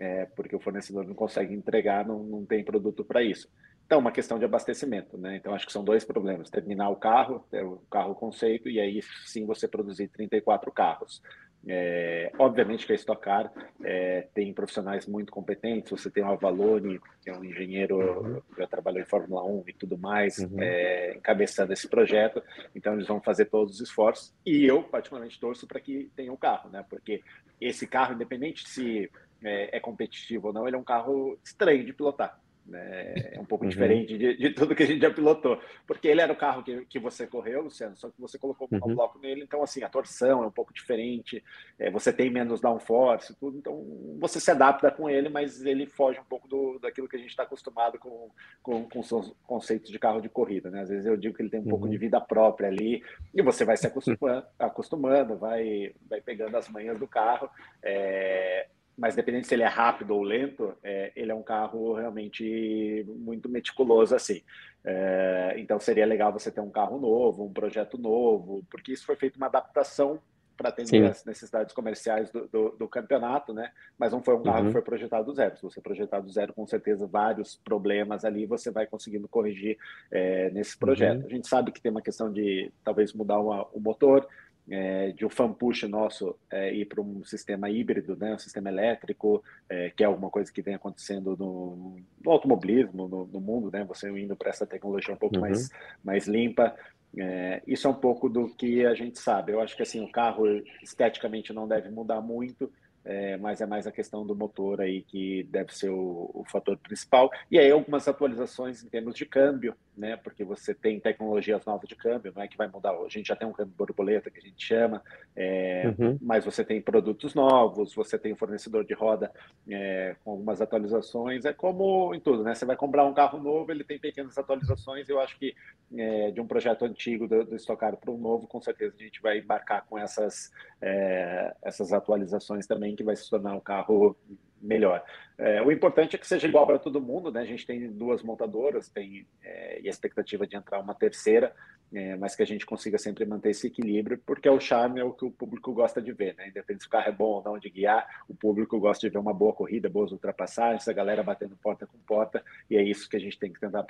é, 0.00 0.24
porque 0.34 0.56
o 0.56 0.60
fornecedor 0.60 1.06
não 1.06 1.14
consegue 1.14 1.54
entregar, 1.54 2.04
não, 2.04 2.24
não 2.24 2.44
tem 2.44 2.64
produto 2.64 3.04
para 3.04 3.22
isso. 3.22 3.48
Então, 3.90 3.98
uma 3.98 4.12
questão 4.12 4.38
de 4.38 4.44
abastecimento, 4.44 5.18
né? 5.18 5.34
Então, 5.34 5.52
acho 5.52 5.66
que 5.66 5.72
são 5.72 5.82
dois 5.82 6.04
problemas: 6.04 6.48
terminar 6.48 6.90
o 6.90 6.94
carro, 6.94 7.44
ter 7.50 7.64
o 7.64 7.78
carro 7.90 8.14
conceito, 8.14 8.68
e 8.68 8.78
aí 8.78 9.00
sim 9.26 9.44
você 9.44 9.66
produzir 9.66 10.06
34 10.06 10.70
carros. 10.70 11.20
É, 11.66 12.30
obviamente 12.38 12.86
que 12.86 12.92
a 12.92 12.94
Stock 12.94 13.20
Car 13.20 13.52
é, 13.82 14.28
tem 14.32 14.54
profissionais 14.54 15.06
muito 15.06 15.32
competentes. 15.32 15.90
Você 15.90 16.08
tem 16.08 16.22
o 16.22 16.28
Avalone, 16.28 17.00
que 17.20 17.30
é 17.30 17.36
um 17.36 17.44
engenheiro, 17.44 17.98
uhum. 17.98 18.40
já 18.56 18.64
trabalhou 18.68 19.00
em 19.00 19.06
Fórmula 19.06 19.42
1 19.42 19.64
e 19.66 19.72
tudo 19.72 19.98
mais, 19.98 20.38
uhum. 20.38 20.62
é, 20.62 21.16
encabeçando 21.16 21.72
esse 21.72 21.88
projeto. 21.88 22.40
Então, 22.76 22.94
eles 22.94 23.08
vão 23.08 23.20
fazer 23.20 23.46
todos 23.46 23.74
os 23.74 23.80
esforços. 23.80 24.32
E 24.46 24.64
eu, 24.64 24.84
particularmente, 24.84 25.40
torço 25.40 25.66
para 25.66 25.80
que 25.80 26.12
tenha 26.14 26.32
um 26.32 26.36
carro, 26.36 26.70
né? 26.70 26.84
Porque 26.88 27.24
esse 27.60 27.88
carro, 27.88 28.14
independente 28.14 28.68
se 28.68 29.10
é, 29.42 29.78
é 29.78 29.80
competitivo 29.80 30.46
ou 30.46 30.52
não, 30.52 30.68
ele 30.68 30.76
é 30.76 30.78
um 30.78 30.84
carro 30.84 31.36
estranho 31.42 31.84
de 31.84 31.92
pilotar. 31.92 32.38
Né? 32.70 33.32
É 33.32 33.40
um 33.40 33.44
pouco 33.44 33.64
uhum. 33.64 33.70
diferente 33.70 34.16
de, 34.16 34.36
de, 34.36 34.50
tudo 34.50 34.76
que 34.76 34.84
a 34.84 34.86
gente 34.86 35.00
já 35.00 35.10
pilotou. 35.10 35.60
Porque 35.86 36.06
ele 36.06 36.20
era 36.20 36.32
o 36.32 36.36
carro 36.36 36.62
que, 36.62 36.86
que 36.86 36.98
você 37.00 37.26
correu, 37.26 37.62
Luciano, 37.62 37.96
só 37.96 38.08
que 38.08 38.20
você 38.20 38.38
colocou 38.38 38.68
um 38.70 38.76
uhum. 38.76 38.94
bloco 38.94 39.18
nele, 39.18 39.42
então 39.42 39.62
assim, 39.62 39.82
a 39.82 39.88
torção 39.88 40.44
é 40.44 40.46
um 40.46 40.52
pouco 40.52 40.72
diferente, 40.72 41.42
é, 41.78 41.90
você 41.90 42.12
tem 42.12 42.30
menos 42.30 42.60
downforce, 42.60 43.34
tudo, 43.34 43.58
então 43.58 43.84
você 44.20 44.38
se 44.38 44.50
adapta 44.50 44.90
com 44.90 45.10
ele, 45.10 45.28
mas 45.28 45.64
ele 45.66 45.84
foge 45.84 46.20
um 46.20 46.24
pouco 46.24 46.46
do, 46.46 46.78
daquilo 46.78 47.08
que 47.08 47.16
a 47.16 47.18
gente 47.18 47.30
está 47.30 47.42
acostumado 47.42 47.98
com, 47.98 48.30
com, 48.62 48.88
com 48.88 49.02
seus 49.02 49.34
conceitos 49.44 49.90
de 49.90 49.98
carro 49.98 50.20
de 50.20 50.28
corrida. 50.28 50.70
Né? 50.70 50.82
Às 50.82 50.88
vezes 50.88 51.06
eu 51.06 51.16
digo 51.16 51.34
que 51.34 51.42
ele 51.42 51.50
tem 51.50 51.58
um 51.58 51.64
uhum. 51.64 51.70
pouco 51.70 51.88
de 51.88 51.96
uhum. 51.96 52.00
vida 52.00 52.20
própria 52.20 52.68
ali, 52.68 53.02
e 53.34 53.42
você 53.42 53.64
vai 53.64 53.76
se 53.76 53.86
acostumando, 53.86 54.46
acostumando 54.56 55.36
vai, 55.36 55.92
vai 56.08 56.20
pegando 56.20 56.56
as 56.56 56.68
manhas 56.68 56.96
do 56.98 57.08
carro. 57.08 57.50
É, 57.82 58.68
mas 59.00 59.16
dependendo 59.16 59.46
se 59.46 59.54
ele 59.54 59.62
é 59.62 59.66
rápido 59.66 60.14
ou 60.14 60.22
lento, 60.22 60.74
é, 60.84 61.10
ele 61.16 61.32
é 61.32 61.34
um 61.34 61.42
carro 61.42 61.94
realmente 61.94 63.02
muito 63.08 63.48
meticuloso 63.48 64.14
assim. 64.14 64.42
É, 64.84 65.54
então 65.56 65.80
seria 65.80 66.04
legal 66.04 66.30
você 66.30 66.50
ter 66.50 66.60
um 66.60 66.68
carro 66.68 66.98
novo, 67.00 67.46
um 67.46 67.52
projeto 67.52 67.96
novo, 67.96 68.62
porque 68.70 68.92
isso 68.92 69.06
foi 69.06 69.16
feito 69.16 69.36
uma 69.36 69.46
adaptação 69.46 70.20
para 70.54 70.68
atender 70.68 70.88
Sim. 70.88 71.06
as 71.06 71.24
necessidades 71.24 71.74
comerciais 71.74 72.30
do, 72.30 72.46
do, 72.46 72.70
do, 72.78 72.86
campeonato, 72.86 73.54
né? 73.54 73.72
Mas 73.98 74.12
não 74.12 74.22
foi 74.22 74.36
um 74.36 74.42
carro 74.42 74.58
uhum. 74.58 74.66
que 74.66 74.72
foi 74.72 74.82
projetado 74.82 75.24
do 75.24 75.32
zero. 75.32 75.56
Se 75.56 75.62
você 75.62 75.80
projetar 75.80 76.20
do 76.20 76.30
zero, 76.30 76.52
com 76.52 76.66
certeza 76.66 77.06
vários 77.06 77.56
problemas 77.56 78.26
ali 78.26 78.44
você 78.44 78.70
vai 78.70 78.86
conseguindo 78.86 79.26
corrigir 79.26 79.78
é, 80.10 80.50
nesse 80.50 80.76
projeto. 80.76 81.20
Uhum. 81.20 81.26
A 81.26 81.30
gente 81.30 81.48
sabe 81.48 81.72
que 81.72 81.80
tem 81.80 81.90
uma 81.90 82.02
questão 82.02 82.30
de 82.30 82.70
talvez 82.84 83.14
mudar 83.14 83.40
uma, 83.40 83.66
o 83.72 83.80
motor, 83.80 84.28
é, 84.70 85.10
de 85.10 85.26
um 85.26 85.28
fan 85.28 85.52
push 85.52 85.82
nosso 85.82 86.36
é, 86.50 86.72
ir 86.72 86.84
para 86.84 87.00
um 87.00 87.24
sistema 87.24 87.68
híbrido, 87.68 88.16
né, 88.16 88.34
um 88.34 88.38
sistema 88.38 88.70
elétrico, 88.70 89.42
é, 89.68 89.90
que 89.90 90.04
é 90.04 90.06
alguma 90.06 90.30
coisa 90.30 90.52
que 90.52 90.62
vem 90.62 90.74
acontecendo 90.74 91.36
no, 91.36 91.96
no 92.24 92.30
automobilismo, 92.30 93.08
no, 93.08 93.26
no, 93.26 93.40
mundo, 93.40 93.70
né, 93.72 93.84
você 93.84 94.08
indo 94.08 94.36
para 94.36 94.50
essa 94.50 94.64
tecnologia 94.66 95.12
um 95.12 95.18
pouco 95.18 95.34
uhum. 95.34 95.42
mais, 95.42 95.70
mais 96.04 96.26
limpa. 96.28 96.74
É, 97.18 97.60
isso 97.66 97.88
é 97.88 97.90
um 97.90 97.94
pouco 97.94 98.28
do 98.28 98.54
que 98.54 98.86
a 98.86 98.94
gente 98.94 99.18
sabe. 99.18 99.52
Eu 99.52 99.60
acho 99.60 99.76
que 99.76 99.82
assim 99.82 100.00
o 100.00 100.12
carro 100.12 100.46
esteticamente 100.80 101.52
não 101.52 101.66
deve 101.66 101.90
mudar 101.90 102.20
muito, 102.20 102.72
é, 103.04 103.36
mas 103.38 103.60
é 103.60 103.66
mais 103.66 103.86
a 103.86 103.92
questão 103.92 104.26
do 104.26 104.34
motor 104.36 104.80
aí 104.80 105.02
que 105.02 105.44
deve 105.44 105.74
ser 105.74 105.88
o, 105.90 106.30
o, 106.34 106.44
fator 106.50 106.76
principal. 106.76 107.30
E 107.50 107.58
aí 107.58 107.70
algumas 107.70 108.06
atualizações 108.06 108.84
em 108.84 108.88
termos 108.88 109.14
de 109.14 109.24
câmbio, 109.24 109.74
né? 109.96 110.16
Porque 110.16 110.44
você 110.44 110.74
tem 110.74 111.00
tecnologias 111.00 111.64
novas 111.64 111.88
de 111.88 111.96
câmbio, 111.96 112.32
não 112.34 112.42
é 112.42 112.48
que 112.48 112.56
vai 112.56 112.68
mudar. 112.68 112.92
A 112.92 113.08
gente 113.08 113.28
já 113.28 113.36
tem 113.36 113.48
um 113.48 113.52
câmbio 113.52 113.74
borboleta 113.76 114.30
que 114.30 114.38
a 114.38 114.42
gente 114.42 114.64
chama, 114.64 115.02
é, 115.34 115.94
uhum. 115.98 116.18
mas 116.20 116.44
você 116.44 116.64
tem 116.64 116.80
produtos 116.80 117.34
novos, 117.34 117.94
você 117.94 118.18
tem 118.18 118.32
um 118.32 118.36
fornecedor 118.36 118.84
de 118.84 118.94
roda 118.94 119.30
é, 119.68 120.14
com 120.22 120.32
algumas 120.32 120.60
atualizações. 120.60 121.44
É 121.44 121.52
como 121.52 122.14
em 122.14 122.20
tudo, 122.20 122.42
né? 122.42 122.54
Você 122.54 122.64
vai 122.64 122.76
comprar 122.76 123.04
um 123.04 123.14
carro 123.14 123.38
novo, 123.38 123.70
ele 123.70 123.84
tem 123.84 123.98
pequenas 123.98 124.36
atualizações. 124.36 125.08
Eu 125.08 125.20
acho 125.20 125.38
que 125.38 125.54
é, 125.96 126.30
de 126.30 126.40
um 126.40 126.46
projeto 126.46 126.84
antigo 126.84 127.26
do, 127.26 127.44
do 127.44 127.56
Stock 127.56 127.80
para 127.80 128.10
um 128.10 128.18
novo, 128.18 128.46
com 128.46 128.60
certeza 128.60 128.94
a 128.98 129.02
gente 129.02 129.22
vai 129.22 129.38
embarcar 129.38 129.86
com 129.86 129.98
essas, 129.98 130.52
é, 130.82 131.54
essas 131.62 131.92
atualizações 131.92 132.66
também 132.66 132.89
que 132.94 133.04
vai 133.04 133.16
se 133.16 133.28
tornar 133.28 133.54
um 133.54 133.60
carro 133.60 134.16
melhor. 134.60 135.02
É, 135.38 135.62
o 135.62 135.72
importante 135.72 136.14
é 136.16 136.18
que 136.18 136.26
seja 136.26 136.46
igual 136.46 136.66
para 136.66 136.78
todo 136.78 137.00
mundo, 137.00 137.30
né? 137.32 137.40
A 137.40 137.46
gente 137.46 137.66
tem 137.66 137.90
duas 137.90 138.22
montadoras, 138.22 138.88
tem 138.88 139.26
é, 139.42 139.80
e 139.80 139.86
a 139.86 139.90
expectativa 139.90 140.46
de 140.46 140.54
entrar 140.54 140.80
uma 140.80 140.94
terceira, 140.94 141.54
é, 141.92 142.14
mas 142.16 142.36
que 142.36 142.42
a 142.42 142.46
gente 142.46 142.66
consiga 142.66 142.98
sempre 142.98 143.24
manter 143.24 143.50
esse 143.50 143.66
equilíbrio, 143.66 144.20
porque 144.26 144.46
é 144.46 144.50
o 144.50 144.60
charme 144.60 145.00
é 145.00 145.04
o 145.04 145.12
que 145.12 145.24
o 145.24 145.30
público 145.30 145.72
gosta 145.72 146.00
de 146.00 146.12
ver, 146.12 146.34
né? 146.36 146.48
Independente 146.48 146.82
se 146.82 146.88
o 146.88 146.90
carro 146.90 147.08
é 147.08 147.12
bom 147.12 147.36
ou 147.36 147.42
não 147.42 147.58
de 147.58 147.70
guiar, 147.70 148.06
o 148.28 148.34
público 148.34 148.78
gosta 148.78 149.06
de 149.06 149.12
ver 149.12 149.18
uma 149.18 149.32
boa 149.32 149.54
corrida, 149.54 149.88
boas 149.88 150.12
ultrapassagens, 150.12 150.86
a 150.86 150.92
galera 150.92 151.22
batendo 151.22 151.56
porta 151.56 151.86
com 151.86 151.98
porta, 151.98 152.44
e 152.68 152.76
é 152.76 152.82
isso 152.82 153.08
que 153.08 153.16
a 153.16 153.20
gente 153.20 153.38
tem 153.38 153.52
que 153.52 153.60
tentar 153.60 153.84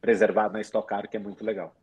preservar 0.00 0.50
na 0.52 0.60
Stock 0.60 0.86
Car, 0.86 1.08
que 1.08 1.16
é 1.16 1.20
muito 1.20 1.44
legal. 1.44 1.74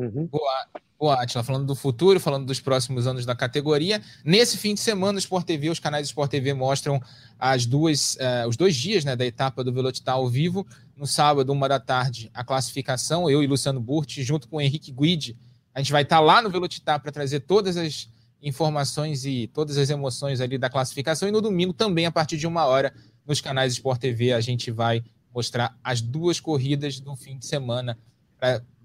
Uhum. 0.00 0.26
Boa, 0.26 0.66
boa, 0.98 1.22
Atila. 1.22 1.44
Falando 1.44 1.66
do 1.66 1.74
futuro, 1.74 2.18
falando 2.18 2.46
dos 2.46 2.58
próximos 2.58 3.06
anos 3.06 3.26
da 3.26 3.34
categoria. 3.34 4.00
Nesse 4.24 4.56
fim 4.56 4.74
de 4.74 4.80
semana, 4.80 5.16
o 5.16 5.18
Sport 5.18 5.46
TV, 5.46 5.68
os 5.68 5.78
canais 5.78 6.06
do 6.06 6.10
Sport 6.10 6.30
TV 6.30 6.54
mostram 6.54 7.00
as 7.38 7.66
duas, 7.66 8.14
uh, 8.16 8.48
os 8.48 8.56
dois 8.56 8.74
dias 8.74 9.04
né, 9.04 9.14
da 9.14 9.26
etapa 9.26 9.62
do 9.62 9.72
Velocitar 9.72 10.14
ao 10.14 10.28
vivo. 10.28 10.66
No 10.96 11.06
sábado, 11.06 11.52
uma 11.52 11.68
da 11.68 11.78
tarde, 11.78 12.30
a 12.32 12.42
classificação. 12.42 13.28
Eu 13.28 13.42
e 13.42 13.46
Luciano 13.46 13.80
Burti, 13.80 14.22
junto 14.22 14.48
com 14.48 14.56
o 14.56 14.60
Henrique 14.60 14.90
Guide, 14.90 15.36
a 15.74 15.80
gente 15.80 15.92
vai 15.92 16.02
estar 16.02 16.20
lá 16.20 16.40
no 16.40 16.50
Velocitar 16.50 17.00
para 17.00 17.12
trazer 17.12 17.40
todas 17.40 17.76
as 17.76 18.08
informações 18.42 19.26
e 19.26 19.48
todas 19.48 19.76
as 19.76 19.90
emoções 19.90 20.40
ali 20.40 20.56
da 20.56 20.70
classificação. 20.70 21.28
E 21.28 21.32
no 21.32 21.42
domingo, 21.42 21.74
também, 21.74 22.06
a 22.06 22.10
partir 22.10 22.38
de 22.38 22.46
uma 22.46 22.64
hora, 22.64 22.92
nos 23.26 23.40
canais 23.40 23.74
do 23.74 23.76
Sport 23.76 24.00
TV, 24.00 24.32
a 24.32 24.40
gente 24.40 24.70
vai 24.70 25.04
mostrar 25.34 25.78
as 25.84 26.00
duas 26.00 26.40
corridas 26.40 26.98
do 27.00 27.14
fim 27.14 27.38
de 27.38 27.46
semana 27.46 27.98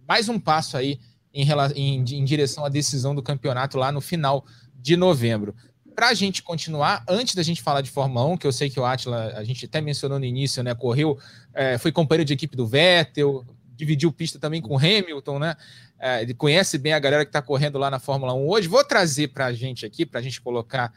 mais 0.07 0.29
um 0.29 0.39
passo 0.39 0.77
aí 0.77 0.99
em, 1.33 1.47
em, 1.75 1.99
em 1.99 2.25
direção 2.25 2.65
à 2.65 2.69
decisão 2.69 3.13
do 3.13 3.21
campeonato 3.21 3.77
lá 3.77 3.91
no 3.91 4.01
final 4.01 4.45
de 4.73 4.95
novembro. 4.95 5.55
Para 5.95 6.09
a 6.09 6.13
gente 6.13 6.43
continuar, 6.43 7.03
antes 7.07 7.35
da 7.35 7.43
gente 7.43 7.61
falar 7.61 7.81
de 7.81 7.89
Fórmula 7.89 8.25
1, 8.25 8.37
que 8.37 8.47
eu 8.47 8.51
sei 8.51 8.69
que 8.69 8.79
o 8.79 8.85
Atila, 8.85 9.33
a 9.35 9.43
gente 9.43 9.65
até 9.65 9.79
mencionou 9.79 10.19
no 10.19 10.25
início, 10.25 10.61
né? 10.61 10.75
Correu, 10.75 11.17
é, 11.53 11.77
foi 11.77 11.91
companheiro 11.91 12.25
de 12.25 12.33
equipe 12.33 12.55
do 12.55 12.67
Vettel, 12.67 13.45
dividiu 13.75 14.11
pista 14.11 14.37
também 14.37 14.61
com 14.61 14.75
o 14.75 14.77
Hamilton, 14.77 15.39
né? 15.39 15.55
É, 15.97 16.21
ele 16.21 16.33
conhece 16.33 16.77
bem 16.77 16.93
a 16.93 16.99
galera 16.99 17.23
que 17.23 17.29
está 17.29 17.41
correndo 17.41 17.77
lá 17.77 17.89
na 17.89 17.99
Fórmula 17.99 18.33
1 18.33 18.47
hoje. 18.47 18.67
Vou 18.67 18.83
trazer 18.83 19.29
para 19.29 19.45
a 19.45 19.53
gente 19.53 19.85
aqui, 19.85 20.05
para 20.05 20.19
a 20.19 20.23
gente 20.23 20.41
colocar 20.41 20.93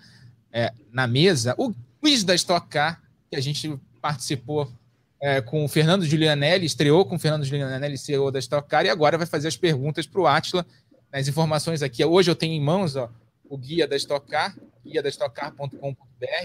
é, 0.53 0.73
na 0.93 1.07
mesa, 1.07 1.55
o 1.57 1.73
quiz 2.01 2.25
da 2.25 2.35
Stock 2.35 2.67
Car, 2.69 3.01
que 3.31 3.37
a 3.37 3.41
gente 3.41 3.79
participou 4.01 4.71
é, 5.21 5.41
com 5.41 5.65
o 5.65 5.69
Fernando 5.69 6.05
Giulianelli, 6.05 6.67
estreou 6.67 7.05
com 7.05 7.17
o 7.17 7.19
Fernando 7.19 7.45
Giulianelli, 7.45 7.99
CEO 7.99 8.31
da 8.31 8.39
Stock 8.39 8.69
Car, 8.69 8.85
e 8.85 8.89
agora 8.89 9.19
vai 9.19 9.27
fazer 9.27 9.49
as 9.49 9.57
perguntas 9.57 10.07
para 10.07 10.21
o 10.21 10.27
Atila. 10.27 10.65
As 11.13 11.27
informações 11.27 11.83
aqui, 11.83 12.05
hoje 12.05 12.31
eu 12.31 12.37
tenho 12.37 12.53
em 12.53 12.61
mãos 12.61 12.95
ó, 12.95 13.11
o 13.49 13.57
guia 13.57 13.89
da 13.89 13.97
Stock 13.97 14.29
Car, 14.31 14.57
guia 14.85 15.03
da 15.03 15.11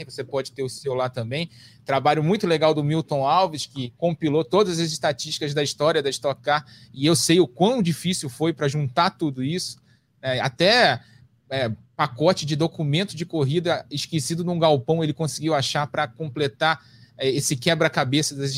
você 0.06 0.24
pode 0.24 0.52
ter 0.52 0.64
o 0.64 0.70
seu 0.70 0.94
lá 0.94 1.10
também. 1.10 1.50
Trabalho 1.86 2.24
muito 2.24 2.48
legal 2.48 2.74
do 2.74 2.84
Milton 2.84 3.26
Alves, 3.26 3.66
que 3.66 3.94
compilou 3.98 4.44
todas 4.44 4.80
as 4.80 4.92
estatísticas 4.92 5.54
da 5.54 5.64
história 5.64 6.02
da 6.02 6.10
Stock 6.10 6.42
Car, 6.42 6.66
e 6.94 7.06
eu 7.06 7.16
sei 7.16 7.40
o 7.40 7.48
quão 7.48 7.82
difícil 7.82 8.30
foi 8.30 8.54
para 8.54 8.68
juntar 8.68 9.12
tudo 9.12 9.44
isso, 9.44 9.78
é, 10.22 10.40
até 10.40 11.02
é, 11.50 11.72
pacote 11.96 12.46
de 12.46 12.56
documento 12.56 13.16
de 13.16 13.26
corrida 13.26 13.86
esquecido 13.92 14.44
num 14.44 14.58
galpão 14.58 15.04
ele 15.04 15.14
conseguiu 15.14 15.54
achar 15.54 15.86
para 15.88 16.08
completar 16.08 16.82
esse 17.20 17.56
quebra-cabeça 17.56 18.36
das, 18.36 18.54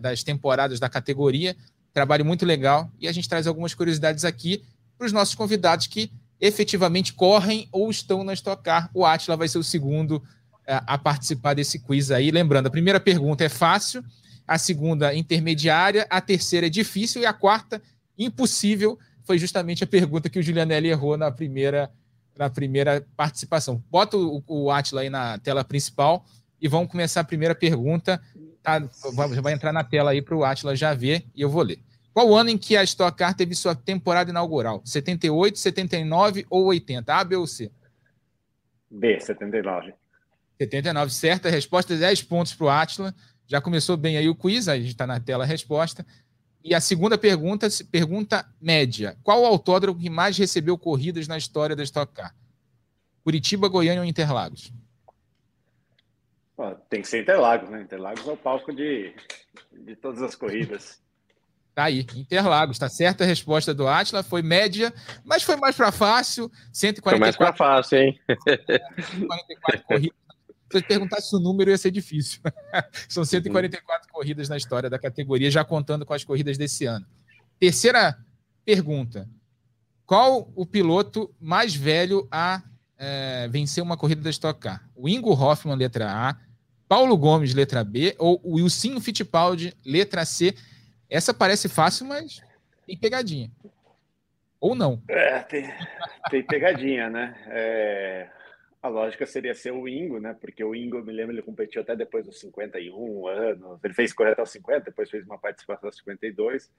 das 0.00 0.22
temporadas 0.22 0.80
da 0.80 0.88
categoria. 0.88 1.56
Trabalho 1.92 2.24
muito 2.24 2.44
legal. 2.44 2.90
E 3.00 3.08
a 3.08 3.12
gente 3.12 3.28
traz 3.28 3.46
algumas 3.46 3.74
curiosidades 3.74 4.24
aqui 4.24 4.62
para 4.96 5.06
os 5.06 5.12
nossos 5.12 5.34
convidados 5.34 5.86
que 5.86 6.12
efetivamente 6.40 7.12
correm 7.12 7.68
ou 7.70 7.90
estão 7.90 8.24
na 8.24 8.32
Stock 8.32 8.62
Car. 8.62 8.90
O 8.94 9.04
Atila 9.04 9.36
vai 9.36 9.48
ser 9.48 9.58
o 9.58 9.64
segundo 9.64 10.22
é, 10.66 10.80
a 10.86 10.96
participar 10.96 11.54
desse 11.54 11.78
quiz 11.78 12.10
aí. 12.10 12.30
Lembrando, 12.30 12.66
a 12.66 12.70
primeira 12.70 12.98
pergunta 12.98 13.44
é 13.44 13.48
fácil, 13.48 14.02
a 14.46 14.56
segunda 14.56 15.14
intermediária, 15.14 16.06
a 16.08 16.20
terceira 16.20 16.66
é 16.66 16.70
difícil 16.70 17.22
e 17.22 17.26
a 17.26 17.32
quarta 17.32 17.80
impossível 18.18 18.98
foi 19.24 19.38
justamente 19.38 19.84
a 19.84 19.86
pergunta 19.86 20.28
que 20.28 20.38
o 20.38 20.42
Julianelli 20.42 20.88
errou 20.88 21.16
na 21.16 21.30
primeira, 21.30 21.90
na 22.36 22.48
primeira 22.48 23.06
participação. 23.16 23.82
Bota 23.90 24.16
o, 24.16 24.42
o 24.46 24.70
Atila 24.70 25.02
aí 25.02 25.10
na 25.10 25.38
tela 25.38 25.62
principal 25.62 26.24
e 26.60 26.68
vamos 26.68 26.90
começar 26.90 27.20
a 27.20 27.24
primeira 27.24 27.54
pergunta. 27.54 28.20
Tá, 28.62 28.78
vai 29.42 29.52
entrar 29.52 29.72
na 29.72 29.82
tela 29.82 30.10
aí 30.10 30.20
para 30.20 30.36
o 30.36 30.44
Atila 30.44 30.76
já 30.76 30.92
ver 30.92 31.24
e 31.34 31.40
eu 31.40 31.48
vou 31.48 31.62
ler. 31.62 31.80
Qual 32.12 32.28
o 32.28 32.36
ano 32.36 32.50
em 32.50 32.58
que 32.58 32.76
a 32.76 32.82
Stock 32.82 33.16
Car 33.16 33.34
teve 33.34 33.54
sua 33.54 33.74
temporada 33.74 34.30
inaugural? 34.30 34.82
78, 34.84 35.58
79 35.58 36.46
ou 36.50 36.66
80? 36.66 37.14
A, 37.14 37.24
B 37.24 37.36
ou 37.36 37.46
C? 37.46 37.70
B, 38.90 39.18
79. 39.20 39.94
79, 40.58 41.12
certa. 41.12 41.48
Resposta 41.48 41.96
10 41.96 42.22
pontos 42.24 42.52
para 42.52 42.66
o 42.66 42.68
Atila. 42.68 43.14
Já 43.46 43.60
começou 43.60 43.96
bem 43.96 44.16
aí 44.16 44.28
o 44.28 44.34
quiz, 44.34 44.68
a 44.68 44.76
gente 44.76 44.88
está 44.88 45.06
na 45.06 45.18
tela 45.18 45.44
a 45.44 45.46
resposta. 45.46 46.04
E 46.62 46.74
a 46.74 46.80
segunda 46.80 47.16
pergunta, 47.16 47.66
pergunta 47.90 48.46
média. 48.60 49.16
Qual 49.22 49.42
o 49.42 49.46
autódromo 49.46 49.98
que 49.98 50.10
mais 50.10 50.36
recebeu 50.36 50.76
corridas 50.76 51.26
na 51.26 51.38
história 51.38 51.74
da 51.74 51.82
Stock 51.82 52.12
Car? 52.12 52.34
Curitiba, 53.24 53.68
Goiânia 53.68 54.02
ou 54.02 54.06
Interlagos? 54.06 54.72
Pô, 56.60 56.74
tem 56.90 57.00
que 57.00 57.08
ser 57.08 57.22
Interlagos, 57.22 57.70
né? 57.70 57.80
Interlagos 57.80 58.28
é 58.28 58.32
o 58.32 58.36
palco 58.36 58.70
de, 58.70 59.14
de 59.72 59.96
todas 59.96 60.20
as 60.20 60.34
corridas. 60.34 61.00
Tá 61.74 61.84
aí, 61.84 62.00
Interlagos, 62.14 62.78
tá 62.78 62.86
certa 62.86 63.24
a 63.24 63.26
resposta 63.26 63.72
do 63.72 63.88
Atila, 63.88 64.22
foi 64.22 64.42
média, 64.42 64.92
mas 65.24 65.42
foi 65.42 65.56
mais 65.56 65.74
para 65.74 65.90
fácil, 65.90 66.52
144. 66.70 67.00
Foi 67.02 67.18
mais 67.18 67.34
para 67.34 67.54
fácil, 67.54 67.96
hein? 67.96 68.20
144 68.28 69.84
corridas. 69.86 70.18
Se 70.70 70.76
eu 70.76 70.82
perguntasse 70.82 71.34
o 71.34 71.40
número, 71.40 71.70
ia 71.70 71.78
ser 71.78 71.90
difícil. 71.90 72.42
São 73.08 73.24
144 73.24 74.08
uhum. 74.08 74.12
corridas 74.12 74.50
na 74.50 74.58
história 74.58 74.90
da 74.90 74.98
categoria, 74.98 75.50
já 75.50 75.64
contando 75.64 76.04
com 76.04 76.12
as 76.12 76.24
corridas 76.24 76.58
desse 76.58 76.84
ano. 76.84 77.06
Terceira 77.58 78.18
pergunta: 78.66 79.26
Qual 80.04 80.52
o 80.54 80.66
piloto 80.66 81.34
mais 81.40 81.74
velho 81.74 82.28
a 82.30 82.62
é, 82.98 83.48
vencer 83.48 83.82
uma 83.82 83.96
corrida 83.96 84.20
da 84.20 84.28
Stock 84.28 84.60
Car? 84.60 84.86
O 84.94 85.08
Ingo 85.08 85.32
Hoffman, 85.32 85.74
letra 85.74 86.12
A, 86.12 86.49
Paulo 86.90 87.16
Gomes, 87.16 87.54
letra 87.54 87.84
B, 87.84 88.16
ou 88.18 88.40
o 88.42 88.56
Wilson 88.56 89.00
Fittipaldi, 89.00 89.72
letra 89.86 90.24
C? 90.24 90.56
Essa 91.08 91.32
parece 91.32 91.68
fácil, 91.68 92.04
mas 92.04 92.42
tem 92.84 92.98
pegadinha. 92.98 93.48
Ou 94.60 94.74
não? 94.74 95.00
É, 95.06 95.38
tem, 95.38 95.72
tem 96.32 96.42
pegadinha, 96.42 97.08
né? 97.08 97.40
É, 97.46 98.28
a 98.82 98.88
lógica 98.88 99.24
seria 99.24 99.54
ser 99.54 99.70
o 99.70 99.86
Ingo, 99.86 100.18
né? 100.18 100.34
Porque 100.40 100.64
o 100.64 100.74
Ingo, 100.74 101.00
me 101.00 101.12
lembro, 101.12 101.32
ele 101.32 101.42
competiu 101.42 101.80
até 101.80 101.94
depois 101.94 102.26
dos 102.26 102.40
51 102.40 103.28
anos. 103.28 103.78
Ele 103.84 103.94
fez 103.94 104.12
correr 104.12 104.32
até 104.32 104.42
os 104.42 104.50
50, 104.50 104.86
depois 104.86 105.08
fez 105.08 105.24
uma 105.24 105.38
participação 105.38 105.88
aos 105.90 105.96
52. 105.96 106.72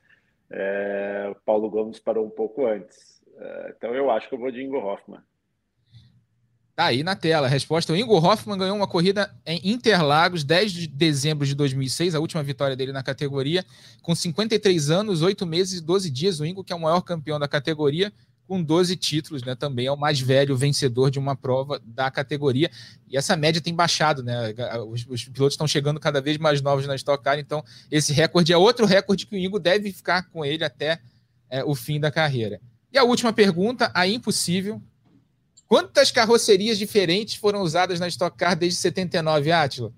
É, 0.50 1.30
o 1.32 1.36
Paulo 1.36 1.70
Gomes 1.70 2.02
parou 2.02 2.26
um 2.26 2.30
pouco 2.30 2.66
antes. 2.66 3.24
É, 3.38 3.74
então 3.78 3.96
eu 3.96 4.12
acho 4.12 4.28
que 4.28 4.36
eu 4.36 4.40
vou 4.40 4.52
de 4.52 4.62
Ingo 4.62 4.76
Hoffman. 4.78 5.22
Tá 6.82 6.88
aí 6.88 7.04
na 7.04 7.16
tela. 7.16 7.48
Resposta: 7.48 7.94
o 7.94 7.96
Ingo 7.96 8.18
Hoffman 8.18 8.58
ganhou 8.58 8.76
uma 8.76 8.88
corrida 8.88 9.32
em 9.46 9.62
Interlagos, 9.64 10.44
10 10.44 10.72
de 10.72 10.88
dezembro 10.88 11.46
de 11.46 11.54
2006, 11.54 12.16
a 12.16 12.20
última 12.20 12.42
vitória 12.42 12.76
dele 12.76 12.92
na 12.92 13.04
categoria, 13.04 13.64
com 14.02 14.16
53 14.16 14.90
anos, 14.90 15.22
8 15.22 15.46
meses 15.46 15.80
e 15.80 15.84
12 15.84 16.10
dias. 16.10 16.40
O 16.40 16.46
Ingo, 16.46 16.64
que 16.64 16.74
é 16.74 16.76
o 16.76 16.80
maior 16.80 17.02
campeão 17.02 17.38
da 17.38 17.48
categoria, 17.48 18.12
com 18.48 18.64
12 18.64 18.96
títulos, 18.96 19.44
né? 19.44 19.54
Também 19.54 19.86
é 19.86 19.92
o 19.92 19.96
mais 19.96 20.20
velho 20.20 20.58
vencedor 20.58 21.12
de 21.12 21.20
uma 21.20 21.36
prova 21.36 21.80
da 21.86 22.10
categoria. 22.10 22.72
E 23.08 23.16
essa 23.16 23.38
média 23.38 23.62
tem 23.62 23.76
baixado, 23.76 24.24
né? 24.24 24.52
Os, 24.90 25.06
os 25.08 25.26
pilotos 25.26 25.54
estão 25.54 25.68
chegando 25.68 26.00
cada 26.00 26.20
vez 26.20 26.40
mais 26.40 26.64
novos 26.64 26.88
na 26.88 26.96
Stock 26.96 27.24
Car, 27.24 27.38
então 27.38 27.64
esse 27.92 28.12
recorde 28.12 28.54
é 28.54 28.58
outro 28.58 28.88
recorde 28.88 29.28
que 29.28 29.36
o 29.36 29.38
Ingo 29.38 29.60
deve 29.60 29.92
ficar 29.92 30.24
com 30.32 30.44
ele 30.44 30.64
até 30.64 31.00
é, 31.48 31.64
o 31.64 31.76
fim 31.76 32.00
da 32.00 32.10
carreira. 32.10 32.60
E 32.92 32.98
a 32.98 33.04
última 33.04 33.32
pergunta, 33.32 33.92
a 33.94 34.08
impossível, 34.08 34.82
Quantas 35.72 36.12
carrocerias 36.12 36.78
diferentes 36.78 37.36
foram 37.36 37.62
usadas 37.62 37.98
na 37.98 38.06
Stock 38.10 38.38
Car 38.38 38.58
desde 38.58 38.78
79, 38.78 39.54
Átila? 39.54 39.94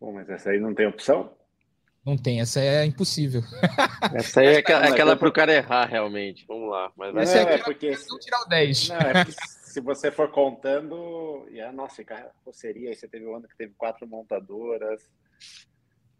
Bom, 0.00 0.12
mas 0.12 0.30
essa 0.30 0.50
aí 0.50 0.60
não 0.60 0.72
tem 0.72 0.86
opção? 0.86 1.32
Não 2.04 2.16
tem, 2.16 2.40
essa 2.40 2.60
é 2.60 2.84
impossível. 2.84 3.42
Essa 4.14 4.40
aí 4.40 4.46
é 4.46 4.58
aquela, 4.58 4.86
aquela 4.86 5.16
para 5.16 5.28
o 5.28 5.32
cara 5.32 5.52
errar, 5.52 5.86
realmente. 5.86 6.44
Vamos 6.46 6.70
lá. 6.70 6.92
Mas 6.96 7.12
vai 7.12 7.24
essa 7.24 7.38
é, 7.38 7.54
é 7.54 7.58
porque 7.58 7.90
não 8.08 8.18
tirar 8.20 8.42
o 8.42 8.48
10. 8.48 8.88
Não, 8.90 8.96
é 8.98 9.24
se 9.24 9.80
você 9.80 10.12
for 10.12 10.30
contando, 10.30 11.48
e 11.50 11.60
a 11.60 11.72
nossa 11.72 12.04
carroceria, 12.04 12.90
aí 12.90 12.94
você 12.94 13.08
teve 13.08 13.26
um 13.26 13.34
ano 13.34 13.48
que 13.48 13.56
teve 13.56 13.74
quatro 13.76 14.06
montadoras. 14.06 15.02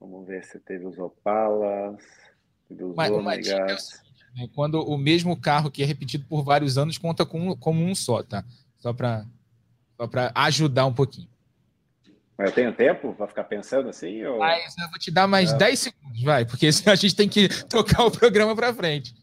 Vamos 0.01 0.27
ver 0.27 0.43
se 0.43 0.59
teve 0.59 0.85
os 0.85 0.99
Opalas, 0.99 2.03
teve 2.69 2.83
os 2.83 2.97
mas, 2.97 3.13
Ômegas. 3.13 4.06
Né? 4.37 4.49
Quando 4.55 4.83
o 4.83 4.99
mesmo 4.99 5.35
carro 5.37 5.71
que 5.71 5.83
é 5.83 5.87
repetido 5.87 6.27
por 6.29 6.43
vários 6.43 6.77
anos 6.77 6.99
conta 6.99 7.25
com, 7.25 7.57
como 7.57 7.83
um 7.83 7.95
só, 7.95 8.23
tá? 8.23 8.45
Só 8.77 8.93
para 8.93 9.25
só 9.97 10.09
ajudar 10.35 10.85
um 10.85 10.93
pouquinho. 10.93 11.29
Mas 12.37 12.51
eu 12.51 12.55
tenho 12.55 12.75
tempo 12.75 13.15
para 13.15 13.27
ficar 13.27 13.45
pensando 13.45 13.89
assim? 13.89 14.23
Ou... 14.25 14.39
Mas 14.39 14.77
eu 14.77 14.91
vou 14.91 14.99
te 14.99 15.11
dar 15.11 15.27
mais 15.27 15.55
10 15.55 15.79
segundos, 15.79 16.23
vai, 16.23 16.45
porque 16.45 16.69
a 16.87 16.95
gente 16.95 17.17
tem 17.17 17.29
que 17.29 17.49
tocar 17.65 18.05
o 18.05 18.11
programa 18.11 18.55
para 18.55 18.75
frente. 18.75 19.15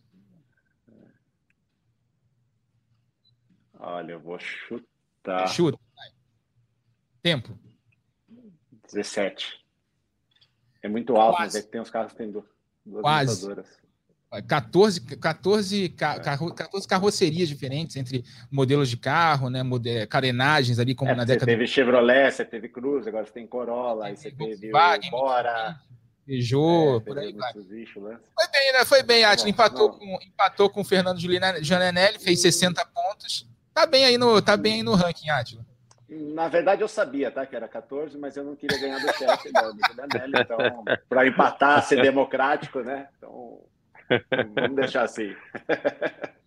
Olha, 3.79 4.13
eu 4.13 4.19
vou 4.19 4.39
chutar. 4.39 5.47
Chuta. 5.47 5.77
Vai. 5.95 6.09
Tempo. 7.21 7.59
17. 8.91 9.63
É 10.81 10.87
muito 10.87 11.15
alto, 11.15 11.37
Quase. 11.37 11.45
mas 11.45 11.55
é 11.55 11.61
que 11.61 11.71
tem 11.71 11.81
uns 11.81 11.89
carros 11.89 12.13
que 12.13 12.17
tem 12.17 12.31
duas 12.31 12.45
Quase. 13.01 13.47
14, 14.41 15.01
14, 15.17 15.89
14 15.89 16.87
carrocerias 16.87 17.47
diferentes 17.47 17.95
entre 17.95 18.23
modelos 18.51 18.89
de 18.89 18.97
carro, 18.97 19.49
né, 19.49 19.61
carenagens 20.09 20.79
ali, 20.79 20.95
como 20.95 21.11
é, 21.11 21.15
na 21.15 21.23
década. 21.23 21.45
Você 21.45 21.57
teve 21.57 21.67
Chevrolet, 21.67 22.31
você 22.31 22.45
teve 22.45 22.69
Cruze, 22.69 23.09
agora 23.09 23.25
você 23.25 23.33
tem 23.33 23.45
Corolla, 23.45 24.07
aí 24.07 24.17
você 24.17 24.31
teve 24.31 24.71
Bora. 24.71 25.79
Peugeot, 26.25 26.97
é, 26.97 26.99
por 27.01 27.19
aí 27.19 27.33
vai. 27.33 27.53
né? 27.53 28.19
Foi 28.33 28.47
bem, 28.51 28.73
né? 28.73 28.85
Foi 28.85 29.03
bem, 29.03 29.23
Atila. 29.25 29.49
Empatou 29.49 29.91
com, 29.91 30.19
empatou 30.21 30.69
com 30.69 30.81
o 30.81 30.85
Fernando 30.85 31.19
Gianelli, 31.19 32.19
fez 32.19 32.41
60 32.41 32.85
pontos. 32.85 33.47
Tá 33.73 33.85
bem 33.85 34.05
aí 34.05 34.17
no, 34.17 34.41
tá 34.41 34.55
bem 34.55 34.75
aí 34.75 34.83
no 34.83 34.93
ranking, 34.93 35.29
Atila. 35.29 35.65
Na 36.07 36.47
verdade, 36.47 36.81
eu 36.81 36.87
sabia, 36.87 37.31
tá? 37.31 37.45
Que 37.45 37.55
era 37.55 37.67
14, 37.67 38.17
mas 38.17 38.37
eu 38.37 38.43
não 38.43 38.55
queria 38.55 38.79
ganhar 38.79 38.99
do 38.99 39.13
chefe 39.13 39.51
da 39.51 39.71
Gianelli. 39.71 40.33
Então, 40.39 40.83
para 41.09 41.27
empatar, 41.27 41.83
ser 41.83 42.01
democrático, 42.01 42.81
né? 42.81 43.07
Então, 43.17 43.59
Vamos 44.55 44.75
deixar 44.75 45.03
assim. 45.03 45.33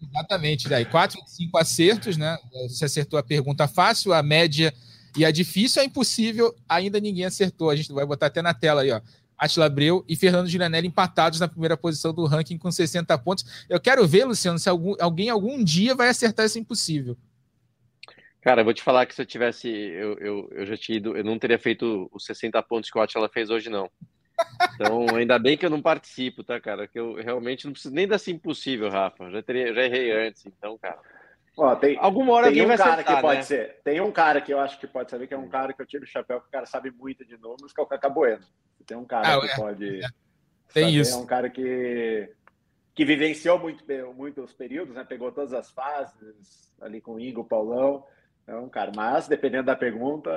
Exatamente. 0.03 0.69
Daí, 0.69 0.85
quatro 0.85 1.23
de 1.23 1.31
cinco 1.31 1.59
acertos, 1.59 2.17
né? 2.17 2.37
Você 2.69 2.85
acertou 2.85 3.19
a 3.19 3.23
pergunta 3.23 3.67
fácil, 3.69 4.13
a 4.13 4.23
média 4.23 4.73
e 5.17 5.25
a 5.25 5.31
difícil, 5.31 5.83
a 5.83 5.85
impossível, 5.85 6.55
ainda 6.69 7.01
ninguém 7.01 7.25
acertou. 7.25 7.71
A 7.71 7.77
gente 7.77 7.93
vai 7.93 8.05
botar 8.05 8.27
até 8.27 8.43
na 8.43 8.55
tela 8.55 8.83
aí, 8.83 8.91
ó. 8.91 9.01
Atila 9.39 9.67
Abreu 9.67 10.05
e 10.09 10.17
Fernando 10.17 10.49
Giranelli 10.49 10.89
empatados 10.89 11.41
na 11.41 11.49
primeira 11.49 11.77
posição 11.77 12.13
do 12.13 12.25
ranking 12.25 12.57
com 12.57 12.71
60 12.71 13.17
pontos. 13.19 13.67
Eu 13.69 13.79
quero 13.79 14.07
ver, 14.07 14.25
Luciano, 14.25 14.59
se 14.59 14.69
algum, 14.69 14.95
alguém 14.99 15.29
algum 15.29 15.63
dia 15.63 15.95
vai 15.95 16.09
acertar 16.09 16.47
esse 16.47 16.59
impossível. 16.59 17.17
Cara, 18.41 18.61
eu 18.61 18.65
vou 18.65 18.73
te 18.73 18.83
falar 18.83 19.05
que 19.07 19.15
se 19.15 19.21
eu 19.21 19.27
tivesse, 19.27 19.69
eu, 19.69 20.15
eu, 20.19 20.49
eu 20.53 20.67
já 20.67 20.77
tinha 20.77 20.97
ido, 20.97 21.17
eu 21.17 21.25
não 21.25 21.39
teria 21.39 21.59
feito 21.59 22.09
os 22.13 22.25
60 22.25 22.63
pontos 22.63 22.91
que 22.91 22.97
o 22.97 23.03
Atila 23.03 23.29
fez 23.29 23.51
hoje, 23.51 23.69
não. 23.69 23.91
Então, 24.75 25.17
ainda 25.17 25.39
bem 25.39 25.57
que 25.57 25.65
eu 25.65 25.71
não 25.71 25.81
participo, 25.81 26.45
tá, 26.45 26.61
cara? 26.61 26.87
Que 26.87 26.99
eu 26.99 27.15
realmente 27.15 27.65
não 27.65 27.73
preciso 27.73 27.95
nem 27.95 28.07
desse 28.07 28.31
impossível, 28.31 28.91
Rafa. 28.91 29.31
Já, 29.31 29.43
teria, 29.43 29.73
já 29.75 29.83
errei 29.83 30.29
antes, 30.29 30.45
então, 30.47 30.77
cara. 30.79 30.99
Ó, 31.57 31.75
tem, 31.75 31.97
Alguma 31.99 32.35
hora 32.35 32.53
tem 32.53 32.63
um 32.63 32.77
cara 32.77 32.93
acertar, 32.93 33.17
que 33.17 33.23
pode 33.23 33.37
né? 33.39 33.43
ser. 33.43 33.81
Tem 33.83 34.01
um 34.01 34.13
cara 34.13 34.41
que 34.43 34.53
eu 34.53 34.61
acho 34.61 34.79
que 34.79 34.87
pode 34.87 35.11
saber 35.11 35.27
que 35.27 35.33
é 35.33 35.39
um 35.39 35.49
cara 35.49 35.73
que 35.73 35.81
eu 35.81 35.87
tiro 35.87 36.05
o 36.05 36.07
chapéu, 36.07 36.41
que 36.41 36.49
o 36.49 36.51
cara 36.51 36.67
sabe 36.67 36.91
muito 36.91 37.25
de 37.25 37.39
números, 37.39 37.73
que 37.73 37.81
é 37.81 37.85
o 37.85 37.87
Cacá 37.87 38.11
Bueno. 38.11 38.45
Tem 38.87 38.97
um 38.97 39.07
cara 39.07 39.37
ah, 39.37 39.41
que 39.41 39.47
é, 39.47 39.57
pode. 39.57 40.05
É. 40.05 40.09
Tem 40.73 40.85
saber, 40.85 41.01
isso. 41.01 41.17
É 41.17 41.21
um 41.21 41.27
cara 41.27 41.49
que, 41.49 42.31
que 42.95 43.05
vivenciou 43.05 43.59
muito, 43.59 43.85
muitos 44.15 44.53
períodos, 44.53 44.95
né? 44.95 45.05
Pegou 45.05 45.33
todas 45.33 45.55
as 45.55 45.71
fases 45.71 46.71
ali 46.81 47.01
com 47.01 47.15
o 47.15 47.21
Ingo, 47.21 47.41
o 47.41 47.45
Paulão. 47.45 48.05
É 48.47 48.55
um 48.55 48.69
cara, 48.69 48.93
mas 48.95 49.27
dependendo 49.27 49.65
da 49.67 49.75
pergunta, 49.75 50.31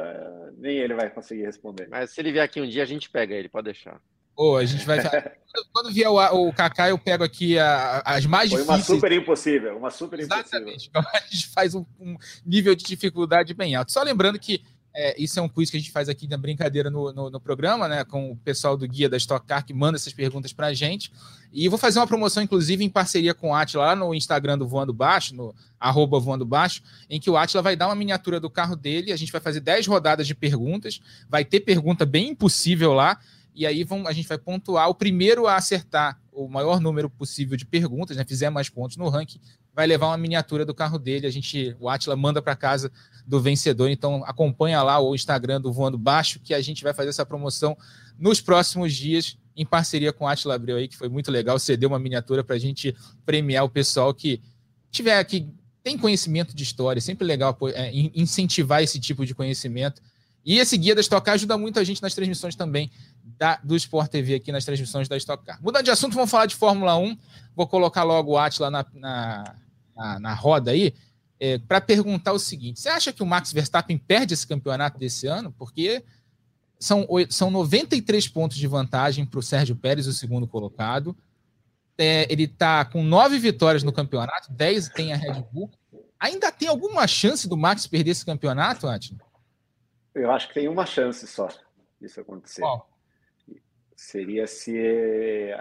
nem 0.57 0.77
ele 0.77 0.95
vai 0.95 1.09
conseguir 1.09 1.43
responder. 1.43 1.87
Mas 1.89 2.11
se 2.11 2.19
ele 2.19 2.31
vier 2.31 2.43
aqui 2.43 2.59
um 2.59 2.67
dia, 2.67 2.81
a 2.81 2.85
gente 2.85 3.09
pega 3.09 3.35
ele, 3.35 3.47
pode 3.47 3.65
deixar. 3.65 4.01
Oh, 4.41 4.55
a 4.55 4.63
gente 4.63 4.85
vai. 4.85 4.99
Quando 5.73 5.91
vier 5.91 6.09
o, 6.09 6.47
o 6.47 6.53
Kaká, 6.53 6.89
eu 6.89 6.97
pego 6.97 7.25
aqui 7.25 7.59
a, 7.59 8.01
as 8.05 8.25
mais 8.25 8.49
Foi 8.49 8.61
difíceis. 8.61 8.89
Uma 8.89 8.95
super 8.95 9.11
impossível, 9.11 9.77
uma 9.77 9.91
super 9.91 10.19
Exatamente. 10.19 10.87
impossível. 10.87 11.01
Exatamente. 11.01 11.17
A 11.29 11.29
gente 11.29 11.47
faz 11.49 11.75
um, 11.75 11.85
um, 11.99 12.15
nível 12.45 12.73
de 12.73 12.85
dificuldade 12.85 13.53
bem 13.53 13.75
alto. 13.75 13.91
Só 13.91 14.01
lembrando 14.01 14.39
que 14.39 14.63
é, 14.93 15.21
isso 15.21 15.39
é 15.39 15.41
um 15.41 15.47
quiz 15.47 15.69
que 15.69 15.77
a 15.77 15.79
gente 15.79 15.91
faz 15.91 16.09
aqui 16.09 16.27
na 16.27 16.37
brincadeira 16.37 16.89
no, 16.89 17.13
no, 17.13 17.29
no, 17.29 17.39
programa, 17.39 17.87
né? 17.87 18.03
Com 18.03 18.31
o 18.31 18.35
pessoal 18.35 18.75
do 18.75 18.87
guia 18.87 19.07
da 19.07 19.17
Stock 19.17 19.45
Car 19.45 19.65
que 19.65 19.73
manda 19.73 19.97
essas 19.97 20.13
perguntas 20.13 20.51
para 20.51 20.67
a 20.67 20.73
gente. 20.73 21.11
E 21.53 21.69
vou 21.69 21.77
fazer 21.77 21.99
uma 21.99 22.07
promoção, 22.07 22.41
inclusive, 22.41 22.83
em 22.83 22.89
parceria 22.89 23.33
com 23.33 23.51
o 23.51 23.55
Atila 23.55 23.85
lá 23.85 23.95
no 23.95 24.13
Instagram 24.13 24.57
do 24.57 24.67
Voando 24.67 24.93
Baixo, 24.93 25.35
no 25.35 25.53
arroba 25.79 26.19
Voando 26.19 26.45
Baixo, 26.45 26.81
em 27.09 27.19
que 27.19 27.29
o 27.29 27.37
Atila 27.37 27.61
vai 27.61 27.75
dar 27.75 27.87
uma 27.87 27.95
miniatura 27.95 28.39
do 28.39 28.49
carro 28.49 28.75
dele. 28.75 29.11
A 29.11 29.17
gente 29.17 29.31
vai 29.31 29.41
fazer 29.41 29.59
10 29.59 29.87
rodadas 29.87 30.27
de 30.27 30.35
perguntas. 30.35 30.99
Vai 31.29 31.45
ter 31.45 31.59
pergunta 31.59 32.05
bem 32.05 32.29
impossível 32.29 32.93
lá. 32.93 33.19
E 33.59 33.65
aí 33.65 33.83
vão, 33.83 34.07
a 34.07 34.13
gente 34.13 34.25
vai 34.25 34.37
pontuar. 34.37 34.87
O 34.87 34.95
primeiro 34.95 35.45
a 35.45 35.57
acertar 35.57 36.17
o 36.31 36.47
maior 36.47 36.79
número 36.79 37.09
possível 37.09 37.57
de 37.57 37.65
perguntas, 37.65 38.15
né, 38.15 38.23
fizer 38.23 38.49
mais 38.49 38.69
pontos 38.69 38.95
no 38.95 39.09
ranking, 39.09 39.37
vai 39.75 39.85
levar 39.85 40.07
uma 40.07 40.17
miniatura 40.17 40.65
do 40.65 40.73
carro 40.73 40.97
dele. 40.97 41.27
A 41.27 41.29
gente, 41.29 41.75
o 41.77 41.89
Atila 41.89 42.15
manda 42.15 42.41
para 42.41 42.55
casa 42.55 42.89
do 43.27 43.41
vencedor. 43.41 43.89
Então 43.89 44.23
acompanha 44.23 44.81
lá 44.81 44.97
o 45.01 45.13
Instagram 45.13 45.59
do 45.59 45.73
Voando 45.73 45.97
Baixo, 45.97 46.39
que 46.39 46.53
a 46.53 46.61
gente 46.61 46.81
vai 46.85 46.93
fazer 46.93 47.09
essa 47.09 47.25
promoção 47.25 47.77
nos 48.17 48.39
próximos 48.39 48.95
dias 48.95 49.37
em 49.57 49.65
parceria 49.65 50.13
com 50.13 50.23
o 50.23 50.27
Atila 50.29 50.55
Abreu 50.55 50.77
aí, 50.77 50.87
que 50.87 50.95
foi 50.95 51.09
muito 51.09 51.29
legal, 51.29 51.59
cedeu 51.59 51.89
uma 51.89 51.99
miniatura 51.99 52.45
para 52.45 52.55
a 52.55 52.59
gente 52.59 52.95
premiar 53.25 53.65
o 53.65 53.69
pessoal 53.69 54.13
que 54.13 54.41
tiver 54.89 55.21
que 55.25 55.49
tem 55.83 55.97
conhecimento 55.97 56.55
de 56.55 56.63
história, 56.63 57.01
sempre 57.01 57.27
legal 57.27 57.57
é, 57.73 57.91
incentivar 58.15 58.81
esse 58.81 59.01
tipo 59.01 59.25
de 59.25 59.35
conhecimento. 59.35 60.01
E 60.45 60.57
esse 60.57 60.77
guia 60.77 60.95
da 60.95 61.01
Stock 61.01 61.25
Car 61.25 61.35
ajuda 61.35 61.57
muito 61.57 61.77
a 61.77 61.83
gente 61.83 62.01
nas 62.01 62.13
transmissões 62.13 62.55
também 62.55 62.89
da, 63.39 63.57
do 63.63 63.75
Sport 63.77 64.11
TV 64.11 64.35
aqui, 64.35 64.51
nas 64.51 64.65
transmissões 64.65 65.07
da 65.07 65.15
Stock 65.15 65.43
Car. 65.45 65.63
Mudando 65.63 65.85
de 65.85 65.91
assunto, 65.91 66.13
vamos 66.13 66.29
falar 66.29 66.45
de 66.45 66.57
Fórmula 66.57 66.97
1. 66.97 67.17
Vou 67.55 67.65
colocar 67.65 68.03
logo 68.03 68.33
o 68.33 68.37
Atila 68.37 68.69
na, 68.69 68.85
na, 68.93 69.55
na, 69.95 70.19
na 70.19 70.33
roda 70.33 70.71
aí, 70.71 70.93
é, 71.39 71.57
para 71.57 71.79
perguntar 71.79 72.33
o 72.33 72.39
seguinte: 72.39 72.81
você 72.81 72.89
acha 72.89 73.13
que 73.13 73.23
o 73.23 73.25
Max 73.25 73.53
Verstappen 73.53 73.97
perde 73.97 74.33
esse 74.33 74.45
campeonato 74.45 74.99
desse 74.99 75.25
ano? 75.25 75.53
Porque 75.57 76.03
são, 76.77 77.07
são 77.29 77.49
93 77.49 78.27
pontos 78.27 78.57
de 78.57 78.67
vantagem 78.67 79.25
para 79.25 79.39
o 79.39 79.43
Sérgio 79.43 79.75
Pérez, 79.75 80.05
o 80.05 80.13
segundo 80.13 80.45
colocado. 80.45 81.15
É, 81.97 82.31
ele 82.31 82.43
está 82.43 82.83
com 82.83 83.03
nove 83.03 83.39
vitórias 83.39 83.83
no 83.83 83.91
campeonato, 83.91 84.51
10 84.51 84.89
tem 84.89 85.13
a 85.13 85.17
Red 85.17 85.43
Bull. 85.51 85.71
Ainda 86.19 86.51
tem 86.51 86.67
alguma 86.67 87.07
chance 87.07 87.47
do 87.47 87.55
Max 87.55 87.87
perder 87.87 88.11
esse 88.11 88.25
campeonato, 88.25 88.87
Atila? 88.87 89.19
Eu 90.13 90.29
acho 90.31 90.49
que 90.49 90.55
tem 90.55 90.67
uma 90.67 90.85
chance 90.85 91.25
só 91.25 91.47
disso 92.01 92.19
acontecer. 92.19 92.61
Qual? 92.61 92.88
Seria 93.99 94.47
se 94.47 95.51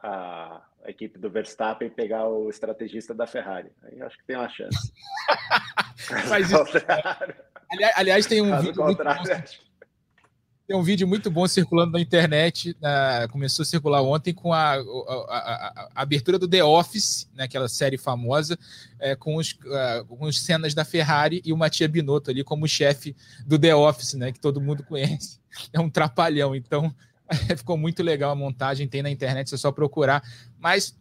a, 0.00 0.08
a, 0.08 0.62
a, 0.84 0.90
equipe 0.90 1.18
do 1.18 1.28
Verstappen 1.28 1.90
pegar 1.90 2.28
o 2.28 2.48
estrategista 2.48 3.12
da 3.12 3.26
Ferrari. 3.26 3.72
Aí 3.82 3.98
eu 3.98 4.06
acho 4.06 4.16
que 4.16 4.24
tem 4.24 4.36
uma 4.36 4.48
chance. 4.48 4.92
Mas 6.30 6.48
isso, 6.48 6.56
aliás, 7.72 7.94
aliás, 7.96 8.26
tem 8.26 8.40
um 8.40 8.56
vídeo 8.60 8.84
muito 8.84 9.02
bom, 9.02 9.24
tem 10.64 10.76
um 10.76 10.82
vídeo 10.82 11.08
muito 11.08 11.28
bom 11.28 11.48
circulando 11.48 11.92
na 11.92 12.00
internet, 12.00 12.76
começou 13.32 13.64
a 13.64 13.66
circular 13.66 14.00
ontem 14.00 14.32
com 14.32 14.52
a, 14.52 14.74
a, 14.74 14.78
a, 14.78 15.88
a, 15.96 16.02
abertura 16.02 16.38
do 16.38 16.46
The 16.46 16.62
Office, 16.62 17.28
né, 17.34 17.44
aquela 17.44 17.68
série 17.68 17.98
famosa, 17.98 18.56
é, 19.00 19.16
com, 19.16 19.34
os, 19.34 19.52
uh, 19.52 20.04
com 20.06 20.24
as 20.24 20.38
cenas 20.38 20.72
da 20.72 20.84
Ferrari 20.84 21.42
e 21.44 21.52
o 21.52 21.56
Matia 21.56 21.88
Binotto 21.88 22.30
ali 22.30 22.44
como 22.44 22.68
chefe 22.68 23.16
do 23.44 23.58
The 23.58 23.74
Office, 23.74 24.14
né, 24.14 24.30
que 24.30 24.38
todo 24.38 24.60
mundo 24.60 24.84
conhece. 24.84 25.40
É 25.72 25.80
um 25.80 25.90
trapalhão, 25.90 26.54
então 26.54 26.94
ficou 27.56 27.76
muito 27.76 28.02
legal 28.02 28.30
a 28.30 28.34
montagem, 28.34 28.88
tem 28.88 29.02
na 29.02 29.10
internet, 29.10 29.54
é 29.54 29.56
só 29.56 29.72
procurar. 29.72 30.22
Mas 30.58 30.96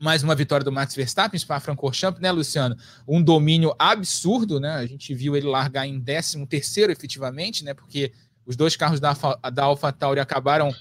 mais 0.00 0.22
uma 0.22 0.34
vitória 0.34 0.64
do 0.64 0.70
Max 0.70 0.94
Verstappen, 0.94 1.38
Spa-Francorchamps, 1.38 2.20
né, 2.20 2.30
Luciano? 2.30 2.76
Um 3.06 3.22
domínio 3.22 3.74
absurdo, 3.78 4.60
né? 4.60 4.74
A 4.74 4.86
gente 4.86 5.12
viu 5.12 5.36
ele 5.36 5.46
largar 5.46 5.86
em 5.86 6.00
13 6.00 6.46
terceiro, 6.46 6.92
efetivamente, 6.92 7.64
né? 7.64 7.74
Porque 7.74 8.12
os 8.46 8.56
dois 8.56 8.76
carros 8.76 9.00
da, 9.00 9.12
da 9.52 9.64
AlphaTauri 9.64 10.20
acabaram 10.20 10.74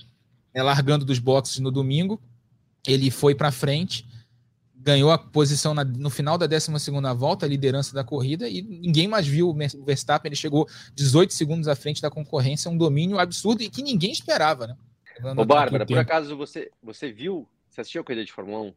é, 0.53 0.61
largando 0.61 1.03
dos 1.03 1.19
boxes 1.19 1.59
no 1.59 1.71
domingo. 1.71 2.21
Ele 2.85 3.09
foi 3.09 3.33
para 3.33 3.51
frente, 3.51 4.07
ganhou 4.75 5.11
a 5.11 5.17
posição 5.17 5.73
na, 5.73 5.83
no 5.83 6.09
final 6.09 6.37
da 6.37 6.45
12 6.45 6.71
volta, 7.17 7.45
a 7.45 7.49
liderança 7.49 7.93
da 7.93 8.03
corrida, 8.03 8.47
e 8.47 8.61
ninguém 8.61 9.07
mais 9.07 9.27
viu 9.27 9.49
o 9.49 9.83
Verstappen. 9.83 10.29
Ele 10.29 10.35
chegou 10.35 10.67
18 10.95 11.33
segundos 11.33 11.67
à 11.67 11.75
frente 11.75 12.01
da 12.01 12.09
concorrência, 12.09 12.69
um 12.71 12.77
domínio 12.77 13.19
absurdo 13.19 13.63
e 13.63 13.69
que 13.69 13.81
ninguém 13.81 14.11
esperava, 14.11 14.67
né? 14.67 14.77
Ô, 15.37 15.45
Bárbara, 15.45 15.85
por 15.85 15.97
acaso 15.97 16.37
você, 16.37 16.71
você 16.81 17.11
viu, 17.11 17.47
você 17.67 17.81
assistiu 17.81 18.01
a 18.01 18.03
corrida 18.03 18.25
de 18.25 18.33
Fórmula 18.33 18.61
1? 18.61 18.73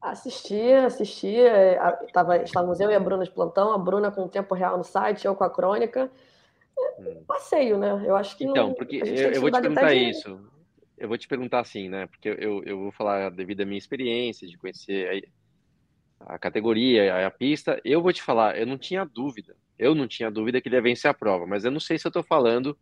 Assisti, 0.00 0.72
assisti. 0.72 1.36
É, 1.36 1.76
tava, 2.12 2.38
estávamos 2.38 2.80
eu 2.80 2.90
e 2.90 2.94
a 2.94 3.00
Bruna 3.00 3.24
de 3.24 3.30
plantão, 3.30 3.72
a 3.72 3.78
Bruna 3.78 4.10
com 4.10 4.24
o 4.24 4.28
tempo 4.28 4.54
real 4.54 4.78
no 4.78 4.84
site, 4.84 5.26
eu 5.26 5.34
com 5.34 5.44
a 5.44 5.50
crônica. 5.50 6.10
Hum. 6.98 7.24
passeio, 7.26 7.78
né? 7.78 8.02
Eu 8.06 8.16
acho 8.16 8.36
que 8.36 8.44
então, 8.44 8.68
não, 8.68 8.74
porque 8.74 8.96
eu, 8.96 9.32
eu 9.32 9.40
vou 9.40 9.50
te 9.50 9.60
perguntar 9.60 9.94
isso. 9.94 10.40
Eu 10.96 11.08
vou 11.08 11.18
te 11.18 11.28
perguntar 11.28 11.60
assim, 11.60 11.88
né? 11.88 12.06
Porque 12.06 12.28
eu, 12.28 12.62
eu 12.64 12.78
vou 12.78 12.92
falar 12.92 13.30
devido 13.30 13.62
à 13.62 13.64
minha 13.64 13.78
experiência 13.78 14.46
de 14.46 14.58
conhecer 14.58 15.26
a, 16.20 16.34
a 16.34 16.38
categoria, 16.38 17.14
a, 17.14 17.26
a, 17.26 17.30
pista. 17.30 17.80
Eu 17.84 18.02
vou 18.02 18.12
te 18.12 18.22
falar, 18.22 18.58
eu 18.58 18.66
não 18.66 18.76
tinha 18.76 19.04
dúvida. 19.04 19.56
Eu 19.78 19.94
não 19.94 20.06
tinha 20.06 20.30
dúvida 20.30 20.60
que 20.60 20.68
ele 20.68 20.76
ia 20.76 20.82
vencer 20.82 21.10
a 21.10 21.14
prova, 21.14 21.46
mas 21.46 21.64
eu 21.64 21.70
não 21.70 21.80
sei 21.80 21.98
se 21.98 22.06
eu 22.06 22.10
estou 22.10 22.22
falando 22.22 22.76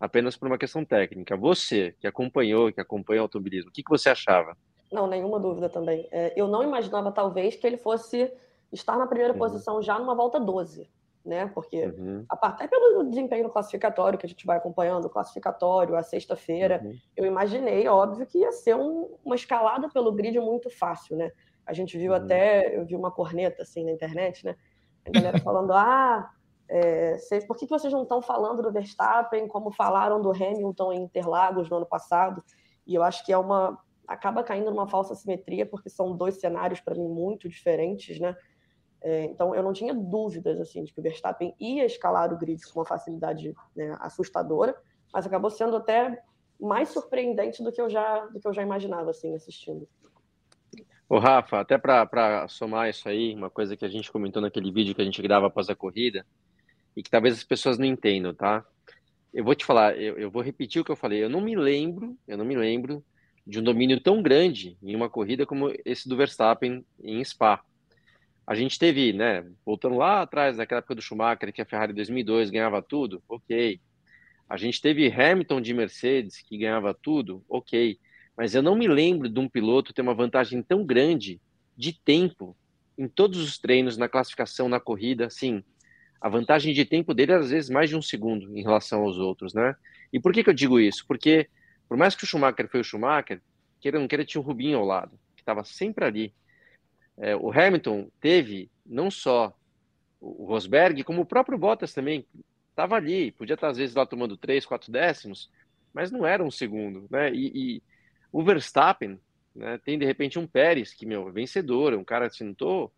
apenas 0.00 0.36
por 0.36 0.46
uma 0.46 0.58
questão 0.58 0.84
técnica. 0.84 1.36
Você 1.36 1.94
que 2.00 2.06
acompanhou, 2.06 2.72
que 2.72 2.80
acompanha 2.80 3.20
o 3.20 3.24
automobilismo, 3.24 3.70
o 3.70 3.72
que, 3.72 3.82
que 3.82 3.90
você 3.90 4.10
achava? 4.10 4.56
Não, 4.90 5.06
nenhuma 5.06 5.38
dúvida 5.38 5.68
também. 5.68 6.08
É, 6.10 6.32
eu 6.36 6.48
não 6.48 6.62
imaginava, 6.62 7.12
talvez, 7.12 7.56
que 7.56 7.66
ele 7.66 7.76
fosse 7.76 8.32
estar 8.72 8.96
na 8.96 9.06
primeira 9.06 9.32
uhum. 9.32 9.38
posição 9.38 9.82
já 9.82 9.98
numa 9.98 10.14
volta 10.14 10.40
12 10.40 10.88
né? 11.28 11.46
Porque 11.54 11.84
uhum. 11.84 12.24
até 12.28 12.66
pelo 12.66 13.04
desempenho 13.04 13.48
classificatório 13.50 14.18
que 14.18 14.24
a 14.24 14.28
gente 14.28 14.46
vai 14.46 14.56
acompanhando, 14.56 15.04
o 15.04 15.10
classificatório, 15.10 15.94
a 15.94 16.02
sexta-feira, 16.02 16.80
uhum. 16.82 16.96
eu 17.14 17.26
imaginei, 17.26 17.86
óbvio, 17.86 18.26
que 18.26 18.38
ia 18.38 18.50
ser 18.50 18.74
um, 18.74 19.14
uma 19.22 19.34
escalada 19.34 19.88
pelo 19.90 20.10
grid 20.10 20.40
muito 20.40 20.70
fácil, 20.70 21.16
né? 21.16 21.30
A 21.66 21.74
gente 21.74 21.98
viu 21.98 22.12
uhum. 22.12 22.18
até, 22.18 22.74
eu 22.76 22.86
vi 22.86 22.96
uma 22.96 23.10
corneta 23.10 23.62
assim 23.62 23.84
na 23.84 23.92
internet, 23.92 24.44
né? 24.44 24.56
A 25.06 25.10
galera 25.10 25.38
falando, 25.38 25.72
ah, 25.72 26.30
é, 26.68 27.16
por 27.46 27.56
que, 27.56 27.66
que 27.66 27.70
vocês 27.70 27.92
não 27.92 28.02
estão 28.02 28.20
falando 28.20 28.62
do 28.62 28.70
Verstappen 28.70 29.48
como 29.48 29.70
falaram 29.70 30.20
do 30.20 30.30
Hamilton 30.30 30.92
em 30.92 31.02
Interlagos 31.02 31.70
no 31.70 31.78
ano 31.78 31.86
passado? 31.86 32.42
E 32.86 32.94
eu 32.94 33.02
acho 33.02 33.24
que 33.24 33.32
é 33.32 33.38
uma 33.38 33.78
acaba 34.06 34.42
caindo 34.42 34.70
numa 34.70 34.88
falsa 34.88 35.14
simetria 35.14 35.66
porque 35.66 35.90
são 35.90 36.16
dois 36.16 36.40
cenários 36.40 36.80
para 36.80 36.94
mim 36.94 37.08
muito 37.08 37.48
diferentes, 37.48 38.18
né? 38.18 38.34
É, 39.00 39.24
então, 39.24 39.54
eu 39.54 39.62
não 39.62 39.72
tinha 39.72 39.94
dúvidas 39.94 40.58
assim 40.60 40.82
de 40.82 40.92
que 40.92 40.98
o 40.98 41.02
Verstappen 41.02 41.54
ia 41.60 41.84
escalar 41.84 42.32
o 42.32 42.38
grid 42.38 42.60
com 42.72 42.80
uma 42.80 42.86
facilidade 42.86 43.54
né, 43.76 43.96
assustadora, 44.00 44.74
mas 45.12 45.26
acabou 45.26 45.50
sendo 45.50 45.76
até 45.76 46.20
mais 46.58 46.88
surpreendente 46.88 47.62
do 47.62 47.70
que 47.70 47.80
eu 47.80 47.88
já 47.88 48.26
do 48.26 48.40
que 48.40 48.48
eu 48.48 48.52
já 48.52 48.62
imaginava 48.62 49.10
assim 49.10 49.34
assistindo. 49.34 49.88
O 51.08 51.18
Rafa, 51.18 51.60
até 51.60 51.78
para 51.78 52.46
somar 52.48 52.90
isso 52.90 53.08
aí, 53.08 53.34
uma 53.34 53.48
coisa 53.48 53.76
que 53.76 53.84
a 53.84 53.88
gente 53.88 54.10
comentou 54.10 54.42
naquele 54.42 54.70
vídeo 54.72 54.94
que 54.94 55.00
a 55.00 55.04
gente 55.04 55.22
grava 55.22 55.46
após 55.46 55.70
a 55.70 55.76
corrida 55.76 56.26
e 56.98 57.02
que 57.02 57.08
talvez 57.08 57.32
as 57.32 57.44
pessoas 57.44 57.78
não 57.78 57.86
entendam, 57.86 58.34
tá? 58.34 58.64
Eu 59.32 59.44
vou 59.44 59.54
te 59.54 59.64
falar, 59.64 59.96
eu, 59.96 60.18
eu 60.18 60.28
vou 60.32 60.42
repetir 60.42 60.82
o 60.82 60.84
que 60.84 60.90
eu 60.90 60.96
falei. 60.96 61.22
Eu 61.22 61.30
não 61.30 61.40
me 61.40 61.54
lembro, 61.54 62.18
eu 62.26 62.36
não 62.36 62.44
me 62.44 62.56
lembro 62.56 63.04
de 63.46 63.60
um 63.60 63.62
domínio 63.62 64.00
tão 64.00 64.20
grande 64.20 64.76
em 64.82 64.96
uma 64.96 65.08
corrida 65.08 65.46
como 65.46 65.72
esse 65.84 66.08
do 66.08 66.16
Verstappen 66.16 66.84
em 67.00 67.22
Spa. 67.22 67.62
A 68.44 68.52
gente 68.56 68.80
teve, 68.80 69.12
né, 69.12 69.48
voltando 69.64 69.96
lá 69.96 70.22
atrás, 70.22 70.56
naquela 70.56 70.80
época 70.80 70.96
do 70.96 71.00
Schumacher, 71.00 71.52
que 71.52 71.62
a 71.62 71.64
Ferrari 71.64 71.92
2002 71.92 72.50
ganhava 72.50 72.82
tudo, 72.82 73.22
ok. 73.28 73.80
A 74.48 74.56
gente 74.56 74.80
teve 74.80 75.06
Hamilton 75.06 75.60
de 75.60 75.72
Mercedes, 75.72 76.42
que 76.42 76.58
ganhava 76.58 76.92
tudo, 76.92 77.44
ok. 77.48 77.96
Mas 78.36 78.56
eu 78.56 78.62
não 78.62 78.74
me 78.74 78.88
lembro 78.88 79.28
de 79.28 79.38
um 79.38 79.48
piloto 79.48 79.92
ter 79.92 80.02
uma 80.02 80.14
vantagem 80.14 80.64
tão 80.64 80.84
grande 80.84 81.40
de 81.76 81.92
tempo 81.92 82.56
em 82.98 83.06
todos 83.06 83.38
os 83.38 83.56
treinos, 83.56 83.96
na 83.96 84.08
classificação, 84.08 84.68
na 84.68 84.80
corrida, 84.80 85.30
sim. 85.30 85.62
A 86.20 86.28
vantagem 86.28 86.74
de 86.74 86.84
tempo 86.84 87.14
dele 87.14 87.32
era 87.32 87.40
às 87.40 87.50
vezes 87.50 87.70
mais 87.70 87.88
de 87.88 87.96
um 87.96 88.02
segundo 88.02 88.56
em 88.56 88.62
relação 88.62 89.02
aos 89.02 89.18
outros, 89.18 89.54
né? 89.54 89.76
E 90.12 90.18
por 90.18 90.32
que, 90.32 90.42
que 90.42 90.50
eu 90.50 90.54
digo 90.54 90.80
isso? 90.80 91.06
Porque, 91.06 91.48
por 91.88 91.96
mais 91.96 92.14
que 92.14 92.24
o 92.24 92.26
Schumacher 92.26 92.68
foi 92.68 92.80
o 92.80 92.84
Schumacher, 92.84 93.40
queira 93.80 93.98
não 93.98 94.08
queira, 94.08 94.24
tinha 94.24 94.40
o 94.40 94.44
Rubinho 94.44 94.78
ao 94.78 94.84
lado, 94.84 95.18
que 95.36 95.42
estava 95.42 95.62
sempre 95.64 96.04
ali 96.04 96.34
é, 97.18 97.34
o 97.34 97.50
Hamilton 97.50 98.10
teve 98.20 98.70
não 98.86 99.10
só 99.10 99.52
o 100.20 100.46
Rosberg, 100.46 101.02
como 101.04 101.22
o 101.22 101.26
próprio 101.26 101.58
Bottas 101.58 101.92
também 101.92 102.26
estava 102.70 102.96
ali, 102.96 103.32
podia 103.32 103.54
estar 103.54 103.68
às 103.68 103.76
vezes 103.76 103.94
lá 103.94 104.06
tomando 104.06 104.36
três, 104.36 104.64
quatro 104.64 104.90
décimos, 104.90 105.50
mas 105.92 106.10
não 106.10 106.24
era 106.24 106.42
um 106.44 106.50
segundo, 106.50 107.06
né? 107.10 107.32
E, 107.32 107.52
e 107.54 107.82
o 108.32 108.42
Verstappen 108.42 109.20
né, 109.54 109.78
tem 109.84 109.98
de 109.98 110.04
repente 110.04 110.38
um 110.38 110.46
Pérez 110.46 110.94
que 110.94 111.04
meu 111.04 111.28
é 111.28 111.32
vencedor, 111.32 111.94
um 111.94 112.04
cara 112.04 112.26
assim, 112.26 112.44
não 112.44 112.52
estou 112.52 112.92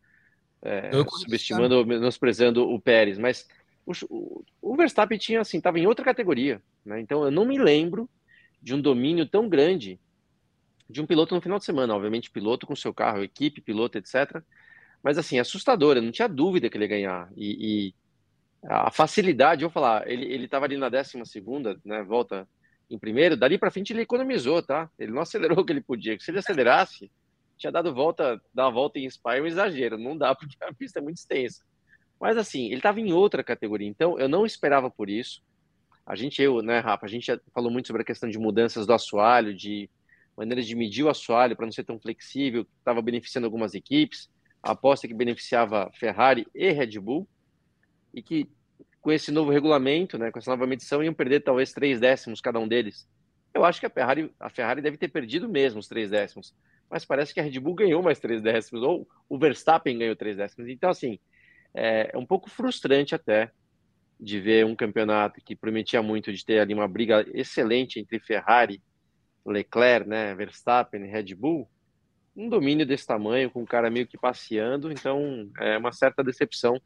é, 0.63 0.91
subestimando, 1.09 1.85
menosprezando 1.87 2.69
o 2.69 2.81
Pérez, 2.81 3.19
mas 3.19 3.49
o, 3.87 4.45
o, 4.61 4.77
Verstappen 4.77 5.19
tinha 5.19 5.41
assim, 5.41 5.59
estava 5.59 5.79
em 5.79 5.87
outra 5.87 6.05
categoria, 6.05 6.63
né? 6.85 7.01
Então 7.01 7.25
eu 7.25 7.31
não 7.31 7.45
me 7.45 7.59
lembro 7.59 8.09
de 8.61 8.75
um 8.75 8.81
domínio 8.81 9.27
tão 9.27 9.49
grande 9.49 9.99
de 10.89 11.01
um 11.01 11.07
piloto 11.07 11.35
no 11.35 11.41
final 11.41 11.59
de 11.59 11.65
semana, 11.65 11.95
obviamente 11.95 12.31
piloto 12.31 12.67
com 12.67 12.77
seu 12.77 12.93
carro, 12.93 13.23
equipe, 13.23 13.61
piloto, 13.61 13.97
etc. 13.97 14.43
Mas 15.03 15.17
assim, 15.17 15.39
assustadora, 15.39 16.01
não 16.01 16.11
tinha 16.11 16.29
dúvida 16.29 16.69
que 16.69 16.77
ele 16.77 16.85
ia 16.85 16.89
ganhar. 16.89 17.33
E, 17.37 17.89
e 17.89 17.95
a 18.65 18.91
facilidade, 18.91 19.63
eu 19.63 19.71
vou 19.71 19.73
falar, 19.73 20.07
ele 20.11 20.45
estava 20.45 20.67
ali 20.67 20.77
na 20.77 20.89
décima 20.89 21.25
segunda, 21.25 21.81
né, 21.85 22.03
volta 22.03 22.47
em 22.91 22.99
primeiro, 22.99 23.37
dali 23.37 23.57
para 23.57 23.71
frente 23.71 23.93
ele 23.93 24.03
economizou, 24.03 24.61
tá? 24.63 24.91
Ele 24.99 25.13
não 25.13 25.23
acelerou 25.23 25.61
o 25.61 25.65
que 25.65 25.73
ele 25.73 25.81
podia. 25.81 26.19
Se 26.19 26.31
ele 26.31 26.41
acelerasse, 26.41 27.11
tinha 27.61 27.71
dado 27.71 27.95
volta, 27.95 28.41
dar 28.55 28.65
uma 28.65 28.73
volta 28.73 28.99
em 28.99 29.09
Spa 29.09 29.37
é 29.37 29.43
um 29.43 29.47
exagero, 29.47 29.99
não 29.99 30.17
dá 30.17 30.35
porque 30.35 30.57
a 30.63 30.73
pista 30.73 30.99
é 30.99 31.03
muito 31.03 31.19
extensa. 31.19 31.63
Mas 32.19 32.37
assim, 32.37 32.67
ele 32.67 32.77
estava 32.77 33.01
em 33.01 33.13
outra 33.13 33.45
categoria, 33.45 33.87
então 33.87 34.19
eu 34.19 34.29
não 34.29 34.45
esperava 34.45 34.91
por 34.91 35.09
isso. 35.09 35.43
a 36.05 36.17
gente, 36.17 36.43
eu, 36.43 36.63
né, 36.63 36.79
Rafa, 36.81 37.07
a 37.07 37.09
gente 37.09 37.27
já 37.27 37.39
falou 37.55 37.71
muito 37.71 37.87
sobre 37.87 38.03
a 38.03 38.05
questão 38.05 38.29
de 38.29 38.39
mudanças 38.39 38.87
do 38.87 38.93
assoalho, 38.93 39.55
de 39.55 39.89
maneiras 40.37 40.67
de 40.67 40.75
medir 40.75 41.05
o 41.05 41.11
assoalho 41.11 41.55
para 41.55 41.67
não 41.67 41.73
ser 41.73 41.85
tão 41.85 42.01
flexível, 42.01 42.65
que 42.65 42.71
estava 42.79 43.03
beneficiando 43.03 43.47
algumas 43.47 43.75
equipes, 43.75 44.31
a 44.63 44.73
aposta 44.73 45.07
que 45.07 45.15
beneficiava 45.15 45.91
Ferrari 45.95 46.47
e 46.55 46.71
Red 46.73 46.99
Bull, 46.99 47.29
e 48.15 48.23
que 48.23 48.49
com 49.01 49.13
esse 49.13 49.31
novo 49.31 49.51
regulamento, 49.51 50.19
né, 50.19 50.31
com 50.31 50.39
essa 50.39 50.51
nova 50.51 50.67
medição, 50.67 51.03
iam 51.03 51.15
perder 51.15 51.41
talvez 51.41 51.73
três 51.73 52.01
décimos 52.01 52.41
cada 52.41 52.59
um 52.59 52.69
deles. 52.69 53.09
Eu 53.53 53.65
acho 53.65 53.81
que 53.81 53.87
a 53.87 53.91
Ferrari, 53.91 54.33
a 54.39 54.51
Ferrari 54.51 54.83
deve 54.83 54.97
ter 54.97 55.09
perdido 55.09 55.49
mesmo 55.49 55.81
os 55.81 55.89
três 55.89 56.11
décimos, 56.11 56.55
mas 56.91 57.05
parece 57.05 57.33
que 57.33 57.41
a 57.41 57.43
Red 57.43 57.59
Bull 57.61 57.75
ganhou 57.75 58.03
mais 58.03 58.19
três 58.19 58.43
décimos, 58.43 58.83
ou 58.83 59.09
o 59.29 59.39
Verstappen 59.39 59.97
ganhou 59.97 60.17
três 60.17 60.37
décimos. 60.37 60.69
Então, 60.69 60.91
assim, 60.91 61.19
é, 61.73 62.11
é 62.13 62.19
um 62.19 62.27
pouco 62.27 62.51
frustrante 62.51 63.15
até 63.15 63.51
de 64.19 64.41
ver 64.41 64.67
um 64.67 64.75
campeonato 64.75 65.41
que 65.41 65.57
prometia 65.57 66.03
muito 66.03 66.33
de 66.33 66.45
ter 66.45 66.59
ali 66.59 66.75
uma 66.75 66.89
briga 66.89 67.25
excelente 67.33 68.01
entre 68.01 68.19
Ferrari, 68.19 68.83
Leclerc, 69.47 70.09
né, 70.09 70.35
Verstappen 70.35 71.05
e 71.05 71.09
Red 71.09 71.35
Bull, 71.35 71.69
um 72.37 72.49
domínio 72.49 72.87
desse 72.87 73.07
tamanho, 73.07 73.51
com 73.51 73.63
o 73.63 73.67
cara 73.67 73.91
meio 73.91 74.07
que 74.07 74.19
passeando, 74.19 74.91
então 74.91 75.51
é 75.59 75.79
uma 75.79 75.93
certa 75.93 76.23
decepção. 76.23 76.81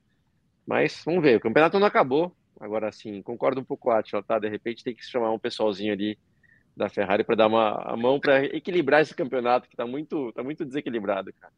Mas 0.66 1.02
vamos 1.04 1.22
ver, 1.22 1.36
o 1.36 1.40
campeonato 1.40 1.78
não 1.78 1.86
acabou. 1.86 2.34
Agora 2.60 2.90
sim, 2.92 3.20
concordo 3.22 3.60
um 3.60 3.64
pouco 3.64 3.84
com 3.84 3.90
a 3.90 3.98
Atila, 3.98 4.22
tá? 4.22 4.38
De 4.38 4.48
repente 4.48 4.84
tem 4.84 4.94
que 4.94 5.04
chamar 5.04 5.32
um 5.32 5.38
pessoalzinho 5.38 5.92
ali 5.92 6.18
da 6.76 6.88
Ferrari 6.88 7.24
para 7.24 7.36
dar 7.36 7.46
uma 7.46 7.74
a 7.82 7.96
mão 7.96 8.18
para 8.18 8.44
equilibrar 8.44 9.02
esse 9.02 9.14
campeonato 9.14 9.68
que 9.68 9.74
está 9.74 9.86
muito, 9.86 10.32
tá 10.32 10.42
muito 10.42 10.64
desequilibrado, 10.64 11.32
cara. 11.40 11.52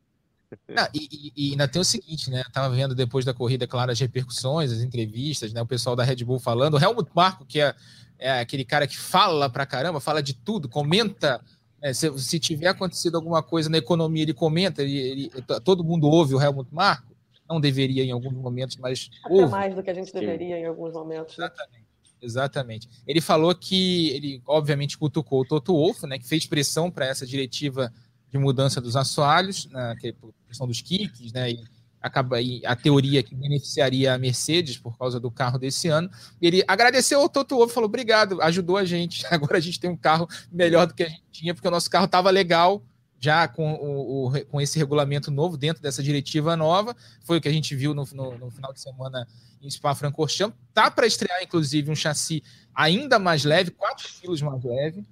Não, 0.69 0.87
e, 0.95 1.33
e, 1.37 1.51
ainda 1.53 1.67
tem 1.67 1.83
o 1.83 1.85
seguinte, 1.85 2.31
né? 2.31 2.43
Eu 2.47 2.53
tava 2.53 2.73
vendo 2.75 2.95
depois 2.95 3.25
da 3.25 3.35
corrida, 3.35 3.67
claro, 3.67 3.91
as 3.91 3.99
repercussões, 3.99 4.71
as 4.71 4.81
entrevistas, 4.81 5.53
né? 5.53 5.61
O 5.61 5.67
pessoal 5.67 5.97
da 5.97 6.05
Red 6.05 6.25
Bull 6.25 6.39
falando. 6.39 6.75
O 6.75 6.79
Helmut 6.81 7.11
Marko, 7.15 7.45
que 7.45 7.61
é, 7.61 7.75
é 8.19 8.41
aquele 8.41 8.65
cara 8.65 8.87
que 8.87 8.97
fala 8.97 9.51
pra 9.51 9.67
caramba, 9.67 10.01
fala 10.01 10.23
de 10.23 10.35
tudo, 10.35 10.69
comenta. 10.69 11.41
Né? 11.83 11.93
Se, 11.93 12.17
se, 12.19 12.39
tiver 12.39 12.69
acontecido 12.69 13.17
alguma 13.17 13.43
coisa 13.43 13.69
na 13.69 13.79
economia, 13.79 14.23
ele 14.23 14.35
comenta, 14.35 14.83
ele, 14.83 14.99
ele, 14.99 15.31
todo 15.65 15.83
mundo 15.83 16.07
ouve 16.07 16.35
o 16.35 16.41
Helmut 16.41 16.73
Marko. 16.73 17.17
Não 17.49 17.61
deveria 17.61 18.05
em 18.05 18.11
alguns 18.11 18.33
momentos, 18.33 18.77
mas. 18.77 19.11
Até 19.25 19.35
ouve. 19.35 19.51
mais 19.51 19.75
do 19.75 19.83
que 19.83 19.91
a 19.91 19.95
gente 19.95 20.13
deveria 20.13 20.57
Sim. 20.57 20.63
em 20.63 20.67
alguns 20.67 20.93
momentos. 20.93 21.37
Né? 21.37 21.47
Exatamente. 21.47 21.86
Exatamente. 22.21 22.89
Ele 23.07 23.21
falou 23.21 23.55
que 23.55 24.09
ele, 24.11 24.43
obviamente, 24.47 24.97
cutucou 24.97 25.43
o 25.43 25.45
Toto 25.45 25.73
Wolff, 25.73 26.07
né, 26.07 26.19
que 26.19 26.27
fez 26.27 26.47
pressão 26.47 26.91
para 26.91 27.07
essa 27.07 27.27
diretiva 27.27 27.93
de 28.31 28.39
mudança 28.39 28.81
dos 28.81 28.97
assoalhos, 28.97 29.67
né, 29.67 29.95
que 30.01 30.09
é 30.09 30.15
questão 30.47 30.67
dos 30.67 30.81
kicks, 30.81 31.33
né, 31.33 31.53
e, 31.53 31.65
acaba, 32.01 32.41
e 32.41 32.65
a 32.65 32.75
teoria 32.75 33.23
que 33.23 33.35
beneficiaria 33.35 34.15
a 34.15 34.19
Mercedes 34.19 34.79
por 34.79 34.97
causa 34.97 35.21
do 35.21 35.31
carro 35.31 35.59
desse 35.59 35.89
ano. 35.89 36.11
Ele 36.41 36.65
agradeceu 36.67 37.21
ao 37.21 37.29
Toto 37.29 37.57
Wolff, 37.57 37.75
falou 37.75 37.89
obrigado, 37.89 38.41
ajudou 38.43 38.77
a 38.77 38.85
gente. 38.85 39.25
Agora 39.31 39.59
a 39.59 39.61
gente 39.61 39.79
tem 39.79 39.91
um 39.91 39.97
carro 39.97 40.29
melhor 40.51 40.87
do 40.87 40.95
que 40.95 41.03
a 41.03 41.09
gente 41.09 41.25
tinha, 41.31 41.55
porque 41.55 41.69
o 41.69 41.71
nosso 41.71 41.91
carro 41.91 42.07
estava 42.07 42.31
legal 42.31 42.83
já 43.19 43.49
com, 43.49 43.75
o, 43.75 44.29
o, 44.29 44.45
com 44.47 44.61
esse 44.61 44.79
regulamento 44.79 45.31
novo, 45.31 45.57
dentro 45.57 45.83
dessa 45.83 46.03
diretiva 46.03 46.57
nova. 46.57 46.95
Foi 47.25 47.39
o 47.39 47.41
que 47.41 47.49
a 47.49 47.53
gente 47.53 47.75
viu 47.75 47.95
no, 47.95 48.05
no, 48.13 48.39
no 48.39 48.51
final 48.51 48.73
de 48.73 48.81
semana 48.81 49.27
em 49.61 49.71
Spa-Francorchamps. 49.71 50.57
Tá 50.73 50.91
para 50.91 51.07
estrear, 51.07 51.43
inclusive, 51.43 51.91
um 51.91 51.97
chassi 51.97 52.43
ainda 52.75 53.19
mais 53.19 53.45
leve, 53.45 53.71
4 53.71 54.07
quilos 54.21 54.43
mais 54.43 54.63
leve 54.63 55.05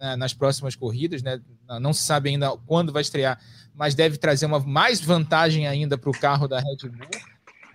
né, 0.00 0.16
nas 0.16 0.32
próximas 0.32 0.74
corridas, 0.74 1.22
né? 1.22 1.40
Não 1.80 1.92
se 1.92 2.02
sabe 2.02 2.30
ainda 2.30 2.56
quando 2.66 2.92
vai 2.92 3.02
estrear, 3.02 3.38
mas 3.74 3.94
deve 3.94 4.16
trazer 4.16 4.46
uma 4.46 4.58
mais 4.58 5.00
vantagem 5.00 5.68
ainda 5.68 5.98
para 5.98 6.10
o 6.10 6.18
carro 6.18 6.48
da 6.48 6.58
Red 6.58 6.88
Bull. 6.88 7.08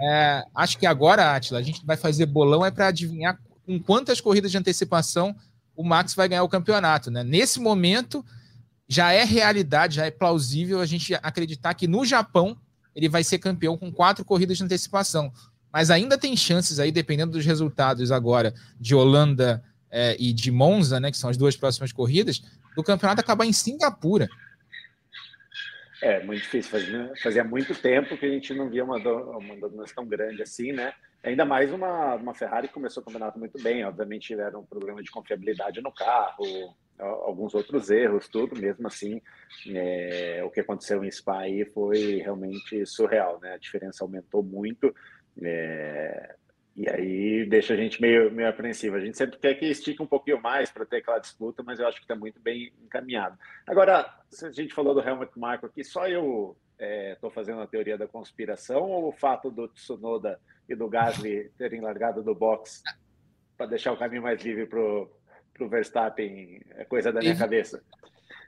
É, 0.01 0.43
acho 0.53 0.77
que 0.77 0.85
agora, 0.85 1.35
Atila, 1.35 1.59
a 1.59 1.63
gente 1.63 1.85
vai 1.85 1.95
fazer 1.95 2.25
bolão 2.25 2.65
é 2.65 2.71
para 2.71 2.87
adivinhar 2.87 3.39
com 3.65 3.79
quantas 3.79 4.19
corridas 4.19 4.51
de 4.51 4.57
antecipação 4.57 5.35
o 5.75 5.83
Max 5.83 6.13
vai 6.15 6.27
ganhar 6.27 6.43
o 6.43 6.49
campeonato, 6.49 7.11
né? 7.11 7.23
Nesse 7.23 7.59
momento 7.59 8.25
já 8.87 9.11
é 9.11 9.23
realidade, 9.23 9.95
já 9.95 10.05
é 10.05 10.11
plausível 10.11 10.79
a 10.79 10.85
gente 10.85 11.13
acreditar 11.15 11.73
que 11.73 11.87
no 11.87 12.05
Japão 12.05 12.57
ele 12.95 13.09
vai 13.09 13.23
ser 13.23 13.39
campeão 13.39 13.77
com 13.77 13.91
quatro 13.91 14.23
corridas 14.23 14.57
de 14.57 14.63
antecipação. 14.63 15.31
Mas 15.71 15.91
ainda 15.91 16.17
tem 16.17 16.37
chances 16.37 16.79
aí, 16.79 16.91
dependendo 16.91 17.33
dos 17.33 17.45
resultados 17.45 18.11
agora 18.11 18.53
de 18.79 18.95
Holanda, 18.95 19.63
é, 19.95 20.13
e 20.19 20.33
de 20.33 20.51
Monza, 20.51 20.99
né, 20.99 21.09
que 21.09 21.17
são 21.17 21.29
as 21.29 21.37
duas 21.37 21.55
próximas 21.55 21.93
corridas, 21.93 22.41
do 22.75 22.83
campeonato 22.83 23.21
acabar 23.21 23.45
em 23.45 23.53
Singapura. 23.53 24.27
É, 26.01 26.21
muito 26.21 26.41
difícil. 26.41 26.69
Fazia, 26.69 27.13
fazia 27.23 27.43
muito 27.45 27.73
tempo 27.73 28.17
que 28.17 28.25
a 28.25 28.29
gente 28.29 28.53
não 28.53 28.69
via 28.69 28.83
uma, 28.83 28.97
uma 28.97 29.55
dominância 29.55 29.95
tão 29.95 30.05
grande 30.05 30.41
assim, 30.41 30.73
né? 30.73 30.93
Ainda 31.23 31.45
mais 31.45 31.71
uma, 31.71 32.15
uma 32.15 32.33
Ferrari 32.33 32.67
que 32.67 32.73
começou 32.73 33.01
o 33.01 33.05
campeonato 33.05 33.39
muito 33.39 33.61
bem. 33.63 33.85
Obviamente 33.85 34.27
tiveram 34.27 34.59
um 34.59 34.65
problema 34.65 35.01
de 35.01 35.09
confiabilidade 35.09 35.81
no 35.81 35.91
carro, 35.93 36.75
alguns 36.99 37.53
outros 37.53 37.89
erros, 37.89 38.27
tudo. 38.27 38.59
Mesmo 38.59 38.87
assim, 38.87 39.21
é, 39.69 40.41
o 40.43 40.49
que 40.49 40.59
aconteceu 40.59 41.03
em 41.03 41.11
Spa 41.11 41.39
aí 41.39 41.65
foi 41.65 42.17
realmente 42.17 42.85
surreal, 42.85 43.39
né? 43.39 43.53
A 43.53 43.57
diferença 43.57 44.03
aumentou 44.03 44.43
muito. 44.43 44.93
É, 45.41 46.35
e 46.75 46.89
aí 46.89 47.45
deixa 47.45 47.73
a 47.73 47.77
gente 47.77 48.01
meio, 48.01 48.29
meio 48.31 48.49
apreensivo. 48.49 48.97
A 48.97 48.99
gente 48.99 49.17
sempre 49.17 49.37
quer 49.37 49.53
que 49.55 49.65
estique 49.65 50.01
um 50.01 50.07
pouquinho 50.07 50.41
mais 50.41 50.69
para 50.69 50.85
ter 50.85 50.97
aquela 50.97 51.19
disputa, 51.19 51.63
mas 51.63 51.79
eu 51.79 51.87
acho 51.87 51.97
que 51.97 52.03
está 52.03 52.15
muito 52.15 52.39
bem 52.41 52.73
encaminhado. 52.83 53.37
Agora, 53.65 54.05
a 54.43 54.51
gente 54.51 54.73
falou 54.73 54.93
do 54.93 54.99
Helmut 54.99 55.37
Marko 55.39 55.67
aqui, 55.67 55.83
só 55.83 56.07
eu 56.07 56.57
estou 56.77 57.29
é, 57.29 57.33
fazendo 57.33 57.61
a 57.61 57.67
teoria 57.67 57.97
da 57.97 58.07
conspiração 58.07 58.91
ou 58.91 59.07
o 59.07 59.11
fato 59.13 59.49
do 59.49 59.69
Tsunoda 59.69 60.37
e 60.67 60.75
do 60.75 60.89
Gasly 60.89 61.49
terem 61.57 61.79
largado 61.79 62.21
do 62.21 62.35
box 62.35 62.83
para 63.55 63.67
deixar 63.67 63.93
o 63.93 63.97
caminho 63.97 64.23
mais 64.23 64.41
livre 64.41 64.65
para 64.65 64.79
o 65.63 65.69
Verstappen 65.69 66.61
é 66.71 66.85
coisa 66.85 67.11
da 67.11 67.19
minha 67.19 67.31
teve, 67.31 67.39
cabeça? 67.39 67.83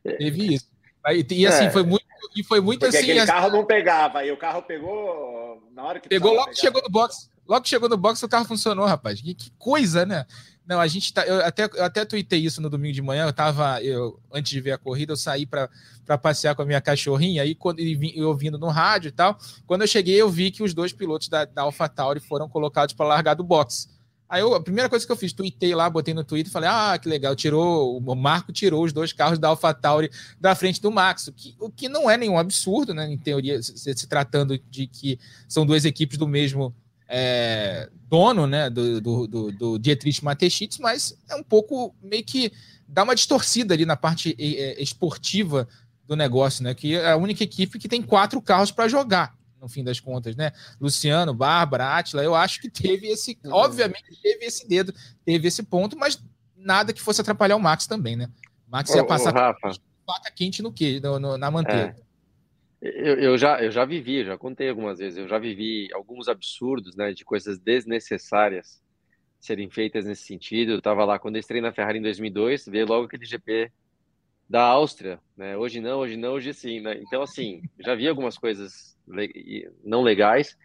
Teve 0.04 0.56
isso. 0.56 0.68
E, 1.10 1.26
e 1.32 1.48
assim, 1.48 1.66
é. 1.66 1.70
foi 1.70 1.84
muito, 1.84 2.06
e 2.36 2.44
foi 2.44 2.60
muito 2.60 2.82
Porque 2.82 2.98
assim. 2.98 3.06
Aquele 3.06 3.20
assim, 3.20 3.32
carro 3.32 3.50
não 3.50 3.66
pegava, 3.66 4.26
e 4.26 4.32
o 4.32 4.38
carro 4.38 4.62
pegou 4.62 5.64
na 5.74 5.84
hora 5.84 6.00
que. 6.00 6.10
Pegou 6.10 6.34
logo 6.34 6.52
que 6.52 6.60
chegou 6.60 6.82
no 6.82 6.90
box. 6.90 7.30
Logo 7.48 7.62
que 7.62 7.70
chegou 7.70 7.88
no 7.88 7.96
box, 7.96 8.22
o 8.24 8.28
carro 8.28 8.44
funcionou, 8.44 8.86
rapaz. 8.86 9.22
Que, 9.22 9.34
que 9.34 9.52
coisa, 9.58 10.06
né? 10.06 10.26
Não, 10.68 10.82
a 10.82 10.88
gente 10.88 11.14
tá. 11.14 11.26
Eu 11.26 11.46
até, 11.46 11.64
eu 11.64 11.84
até 11.84 12.04
tuitei 12.04 12.40
isso 12.42 12.62
no 12.62 12.70
domingo 12.70 12.94
de 12.94 13.02
manhã. 13.02 13.26
Eu 13.26 13.32
tava. 13.32 13.82
Eu, 13.82 14.20
antes 14.34 14.52
de 14.52 14.60
ver 14.60 14.74
a 14.74 14.78
corrida, 14.78 15.14
eu 15.14 15.18
saí 15.18 15.46
para 15.46 15.70
passear 16.18 16.56
com 16.56 16.62
a 16.62 16.66
minha 16.66 16.82
cachorrinha. 16.82 17.42
Aí, 17.42 17.56
quando 17.56 17.80
eu 17.80 18.28
ouvindo 18.28 18.58
no 18.58 18.68
rádio 18.68 19.08
e 19.08 19.12
tal, 19.14 19.38
quando 19.66 19.84
eu 19.84 19.88
cheguei, 19.88 20.22
eu 20.22 20.30
vi 20.30 20.52
que 20.52 20.62
os 20.62 20.74
dois 20.74 20.92
pilotos 20.92 21.30
da, 21.30 21.46
da 21.46 21.62
AlphaTauri 21.62 22.20
foram 22.20 22.50
colocados 22.50 22.94
para 22.94 23.08
largar 23.08 23.34
do 23.34 23.46
box. 23.46 23.88
Aí 24.30 24.42
eu, 24.42 24.54
a 24.54 24.62
primeira 24.62 24.90
coisa 24.90 25.06
que 25.06 25.12
eu 25.12 25.16
fiz, 25.16 25.32
tuitei 25.32 25.74
lá, 25.74 25.90
botei 25.90 26.14
no 26.14 26.24
Twitter 26.24 26.50
e 26.50 26.54
falei: 26.54 26.70
ah, 26.70 26.98
que 26.98 27.08
legal, 27.08 27.36
tirou, 27.36 27.98
o 27.98 28.16
Marco 28.16 28.52
tirou 28.52 28.84
os 28.84 28.92
dois 28.92 29.14
carros 29.14 29.40
da 29.40 29.48
AlphaTauri 29.48 30.12
da 30.40 30.54
frente 30.54 30.82
do 30.82 30.92
Max, 30.92 31.28
o 31.28 31.34
que, 31.34 31.56
o 31.60 31.70
que 31.70 31.88
não 31.88 32.10
é 32.10 32.18
nenhum 32.18 32.38
absurdo, 32.38 32.94
né? 32.94 33.10
Em 33.10 33.18
teoria, 33.18 33.62
se, 33.62 33.78
se 33.78 34.08
tratando 34.08 34.60
de 34.70 34.88
que 34.88 35.18
são 35.48 35.66
duas 35.66 35.86
equipes 35.86 36.18
do 36.18 36.28
mesmo 36.28 36.76
é, 37.08 37.90
dono 38.10 38.46
né, 38.46 38.70
do, 38.70 39.00
do, 39.00 39.28
do, 39.28 39.52
do 39.52 39.80
Dietrich 39.80 40.24
Mateschitz, 40.24 40.78
mas 40.78 41.18
é 41.30 41.36
um 41.36 41.44
pouco 41.44 41.96
meio 42.02 42.24
que 42.24 42.52
dá 42.88 43.04
uma 43.04 43.16
distorcida 43.16 43.74
ali 43.74 43.86
na 43.86 43.96
parte 43.96 44.36
é, 44.38 44.82
esportiva 44.82 45.68
do 46.06 46.16
negócio, 46.16 46.64
né? 46.64 46.74
Que 46.74 46.96
é 46.96 47.12
a 47.12 47.18
única 47.18 47.44
equipe 47.44 47.80
que 47.80 47.88
tem 47.88 48.02
quatro 48.02 48.42
carros 48.42 48.72
para 48.72 48.88
jogar, 48.88 49.37
no 49.60 49.68
fim 49.68 49.84
das 49.84 50.00
contas, 50.00 50.36
né? 50.36 50.52
Luciano, 50.80 51.34
Bárbara, 51.34 51.98
Atila, 51.98 52.24
eu 52.24 52.36
acho 52.36 52.62
que 52.62 52.70
teve 52.70 53.08
esse, 53.08 53.38
uhum. 53.44 53.54
obviamente, 53.54 54.20
teve 54.22 54.46
esse 54.46 54.68
dedo, 54.68 54.94
teve 55.26 55.48
esse 55.48 55.64
ponto, 55.64 55.98
mas 55.98 56.22
nada 56.56 56.94
que 56.94 57.02
fosse 57.02 57.22
atrapalhar 57.22 57.56
o 57.56 57.60
Max 57.60 57.88
também, 57.88 58.16
né? 58.16 58.30
Max 58.68 58.94
ia 58.94 59.06
passar 59.06 59.34
faca 60.08 60.32
quente 60.34 60.62
no 60.62 60.72
que, 60.72 61.02
na 61.38 61.52
manteiga. 61.52 61.96
É. 62.02 62.08
Eu, 62.80 63.16
eu, 63.16 63.38
já, 63.38 63.62
eu 63.62 63.72
já 63.72 63.84
vivi, 63.86 64.24
já 64.24 64.38
contei 64.38 64.70
algumas 64.70 65.00
vezes, 65.00 65.18
eu 65.18 65.28
já 65.28 65.40
vivi 65.40 65.90
alguns 65.94 66.28
absurdos, 66.28 66.96
né, 66.96 67.12
de 67.12 67.26
coisas 67.26 67.60
desnecessárias 67.60 68.82
serem 69.40 69.70
feitas 69.70 70.06
nesse 70.06 70.24
sentido. 70.24 70.74
Eu 70.74 70.78
estava 70.78 71.04
lá 71.04 71.18
quando 71.18 71.38
estrei 71.38 71.60
na 71.60 71.74
Ferrari 71.74 72.00
em 72.00 72.04
2002, 72.04 72.68
veio 72.68 72.88
logo 72.88 73.06
aquele 73.06 73.26
GP 73.26 73.72
da 74.50 74.64
Áustria, 74.64 75.20
né? 75.36 75.58
Hoje 75.58 75.82
não, 75.82 76.00
hoje 76.00 76.16
não, 76.16 76.34
hoje 76.34 76.54
sim, 76.54 76.80
né? 76.80 76.98
Então, 77.02 77.22
assim, 77.22 77.62
já 77.80 77.96
vi 77.96 78.08
algumas 78.08 78.38
coisas 78.38 78.97
não 79.84 80.02
legais, 80.02 80.58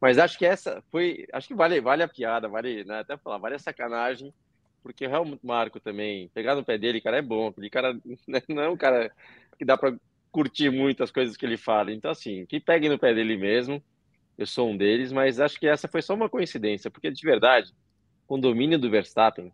mas 0.00 0.18
acho 0.18 0.38
que 0.38 0.46
essa 0.46 0.82
foi, 0.90 1.26
acho 1.32 1.48
que 1.48 1.54
vale, 1.54 1.80
vale 1.80 2.02
a 2.02 2.08
piada, 2.08 2.48
vale, 2.48 2.84
né, 2.84 3.00
até 3.00 3.16
falar, 3.16 3.38
vale 3.38 3.56
a 3.56 3.58
sacanagem, 3.58 4.32
porque 4.82 5.06
o 5.06 5.10
Helmut 5.10 5.44
Marco 5.44 5.80
também, 5.80 6.28
pegar 6.28 6.54
no 6.54 6.64
pé 6.64 6.78
dele, 6.78 7.00
cara, 7.00 7.18
é 7.18 7.22
bom, 7.22 7.48
aquele 7.48 7.70
cara 7.70 7.92
né, 8.26 8.42
não 8.48 8.62
é 8.62 8.68
um 8.68 8.76
cara 8.76 9.12
que 9.58 9.64
dá 9.64 9.76
para 9.76 9.94
curtir 10.30 10.70
muito 10.70 11.02
as 11.02 11.10
coisas 11.10 11.36
que 11.36 11.44
ele 11.44 11.56
fala. 11.56 11.92
Então, 11.92 12.10
assim, 12.10 12.46
que 12.46 12.60
pegue 12.60 12.88
no 12.88 12.98
pé 12.98 13.12
dele 13.12 13.36
mesmo. 13.36 13.82
Eu 14.36 14.46
sou 14.46 14.70
um 14.70 14.76
deles, 14.76 15.10
mas 15.10 15.40
acho 15.40 15.58
que 15.58 15.66
essa 15.66 15.88
foi 15.88 16.00
só 16.00 16.14
uma 16.14 16.28
coincidência, 16.28 16.90
porque 16.90 17.10
de 17.10 17.26
verdade, 17.26 17.72
o 18.28 18.38
domínio 18.38 18.78
do 18.78 18.88
Verstappen, 18.88 19.52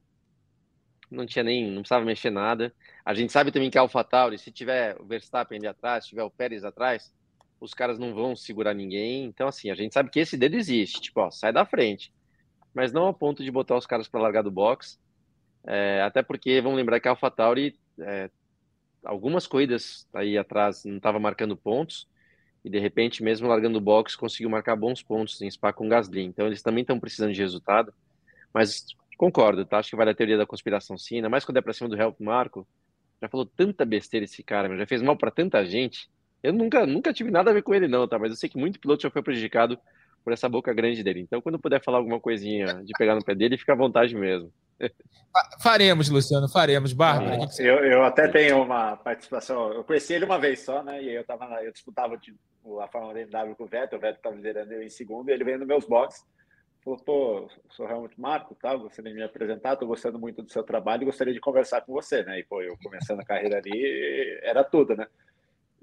não 1.11 1.25
tinha 1.25 1.43
nem, 1.43 1.71
não 1.71 1.81
precisava 1.81 2.05
mexer 2.05 2.31
nada. 2.31 2.75
A 3.03 3.15
gente 3.15 3.33
sabe 3.33 3.51
também 3.51 3.71
que 3.71 3.79
a 3.79 3.81
AlphaTauri, 3.81 4.37
se 4.37 4.53
tiver 4.53 5.01
o 5.01 5.07
Verstappen 5.07 5.57
ali 5.59 5.67
atrás, 5.67 6.05
se 6.05 6.11
tiver 6.11 6.23
o 6.23 6.31
Pérez 6.31 6.65
atrás, 6.65 7.11
os 7.65 7.75
caras 7.75 7.99
não 7.99 8.15
vão 8.15 8.37
segurar 8.37 8.75
ninguém. 8.75 9.25
Então, 9.25 9.49
assim, 9.49 9.71
a 9.71 9.75
gente 9.75 9.93
sabe 9.93 10.11
que 10.11 10.21
esse 10.21 10.37
dedo 10.37 10.57
existe, 10.57 11.01
tipo, 11.01 11.21
ó, 11.21 11.31
sai 11.31 11.53
da 11.53 11.65
frente. 11.65 12.13
Mas 12.75 12.93
não 12.93 13.09
a 13.09 13.15
ponto 13.15 13.43
de 13.43 13.51
botar 13.51 13.77
os 13.77 13.87
caras 13.87 14.09
para 14.09 14.21
largar 14.21 14.43
do 14.43 14.51
box. 14.51 14.99
É, 15.67 16.03
até 16.03 16.23
porque, 16.23 16.61
vamos 16.61 16.77
lembrar 16.77 17.01
que 17.01 17.09
a 17.09 17.13
AlphaTauri, 17.13 17.79
é, 18.01 18.31
algumas 19.05 19.47
corridas 19.47 20.07
aí 20.13 20.37
atrás 20.37 20.85
não 20.85 20.97
estava 20.97 21.19
marcando 21.19 21.57
pontos, 21.57 22.09
e 22.65 22.71
de 22.71 22.79
repente, 22.79 23.23
mesmo 23.23 23.49
largando 23.49 23.79
o 23.79 23.81
box, 23.81 24.17
conseguiu 24.17 24.49
marcar 24.49 24.75
bons 24.75 25.03
pontos 25.03 25.41
em 25.43 25.51
Spa 25.51 25.73
com 25.73 25.89
Gasly. 25.89 26.23
Então, 26.23 26.47
eles 26.47 26.63
também 26.63 26.83
estão 26.83 26.99
precisando 26.99 27.33
de 27.33 27.41
resultado. 27.41 27.93
Mas 28.53 28.87
concordo, 29.19 29.65
tá? 29.67 29.79
Acho 29.79 29.91
que 29.91 29.97
vale 29.97 30.11
a 30.11 30.15
teoria 30.15 30.39
da 30.39 30.47
conspiração 30.47 30.97
sim, 30.97 31.17
ainda 31.17 31.29
mais 31.29 31.45
quando 31.45 31.59
é 31.59 31.61
pra 31.61 31.73
cima 31.73 31.89
do 31.89 31.97
Help 31.97 32.19
Marco. 32.21 32.67
Já 33.21 33.29
falou 33.29 33.47
tanta 33.47 33.85
besteira 33.85 34.25
esse 34.25 34.43
cara, 34.43 34.75
já 34.77 34.87
fez 34.87 35.03
mal 35.03 35.17
para 35.17 35.31
tanta 35.31 35.65
gente. 35.65 36.09
Eu 36.45 36.53
nunca, 36.53 36.85
nunca 36.85 37.11
tive 37.11 37.31
nada 37.31 37.51
a 37.51 37.55
ver 37.55 37.63
com 37.63 37.75
ele, 37.75 37.89
não, 37.89 38.07
tá? 38.07 38.19
Mas 38.19 38.29
eu 38.31 38.37
sei 38.37 38.51
que 38.51 38.59
muito 38.59 38.79
piloto 38.79 39.03
já 39.03 39.11
foi 39.11 39.23
prejudicado 39.23 39.79
por 40.23 40.31
essa 40.31 40.47
boca 40.47 40.75
grande 40.75 41.03
dele. 41.03 41.21
Então, 41.21 41.41
quando 41.41 41.59
puder 41.59 41.83
falar 41.83 41.97
alguma 41.97 42.21
coisinha 42.21 42.83
de 42.85 42.93
pegar 42.99 43.15
no 43.15 43.25
pé 43.25 43.35
dele, 43.35 43.57
fica 43.57 43.73
à 43.73 43.77
vontade 43.77 44.15
mesmo. 44.15 44.53
Faremos, 45.63 46.11
Luciano, 46.11 46.47
faremos. 46.47 46.93
Bárbara, 46.93 47.39
ah, 47.45 47.63
eu, 47.63 47.77
eu 47.87 48.05
até 48.05 48.29
tenho 48.29 48.63
uma 48.63 48.95
participação. 48.95 49.73
Eu 49.73 49.85
conheci 49.85 50.13
ele 50.13 50.27
uma 50.27 50.39
vez 50.39 50.61
só, 50.61 50.83
né? 50.83 51.03
E 51.03 51.15
eu, 51.15 51.25
tava, 51.25 51.47
eu 51.65 51.73
disputava 51.73 52.19
tipo, 52.19 52.39
a 52.79 52.89
Fórmula 52.89 53.15
BMW 53.15 53.55
com 53.57 53.65
o 53.65 53.67
Vettel, 53.67 53.99
o 53.99 54.03
Vettel 54.03 54.17
estava 54.19 54.37
liderando 54.37 54.73
eu 54.75 54.83
em 54.83 54.91
segundo, 54.91 55.31
e 55.31 55.33
ele 55.33 55.45
veio 55.45 55.59
nos 55.59 55.67
meus 55.67 55.87
boxes. 55.87 56.27
Falou, 56.85 56.99
pô, 57.01 57.49
sou 57.71 57.87
realmente 57.87 58.21
Marco, 58.21 58.55
tá? 58.55 58.77
Você 58.77 59.01
nem 59.01 59.15
me 59.15 59.23
apresentar, 59.23 59.73
estou 59.73 59.89
gostando 59.89 60.19
muito 60.19 60.43
do 60.43 60.53
seu 60.53 60.63
trabalho 60.63 61.05
e 61.05 61.07
gostaria 61.07 61.33
de 61.33 61.41
conversar 61.41 61.81
com 61.81 61.95
você, 61.95 62.23
né? 62.23 62.39
E, 62.39 62.45
pô, 62.45 62.61
eu 62.61 62.77
começando 62.83 63.21
a 63.21 63.25
carreira 63.25 63.57
ali, 63.57 64.39
era 64.43 64.63
tudo, 64.63 64.95
né? 64.95 65.07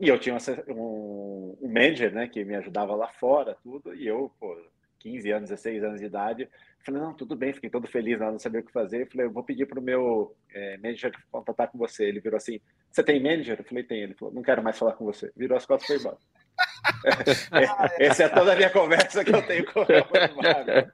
E 0.01 0.09
eu 0.09 0.19
tinha 0.19 0.35
um, 0.67 1.55
um 1.61 1.67
manager, 1.67 2.11
né, 2.11 2.27
que 2.27 2.43
me 2.43 2.55
ajudava 2.55 2.95
lá 2.95 3.07
fora, 3.07 3.55
tudo, 3.61 3.93
e 3.93 4.07
eu, 4.07 4.31
pô, 4.39 4.57
15 4.97 5.31
anos, 5.31 5.49
16 5.49 5.83
anos 5.83 5.99
de 5.99 6.07
idade, 6.07 6.49
falei, 6.83 7.01
não, 7.01 7.13
tudo 7.13 7.35
bem, 7.35 7.53
fiquei 7.53 7.69
todo 7.69 7.87
feliz, 7.87 8.19
não 8.19 8.39
sabia 8.39 8.61
o 8.61 8.63
que 8.63 8.71
fazer. 8.71 9.07
falei, 9.09 9.27
eu 9.27 9.31
vou 9.31 9.43
pedir 9.43 9.67
para 9.67 9.79
o 9.79 9.83
meu 9.83 10.35
é, 10.53 10.77
manager 10.77 11.11
contatar 11.31 11.67
com 11.69 11.77
você. 11.77 12.05
Ele 12.05 12.19
virou 12.19 12.37
assim, 12.37 12.59
você 12.91 13.03
tem 13.03 13.21
manager? 13.21 13.59
Eu 13.59 13.63
falei, 13.63 13.83
tem. 13.83 14.01
Ele 14.01 14.13
falou, 14.15 14.33
não 14.33 14.41
quero 14.41 14.63
mais 14.63 14.77
falar 14.77 14.93
com 14.93 15.05
você. 15.05 15.31
Virou 15.35 15.57
as 15.57 15.65
costas 15.65 15.89
e 15.89 15.93
foi 15.93 16.01
embora. 16.01 16.17
Essa 17.99 18.23
é 18.23 18.29
toda 18.29 18.53
a 18.53 18.55
minha 18.55 18.69
conversa 18.69 19.23
que 19.23 19.33
eu 19.33 19.45
tenho 19.45 19.71
com 19.71 19.81
o 19.81 19.85
Helmut 19.87 20.91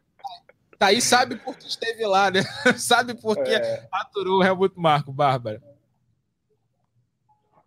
Tá 0.78 0.88
aí, 0.88 1.02
sabe 1.02 1.38
por 1.38 1.58
que 1.58 1.68
esteve 1.68 2.06
lá, 2.06 2.30
né? 2.30 2.42
sabe 2.78 3.16
por 3.16 3.42
que 3.42 3.50
é... 3.50 3.88
aturou 3.92 4.40
o 4.40 4.44
Helmut 4.44 4.76
Marco, 4.78 5.12
Bárbara. 5.12 5.62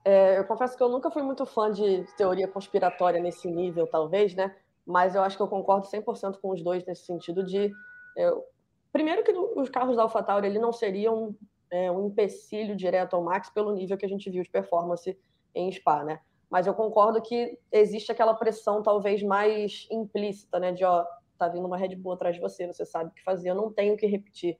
É, 0.05 0.39
eu 0.39 0.45
confesso 0.45 0.77
que 0.77 0.83
eu 0.83 0.89
nunca 0.89 1.11
fui 1.11 1.23
muito 1.23 1.45
fã 1.45 1.71
de 1.71 2.05
teoria 2.17 2.49
conspiratória 2.49 3.21
nesse 3.21 3.51
nível, 3.51 3.87
talvez, 3.87 4.35
né? 4.35 4.55
Mas 4.87 5.15
eu 5.15 5.23
acho 5.23 5.37
que 5.37 5.43
eu 5.43 5.49
concordo 5.49 5.87
100% 5.87 6.41
com 6.41 6.51
os 6.51 6.63
dois 6.63 6.85
nesse 6.85 7.05
sentido 7.05 7.45
de... 7.45 7.71
Eu... 8.17 8.45
Primeiro 8.93 9.23
que 9.23 9.33
os 9.33 9.69
carros 9.69 9.97
da 9.97 10.03
AlphaTauri 10.03 10.49
ele 10.49 10.59
não 10.59 10.73
seriam 10.73 11.35
é, 11.71 11.91
um 11.91 12.09
empecilho 12.09 12.75
direto 12.75 13.15
ao 13.15 13.23
Max 13.23 13.49
pelo 13.51 13.73
nível 13.73 13.97
que 13.97 14.05
a 14.05 14.09
gente 14.09 14.29
viu 14.29 14.43
de 14.43 14.51
performance 14.51 15.17
em 15.55 15.71
Spa, 15.71 16.03
né? 16.03 16.21
Mas 16.51 16.67
eu 16.67 16.75
concordo 16.75 17.23
que 17.23 17.57
existe 17.71 18.11
aquela 18.11 18.35
pressão 18.35 18.83
talvez 18.83 19.23
mais 19.23 19.87
implícita, 19.91 20.59
né? 20.59 20.73
De, 20.73 20.85
ó, 20.85 21.07
tá 21.39 21.49
vindo 21.49 21.67
uma 21.67 21.77
Red 21.77 21.95
Bull 21.95 22.13
atrás 22.13 22.35
de 22.35 22.41
você, 22.41 22.67
você 22.67 22.85
sabe 22.85 23.11
o 23.11 23.15
que 23.15 23.23
fazer, 23.23 23.51
eu 23.51 23.55
não 23.55 23.73
tenho 23.73 23.97
que 23.97 24.07
repetir. 24.07 24.59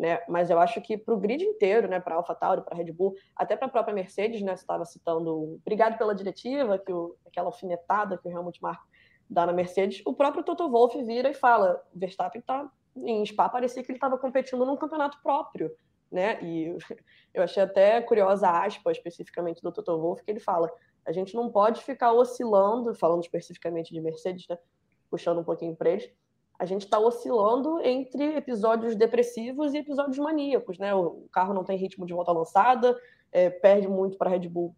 Né? 0.00 0.18
Mas 0.26 0.48
eu 0.48 0.58
acho 0.58 0.80
que 0.80 0.96
para 0.96 1.12
o 1.12 1.20
grid 1.20 1.44
inteiro, 1.44 1.86
né, 1.86 2.00
para 2.00 2.14
a 2.14 2.16
AlphaTauri, 2.16 2.62
para 2.62 2.74
a 2.74 2.76
Red 2.78 2.90
Bull, 2.90 3.14
até 3.36 3.54
para 3.54 3.66
a 3.66 3.70
própria 3.70 3.94
Mercedes, 3.94 4.40
né, 4.40 4.56
você 4.56 4.62
estava 4.62 4.82
citando, 4.86 5.58
obrigado 5.60 5.98
pela 5.98 6.14
diretiva, 6.14 6.78
que 6.78 6.90
o, 6.90 7.14
aquela 7.26 7.48
alfinetada 7.48 8.16
que 8.16 8.26
o 8.26 8.30
Helmut 8.30 8.62
Marko 8.62 8.82
dá 9.28 9.44
na 9.44 9.52
Mercedes, 9.52 10.00
o 10.06 10.14
próprio 10.14 10.42
Toto 10.42 10.70
Wolff 10.70 11.02
vira 11.02 11.28
e 11.28 11.34
fala, 11.34 11.78
Verstappen 11.94 12.40
está 12.40 12.66
em 12.96 13.26
Spa, 13.26 13.50
parecia 13.50 13.82
que 13.82 13.90
ele 13.90 13.98
estava 13.98 14.16
competindo 14.16 14.64
num 14.64 14.74
campeonato 14.74 15.20
próprio, 15.22 15.70
né? 16.10 16.42
E 16.42 16.74
eu 17.34 17.42
achei 17.42 17.62
até 17.62 18.00
curiosa 18.00 18.48
a 18.48 18.64
aspa 18.64 18.90
especificamente 18.90 19.60
do 19.60 19.70
Toto 19.70 20.00
Wolff, 20.00 20.24
que 20.24 20.30
ele 20.30 20.40
fala: 20.40 20.70
a 21.06 21.12
gente 21.12 21.34
não 21.34 21.50
pode 21.50 21.82
ficar 21.82 22.12
oscilando, 22.12 22.94
falando 22.94 23.22
especificamente 23.22 23.92
de 23.92 24.00
Mercedes, 24.00 24.48
né? 24.48 24.58
Puxando 25.10 25.40
um 25.40 25.44
pouquinho 25.44 25.76
para 25.76 25.90
eles, 25.90 26.10
a 26.60 26.66
gente 26.66 26.82
está 26.82 26.98
oscilando 26.98 27.80
entre 27.80 28.36
episódios 28.36 28.94
depressivos 28.94 29.72
e 29.72 29.78
episódios 29.78 30.18
maníacos, 30.18 30.78
né? 30.78 30.94
O 30.94 31.26
carro 31.32 31.54
não 31.54 31.64
tem 31.64 31.78
ritmo 31.78 32.04
de 32.04 32.12
volta 32.12 32.32
lançada, 32.32 32.94
é, 33.32 33.48
perde 33.48 33.88
muito 33.88 34.18
para 34.18 34.28
a 34.28 34.32
Red 34.32 34.46
Bull 34.46 34.76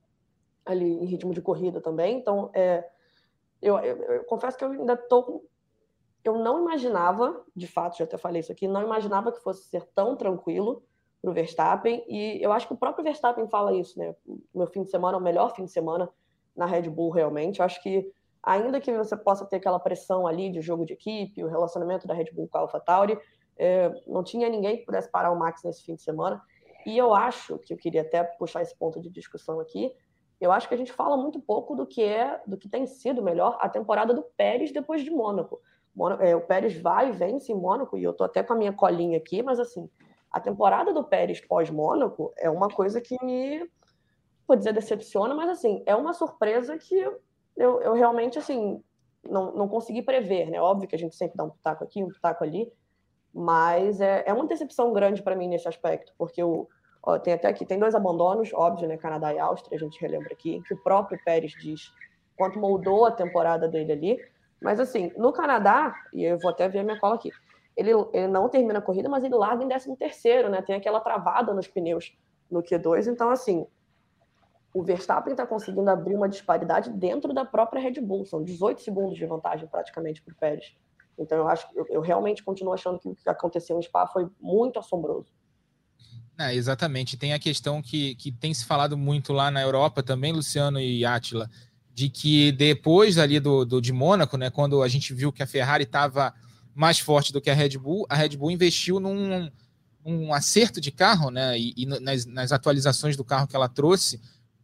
ali 0.65 0.87
em 0.89 1.05
ritmo 1.07 1.35
de 1.35 1.43
corrida 1.43 1.81
também. 1.81 2.17
Então, 2.17 2.51
é, 2.55 2.89
eu, 3.61 3.77
eu, 3.81 3.97
eu, 3.97 4.25
confesso 4.27 4.57
que 4.57 4.65
eu 4.65 4.71
ainda 4.71 4.93
estou. 4.93 5.45
Eu 6.23 6.39
não 6.39 6.61
imaginava, 6.61 7.45
de 7.55 7.67
fato, 7.67 7.99
já 7.99 8.05
até 8.05 8.17
falei 8.17 8.39
isso 8.39 8.53
aqui, 8.53 8.69
não 8.69 8.83
imaginava 8.85 9.33
que 9.33 9.43
fosse 9.43 9.65
ser 9.65 9.85
tão 9.93 10.15
tranquilo 10.15 10.85
para 11.21 11.33
o 11.33 11.35
Verstappen. 11.35 12.05
E 12.07 12.41
eu 12.41 12.53
acho 12.53 12.69
que 12.69 12.75
o 12.75 12.79
próprio 12.79 13.03
Verstappen 13.03 13.49
fala 13.49 13.75
isso, 13.75 13.99
né? 13.99 14.15
Meu 14.55 14.69
fim 14.69 14.85
de 14.85 14.91
semana 14.93 15.19
o 15.19 15.21
melhor 15.21 15.53
fim 15.53 15.65
de 15.65 15.73
semana 15.73 16.09
na 16.55 16.65
Red 16.65 16.83
Bull, 16.83 17.11
realmente. 17.11 17.59
Eu 17.59 17.65
acho 17.65 17.83
que 17.83 18.09
ainda 18.43 18.81
que 18.81 18.93
você 18.93 19.17
possa 19.17 19.45
ter 19.47 19.57
aquela 19.57 19.79
pressão 19.79 20.27
ali 20.27 20.51
de 20.51 20.61
jogo 20.61 20.85
de 20.85 20.95
equipe, 20.95 21.45
o 21.45 21.49
relacionamento 21.49 22.07
da 22.07 22.15
Red 22.15 22.33
Bull 22.33 22.49
com 22.49 22.59
a 22.59 22.61
AlphaTauri, 22.63 23.19
é, 23.57 23.93
não 24.07 24.25
tinha 24.25 24.49
ninguém 24.49 24.79
que 24.79 24.85
pudesse 24.85 25.11
parar 25.11 25.31
o 25.31 25.39
Max 25.39 25.63
nesse 25.63 25.85
fim 25.85 25.95
de 25.95 26.03
semana. 26.03 26.43
E 26.85 26.99
eu 26.99 27.15
acho 27.15 27.59
que 27.59 27.73
eu 27.73 27.77
queria 27.77 28.03
até 28.03 28.25
puxar 28.25 28.63
esse 28.63 28.77
ponto 28.77 29.01
de 29.01 29.09
discussão 29.09 29.61
aqui. 29.61 29.95
Eu 30.41 30.51
acho 30.51 30.67
que 30.69 30.75
a 30.75 30.77
gente 30.77 30.93
fala 30.93 31.17
muito 31.17 31.41
pouco 31.41 31.77
do 31.77 31.87
que 31.87 32.03
é, 32.03 32.41
do 32.47 32.57
que 32.57 32.69
tem 32.69 32.87
sido 32.87 33.23
melhor 33.23 33.57
a 33.61 33.69
temporada 33.69 34.13
do 34.13 34.23
Pérez 34.37 34.73
depois 34.73 35.05
de 35.05 35.11
Mônaco. 35.11 35.61
É, 36.21 36.35
o 36.35 36.41
Pérez 36.41 36.77
vai 36.77 37.11
e 37.11 37.13
vence 37.13 37.53
em 37.53 37.55
Mônaco, 37.55 37.97
e 37.97 38.03
eu 38.03 38.13
tô 38.13 38.25
até 38.25 38.43
com 38.43 38.55
a 38.55 38.57
minha 38.57 38.73
colinha 38.73 39.19
aqui, 39.19 39.43
mas 39.43 39.61
assim, 39.61 39.89
a 40.31 40.41
temporada 40.41 40.93
do 40.93 41.05
Pérez 41.05 41.41
pós-Mônaco 41.41 42.33
é 42.39 42.49
uma 42.49 42.69
coisa 42.69 43.01
que 43.01 43.23
me, 43.23 43.71
vou 44.49 44.57
dizer, 44.57 44.73
decepciona, 44.73 45.35
mas 45.35 45.51
assim, 45.51 45.83
é 45.85 45.95
uma 45.95 46.15
surpresa 46.15 46.79
que 46.79 47.07
eu, 47.57 47.81
eu 47.83 47.93
realmente, 47.95 48.39
assim, 48.39 48.83
não, 49.25 49.53
não 49.53 49.69
consegui 49.69 50.03
prever, 50.03 50.51
né? 50.51 50.61
Óbvio 50.61 50.89
que 50.89 50.97
a 50.97 50.99
gente 50.99 51.15
sempre 51.15 51.37
dá 51.37 51.45
um 51.45 51.51
pitaco 51.51 51.85
aqui, 51.85 52.03
um 52.03 52.09
pitaco 52.09 52.43
ali, 52.45 52.73
mas 53.33 54.01
é, 54.01 54.25
é 54.27 54.33
uma 54.33 54.47
decepção 54.47 54.93
grande 54.93 55.23
para 55.23 55.37
mim 55.37 55.49
nesse 55.49 55.69
aspecto, 55.69 56.13
porque 56.19 56.43
o, 56.43 56.69
ó, 57.03 57.19
tem 57.19 57.35
até 57.35 57.49
aqui, 57.49 57.65
tem 57.65 57.79
dois 57.79 57.95
abandonos, 57.95 58.53
óbvio, 58.53 58.89
né? 58.89 58.97
Canadá 58.97 59.33
e 59.33 59.39
Áustria, 59.39 59.77
a 59.77 59.81
gente 59.81 60.01
relembra 60.01 60.33
aqui, 60.33 60.63
que 60.67 60.75
o 60.75 60.83
próprio 60.83 61.19
Pérez 61.25 61.53
diz 61.53 61.93
quanto 62.37 62.59
moldou 62.59 63.05
a 63.05 63.13
temporada 63.13 63.69
dele 63.69 63.93
ali. 63.93 64.19
Mas 64.61 64.79
assim, 64.79 65.13
no 65.17 65.33
Canadá, 65.33 65.95
e 66.13 66.25
eu 66.25 66.39
vou 66.39 66.51
até 66.51 66.69
ver 66.69 66.81
a 66.81 66.85
minha 66.85 66.99
cola 66.99 67.17
aqui, 67.17 67.31
ele, 67.77 67.91
ele 68.13 68.29
não 68.29 68.49
termina 68.49 68.79
a 68.79 68.83
corrida, 68.83 69.09
mas 69.09 69.25
ele 69.25 69.35
larga 69.35 69.65
em 69.65 69.69
13 69.69 69.97
terceiro, 69.97 70.49
né? 70.49 70.63
Tem 70.63 70.77
aquela 70.77 71.01
travada 71.01 71.53
nos 71.55 71.67
pneus 71.67 72.17
no 72.51 72.63
Q2, 72.63 73.11
então 73.11 73.31
assim, 73.31 73.67
o 74.73 74.83
Verstappen 74.83 75.33
está 75.33 75.47
conseguindo 75.47 75.89
abrir 75.91 76.15
uma 76.15 76.29
disparidade 76.29 76.91
dentro 76.91 77.35
da 77.35 77.45
própria 77.45 77.81
Red 77.81 78.01
Bull. 78.01 78.25
São 78.25 78.43
18 78.43 78.81
segundos 78.81 79.17
de 79.17 79.27
vantagem 79.27 79.69
praticamente 79.69 80.23
para 80.23 80.33
o 80.33 80.37
Pérez. 80.37 80.75
Então 81.19 81.39
eu 81.39 81.49
acho 81.49 81.67
eu, 81.75 81.87
eu, 81.91 82.01
realmente 82.01 82.43
continuo 82.43 82.73
achando 82.73 82.99
que 82.99 83.09
o 83.09 83.15
que 83.15 83.29
aconteceu 83.29 83.79
em 83.79 83.83
Spa 83.83 84.07
foi 84.07 84.29
muito 84.41 84.79
assombroso. 84.79 85.31
É, 86.39 86.55
exatamente. 86.55 87.19
Tem 87.19 87.35
a 87.35 87.39
questão 87.39 87.83
que, 87.83 88.15
que 88.15 88.33
tem 88.33 88.55
se 88.55 88.65
falado 88.65 88.97
muito 88.97 89.33
lá 89.33 89.51
na 89.51 89.61
Europa 89.61 90.03
também, 90.03 90.33
Luciano 90.33 90.81
e 90.81 91.05
Átila, 91.05 91.51
de 91.93 92.09
que 92.09 92.51
depois 92.53 93.19
ali 93.19 93.39
do, 93.39 93.67
do 93.67 93.81
de 93.81 93.93
Mônaco, 93.93 94.39
né, 94.39 94.49
quando 94.49 94.83
a 94.83 94.89
gente 94.89 95.13
viu 95.13 95.31
que 95.31 95.43
a 95.43 95.47
Ferrari 95.47 95.85
estava 95.85 96.33
mais 96.75 96.99
forte 96.99 97.31
do 97.33 97.41
que 97.41 97.51
a 97.51 97.55
Red 97.55 97.77
Bull, 97.77 98.07
a 98.09 98.17
Red 98.17 98.31
Bull 98.31 98.51
investiu 98.51 98.99
num 98.99 99.51
um 100.05 100.35
acerto 100.35 100.81
de 100.81 100.91
carro, 100.91 101.31
né, 101.31 101.57
e, 101.57 101.75
e 101.77 101.87
nas, 101.87 102.27
nas 102.27 102.51
atualizações 102.51 103.17
do 103.17 103.25
carro 103.25 103.47
que 103.47 103.55
ela 103.55 103.69
trouxe, 103.69 104.21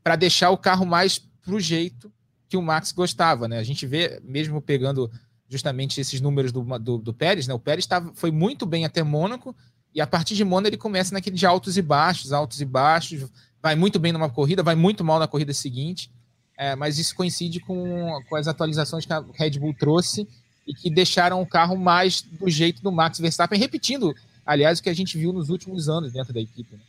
para 0.09 0.17
deixar 0.17 0.49
o 0.49 0.57
carro 0.57 0.87
mais 0.87 1.19
pro 1.19 1.61
jeito 1.61 2.11
que 2.49 2.57
o 2.57 2.63
Max 2.63 2.93
gostava, 2.93 3.47
né? 3.47 3.59
A 3.59 3.63
gente 3.63 3.87
vê, 3.87 4.19
mesmo 4.25 4.59
pegando 4.59 5.11
justamente 5.47 6.01
esses 6.01 6.19
números 6.19 6.51
do, 6.51 6.63
do, 6.79 6.97
do 6.97 7.13
Pérez, 7.13 7.47
né? 7.47 7.53
O 7.53 7.59
Pérez 7.59 7.85
tava, 7.85 8.11
foi 8.15 8.31
muito 8.31 8.65
bem 8.65 8.87
até 8.87 9.03
Mônaco, 9.03 9.55
e 9.95 10.01
a 10.01 10.07
partir 10.07 10.35
de 10.35 10.47
Mônaco 10.47 10.69
ele 10.69 10.79
começa 10.79 11.13
naquele 11.13 11.37
de 11.37 11.45
altos 11.45 11.77
e 11.77 11.83
baixos, 11.83 12.33
altos 12.33 12.59
e 12.63 12.65
baixos, 12.65 13.31
vai 13.63 13.77
muito 13.77 13.99
bem 13.99 14.11
numa 14.11 14.31
corrida, 14.31 14.63
vai 14.63 14.75
muito 14.75 15.05
mal 15.05 15.19
na 15.19 15.29
corrida 15.29 15.53
seguinte, 15.53 16.11
é, 16.57 16.75
mas 16.75 16.99
isso 16.99 17.15
coincide 17.15 17.61
com, 17.61 18.19
com 18.31 18.35
as 18.35 18.49
atualizações 18.49 19.05
que 19.05 19.13
a 19.13 19.23
Red 19.35 19.59
Bull 19.59 19.75
trouxe 19.75 20.27
e 20.67 20.73
que 20.73 20.89
deixaram 20.89 21.43
o 21.43 21.47
carro 21.47 21.77
mais 21.77 22.23
do 22.23 22.49
jeito 22.49 22.83
do 22.83 22.91
Max 22.91 23.19
Verstappen, 23.19 23.61
repetindo, 23.61 24.17
aliás, 24.47 24.79
o 24.79 24.83
que 24.83 24.89
a 24.89 24.95
gente 24.95 25.19
viu 25.19 25.35
nos 25.35 25.51
últimos 25.51 25.87
anos 25.87 26.15
dentro 26.15 26.33
da 26.33 26.41
equipe. 26.41 26.77
Né? 26.77 26.81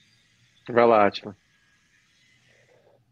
Vai 0.70 0.88
lá, 0.88 1.06
Atila. 1.06 1.36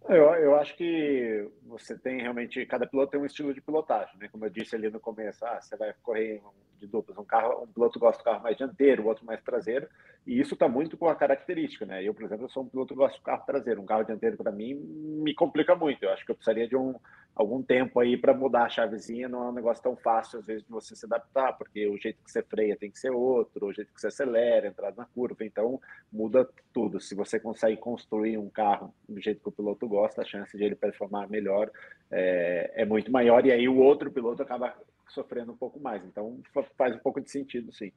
Eu, 0.07 0.33
eu 0.35 0.55
acho 0.55 0.75
que 0.75 1.49
você 1.67 1.97
tem 1.97 2.21
realmente, 2.21 2.65
cada 2.65 2.87
piloto 2.87 3.11
tem 3.11 3.19
um 3.19 3.25
estilo 3.25 3.53
de 3.53 3.61
pilotagem, 3.61 4.17
né? 4.19 4.27
Como 4.31 4.45
eu 4.45 4.49
disse 4.49 4.75
ali 4.75 4.89
no 4.89 4.99
começo, 4.99 5.45
ah, 5.45 5.59
você 5.61 5.75
vai 5.75 5.93
correr 6.01 6.41
de 6.79 6.87
duplas, 6.87 7.17
um 7.17 7.25
carro, 7.25 7.63
um 7.63 7.67
piloto 7.67 7.99
gosta 7.99 8.21
do 8.21 8.25
carro 8.25 8.43
mais 8.43 8.55
dianteiro, 8.55 9.03
o 9.03 9.07
outro 9.07 9.25
mais 9.25 9.41
traseiro, 9.41 9.87
e 10.25 10.39
isso 10.39 10.53
está 10.53 10.67
muito 10.67 10.97
com 10.97 11.07
a 11.07 11.15
característica, 11.15 11.85
né? 11.85 12.03
Eu, 12.03 12.13
por 12.13 12.23
exemplo, 12.23 12.49
sou 12.49 12.63
um 12.63 12.67
piloto 12.67 12.93
que 12.93 12.99
gosta 12.99 13.17
do 13.17 13.23
carro 13.23 13.45
traseiro, 13.45 13.81
um 13.81 13.85
carro 13.85 14.03
dianteiro 14.03 14.37
para 14.37 14.51
mim 14.51 14.75
me 14.75 15.33
complica 15.33 15.75
muito. 15.75 16.03
Eu 16.03 16.11
acho 16.11 16.25
que 16.25 16.31
eu 16.31 16.35
precisaria 16.35 16.67
de 16.67 16.75
um 16.75 16.95
algum 17.37 17.61
tempo 17.61 17.99
aí 17.99 18.17
para 18.17 18.33
mudar 18.33 18.65
a 18.65 18.69
chavezinha. 18.69 19.29
Não 19.29 19.43
é 19.43 19.49
um 19.49 19.53
negócio 19.53 19.81
tão 19.81 19.95
fácil, 19.95 20.39
às 20.39 20.45
vezes, 20.45 20.63
de 20.63 20.69
você 20.69 20.95
se 20.95 21.05
adaptar, 21.05 21.53
porque 21.53 21.87
o 21.87 21.97
jeito 21.97 22.21
que 22.23 22.31
você 22.31 22.41
freia 22.41 22.75
tem 22.75 22.89
que 22.89 22.99
ser 22.99 23.11
outro, 23.11 23.67
o 23.67 23.73
jeito 23.73 23.93
que 23.93 24.01
você 24.01 24.07
acelera, 24.07 24.67
entrada 24.67 24.95
na 24.97 25.05
curva. 25.05 25.45
Então, 25.45 25.79
muda 26.11 26.49
tudo. 26.73 26.99
Se 26.99 27.13
você 27.13 27.39
consegue 27.39 27.77
construir 27.77 28.37
um 28.37 28.49
carro 28.49 28.93
do 29.07 29.21
jeito 29.21 29.41
que 29.41 29.49
o 29.49 29.51
piloto 29.51 29.87
gosta, 29.87 30.23
a 30.23 30.25
chance 30.25 30.57
de 30.57 30.63
ele 30.63 30.75
performar 30.75 31.29
melhor 31.29 31.56
é, 32.11 32.81
é 32.81 32.85
muito 32.85 33.11
maior. 33.11 33.45
E 33.45 33.51
aí 33.51 33.67
o 33.67 33.77
outro 33.77 34.11
piloto 34.11 34.41
acaba 34.41 34.73
sofrendo 35.09 35.51
um 35.51 35.57
pouco 35.57 35.79
mais. 35.79 36.03
Então, 36.05 36.41
faz 36.77 36.95
um 36.95 36.99
pouco 36.99 37.21
de 37.21 37.31
sentido, 37.31 37.71
sim. 37.73 37.91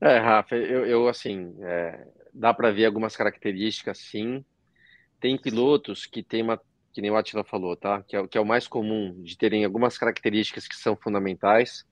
É, 0.00 0.18
Rafa, 0.18 0.56
eu, 0.56 0.84
eu 0.86 1.08
assim, 1.08 1.56
é, 1.62 2.06
dá 2.32 2.52
para 2.52 2.70
ver 2.70 2.84
algumas 2.84 3.16
características, 3.16 3.98
sim. 3.98 4.44
Tem 5.18 5.40
pilotos 5.40 6.04
que 6.04 6.22
tem 6.22 6.42
uma, 6.42 6.60
que 6.92 7.00
nem 7.00 7.10
o 7.10 7.16
Atila 7.16 7.44
falou, 7.44 7.76
tá? 7.76 8.02
Que 8.02 8.16
é, 8.16 8.26
que 8.26 8.36
é 8.36 8.40
o 8.40 8.44
mais 8.44 8.68
comum 8.68 9.22
de 9.22 9.36
terem 9.36 9.64
algumas 9.64 9.96
características 9.96 10.68
que 10.68 10.76
são 10.76 10.96
fundamentais. 10.96 11.84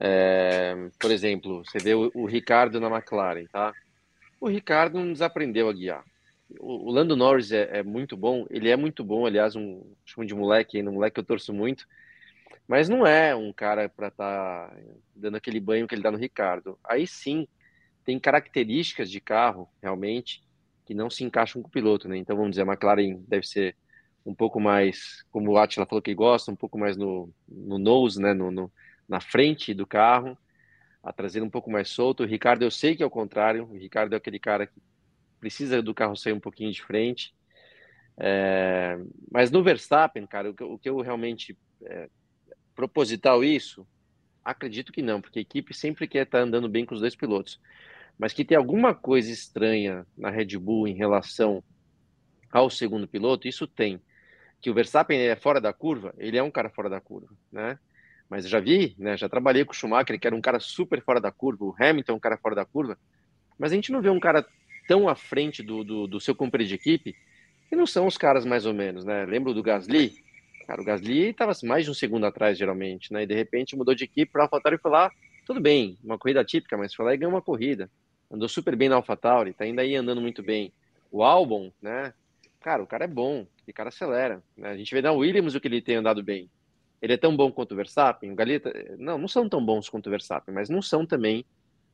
É, 0.00 0.74
por 0.98 1.10
exemplo, 1.10 1.64
você 1.64 1.78
vê 1.78 1.94
o, 1.94 2.10
o, 2.14 2.26
Ricardo 2.26 2.80
na 2.80 2.88
McLaren, 2.88 3.46
tá? 3.46 3.72
O 4.40 4.48
Ricardo 4.48 4.98
não 4.98 5.12
desaprendeu 5.12 5.68
a 5.68 5.72
guiar. 5.72 6.04
O, 6.60 6.90
Lando 6.90 7.16
Norris 7.16 7.52
é, 7.52 7.78
é, 7.78 7.82
muito 7.82 8.16
bom, 8.16 8.46
ele 8.50 8.68
é 8.68 8.76
muito 8.76 9.04
bom, 9.04 9.26
aliás, 9.26 9.56
um 9.56 9.82
chamo 10.04 10.26
de 10.26 10.34
moleque, 10.34 10.82
um 10.82 10.92
moleque 10.92 11.14
que 11.14 11.20
eu 11.20 11.24
torço 11.24 11.52
muito, 11.52 11.86
mas 12.66 12.88
não 12.88 13.06
é 13.06 13.34
um 13.34 13.52
cara 13.52 13.88
para 13.88 14.08
estar 14.08 14.68
tá 14.68 14.76
dando 15.14 15.36
aquele 15.36 15.60
banho 15.60 15.86
que 15.86 15.94
ele 15.94 16.02
dá 16.02 16.10
no 16.10 16.18
Ricardo. 16.18 16.78
Aí 16.84 17.06
sim, 17.06 17.46
tem 18.04 18.18
características 18.18 19.10
de 19.10 19.20
carro, 19.20 19.68
realmente, 19.82 20.42
que 20.84 20.94
não 20.94 21.10
se 21.10 21.24
encaixam 21.24 21.62
com 21.62 21.68
o 21.68 21.70
piloto, 21.70 22.08
né? 22.08 22.16
Então, 22.16 22.36
vamos 22.36 22.52
dizer, 22.52 22.62
a 22.62 22.72
McLaren 22.72 23.22
deve 23.28 23.46
ser 23.46 23.76
um 24.24 24.34
pouco 24.34 24.60
mais, 24.60 25.24
como 25.30 25.50
o 25.50 25.58
Attila 25.58 25.86
falou 25.86 26.02
que 26.02 26.14
gosta, 26.14 26.50
um 26.50 26.56
pouco 26.56 26.78
mais 26.78 26.96
no, 26.96 27.32
no 27.48 27.78
nose, 27.78 28.20
né? 28.20 28.32
No, 28.32 28.50
no, 28.50 28.72
na 29.08 29.20
frente 29.20 29.74
do 29.74 29.86
carro, 29.86 30.36
a 31.02 31.12
traseira 31.12 31.44
um 31.44 31.50
pouco 31.50 31.70
mais 31.70 31.88
solto. 31.88 32.22
O 32.22 32.26
Ricardo, 32.26 32.62
eu 32.62 32.70
sei 32.70 32.96
que 32.96 33.02
é 33.02 33.06
o 33.06 33.10
contrário. 33.10 33.64
O 33.64 33.76
Ricardo 33.76 34.14
é 34.14 34.16
aquele 34.16 34.38
cara 34.38 34.66
que 34.66 34.80
precisa 35.42 35.82
do 35.82 35.92
carro 35.92 36.14
sair 36.14 36.32
um 36.32 36.38
pouquinho 36.38 36.70
de 36.70 36.80
frente. 36.80 37.34
É, 38.16 38.96
mas 39.28 39.50
no 39.50 39.60
Verstappen, 39.60 40.24
cara, 40.24 40.50
o 40.50 40.54
que, 40.54 40.62
o 40.62 40.78
que 40.78 40.88
eu 40.88 41.00
realmente 41.00 41.58
é, 41.84 42.08
proposital 42.76 43.42
isso? 43.42 43.84
Acredito 44.44 44.92
que 44.92 45.02
não, 45.02 45.20
porque 45.20 45.40
a 45.40 45.42
equipe 45.42 45.74
sempre 45.74 46.06
quer 46.06 46.26
estar 46.26 46.38
andando 46.38 46.68
bem 46.68 46.86
com 46.86 46.94
os 46.94 47.00
dois 47.00 47.16
pilotos. 47.16 47.60
Mas 48.16 48.32
que 48.32 48.44
tem 48.44 48.56
alguma 48.56 48.94
coisa 48.94 49.32
estranha 49.32 50.06
na 50.16 50.30
Red 50.30 50.56
Bull 50.58 50.86
em 50.86 50.94
relação 50.94 51.60
ao 52.52 52.70
segundo 52.70 53.08
piloto, 53.08 53.48
isso 53.48 53.66
tem. 53.66 54.00
Que 54.60 54.70
o 54.70 54.74
Verstappen 54.74 55.18
é 55.18 55.34
fora 55.34 55.60
da 55.60 55.72
curva, 55.72 56.14
ele 56.18 56.38
é 56.38 56.42
um 56.42 56.52
cara 56.52 56.70
fora 56.70 56.88
da 56.88 57.00
curva, 57.00 57.34
né? 57.50 57.80
Mas 58.30 58.48
já 58.48 58.60
vi, 58.60 58.94
né? 58.96 59.16
Já 59.16 59.28
trabalhei 59.28 59.64
com 59.64 59.72
o 59.72 59.74
Schumacher, 59.74 60.20
que 60.20 60.26
era 60.26 60.36
um 60.36 60.40
cara 60.40 60.60
super 60.60 61.02
fora 61.02 61.20
da 61.20 61.32
curva, 61.32 61.64
o 61.64 61.74
Hamilton 61.76 62.12
é 62.12 62.14
um 62.14 62.20
cara 62.20 62.36
fora 62.36 62.54
da 62.54 62.64
curva, 62.64 62.96
mas 63.58 63.72
a 63.72 63.74
gente 63.74 63.90
não 63.90 64.00
vê 64.00 64.08
um 64.08 64.20
cara 64.20 64.46
tão 64.86 65.08
à 65.08 65.14
frente 65.14 65.62
do, 65.62 65.84
do, 65.84 66.06
do 66.06 66.20
seu 66.20 66.34
companheiro 66.34 66.68
de 66.68 66.74
equipe, 66.74 67.16
que 67.68 67.76
não 67.76 67.86
são 67.86 68.06
os 68.06 68.16
caras 68.16 68.44
mais 68.44 68.66
ou 68.66 68.74
menos, 68.74 69.04
né? 69.04 69.24
Lembro 69.24 69.54
do 69.54 69.62
Gasly, 69.62 70.14
Cara, 70.66 70.80
o 70.80 70.84
Gasly 70.84 71.30
estava 71.30 71.52
mais 71.64 71.84
de 71.84 71.90
um 71.90 71.94
segundo 71.94 72.24
atrás, 72.24 72.56
geralmente, 72.56 73.12
né? 73.12 73.24
E 73.24 73.26
de 73.26 73.34
repente 73.34 73.76
mudou 73.76 73.94
de 73.94 74.04
equipe 74.04 74.30
para 74.30 74.42
a 74.42 74.44
AlphaTauri 74.44 74.76
e 74.76 74.80
foi 74.80 74.90
lá, 74.90 75.10
tudo 75.44 75.60
bem, 75.60 75.98
uma 76.02 76.16
corrida 76.16 76.44
típica, 76.44 76.76
mas 76.76 76.94
foi 76.94 77.04
lá 77.04 77.14
e 77.14 77.16
ganhou 77.16 77.34
uma 77.34 77.42
corrida. 77.42 77.90
Andou 78.30 78.48
super 78.48 78.76
bem 78.76 78.88
na 78.88 78.96
AlphaTauri, 78.96 79.52
tá 79.52 79.64
ainda 79.64 79.82
aí 79.82 79.94
andando 79.94 80.20
muito 80.20 80.42
bem. 80.42 80.72
O 81.10 81.22
Albon, 81.22 81.70
né? 81.80 82.14
Cara, 82.60 82.82
o 82.82 82.86
cara 82.86 83.04
é 83.04 83.08
bom, 83.08 83.46
o 83.68 83.72
cara 83.72 83.88
acelera. 83.88 84.42
Né? 84.56 84.70
A 84.70 84.76
gente 84.76 84.94
vê 84.94 85.02
na 85.02 85.12
Williams 85.12 85.54
o 85.54 85.60
que 85.60 85.68
ele 85.68 85.82
tem 85.82 85.96
andado 85.96 86.22
bem. 86.22 86.48
Ele 87.00 87.12
é 87.12 87.16
tão 87.16 87.36
bom 87.36 87.50
quanto 87.50 87.72
o 87.72 87.76
Verstappen? 87.76 88.30
O 88.30 88.36
Galita, 88.36 88.72
não, 88.96 89.18
não 89.18 89.28
são 89.28 89.48
tão 89.48 89.62
bons 89.64 89.88
quanto 89.88 90.06
o 90.06 90.10
Verstappen, 90.10 90.54
mas 90.54 90.70
não 90.70 90.80
são 90.80 91.04
também 91.04 91.44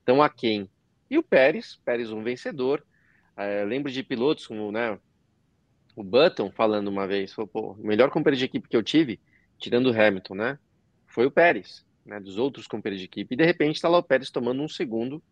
tão 0.04 0.22
aquém. 0.22 0.68
E 1.10 1.18
o 1.18 1.22
Pérez, 1.22 1.80
Pérez 1.84 2.10
um 2.10 2.22
vencedor. 2.22 2.84
É, 3.36 3.64
lembro 3.64 3.90
de 3.90 4.02
pilotos 4.02 4.46
como 4.46 4.72
né, 4.72 4.98
o 5.94 6.02
Button 6.02 6.50
falando 6.50 6.88
uma 6.88 7.06
vez, 7.06 7.32
falou, 7.32 7.48
pô, 7.48 7.72
o 7.72 7.86
melhor 7.86 8.10
companheiro 8.10 8.38
de 8.38 8.44
equipe 8.44 8.68
que 8.68 8.76
eu 8.76 8.82
tive, 8.82 9.20
tirando 9.58 9.90
o 9.90 10.00
Hamilton, 10.00 10.34
né, 10.34 10.58
foi 11.06 11.26
o 11.26 11.30
Pérez, 11.30 11.84
né, 12.04 12.20
dos 12.20 12.36
outros 12.36 12.66
companheiros 12.66 13.00
de 13.00 13.06
equipe, 13.06 13.34
e 13.34 13.36
de 13.36 13.44
repente 13.44 13.76
está 13.76 13.88
lá 13.88 13.98
o 13.98 14.02
Pérez 14.02 14.30
tomando 14.30 14.62
um 14.62 14.68
segundo 14.68 15.22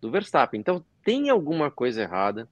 do 0.00 0.10
Verstappen. 0.10 0.60
Então 0.60 0.84
tem 1.02 1.30
alguma 1.30 1.70
coisa 1.70 2.02
errada. 2.02 2.48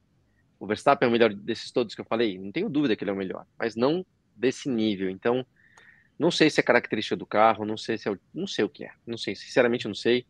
O 0.58 0.66
Verstappen 0.66 1.06
é 1.06 1.08
o 1.08 1.12
melhor 1.12 1.34
desses 1.34 1.70
todos 1.70 1.94
que 1.94 2.00
eu 2.00 2.04
falei, 2.06 2.38
não 2.38 2.50
tenho 2.50 2.70
dúvida 2.70 2.96
que 2.96 3.04
ele 3.04 3.10
é 3.10 3.14
o 3.14 3.16
melhor, 3.16 3.46
mas 3.58 3.76
não 3.76 4.04
desse 4.34 4.68
nível. 4.68 5.10
Então, 5.10 5.46
não 6.18 6.30
sei 6.30 6.48
se 6.48 6.60
é 6.60 6.62
característica 6.62 7.16
do 7.16 7.26
carro, 7.26 7.64
não 7.64 7.76
sei 7.76 7.98
se 7.98 8.08
é, 8.08 8.12
o, 8.12 8.18
não 8.32 8.46
sei 8.46 8.64
o 8.64 8.68
que 8.68 8.84
é, 8.84 8.90
não 9.06 9.18
sei, 9.18 9.34
sinceramente 9.34 9.86
não 9.86 9.94
sei, 9.94 10.26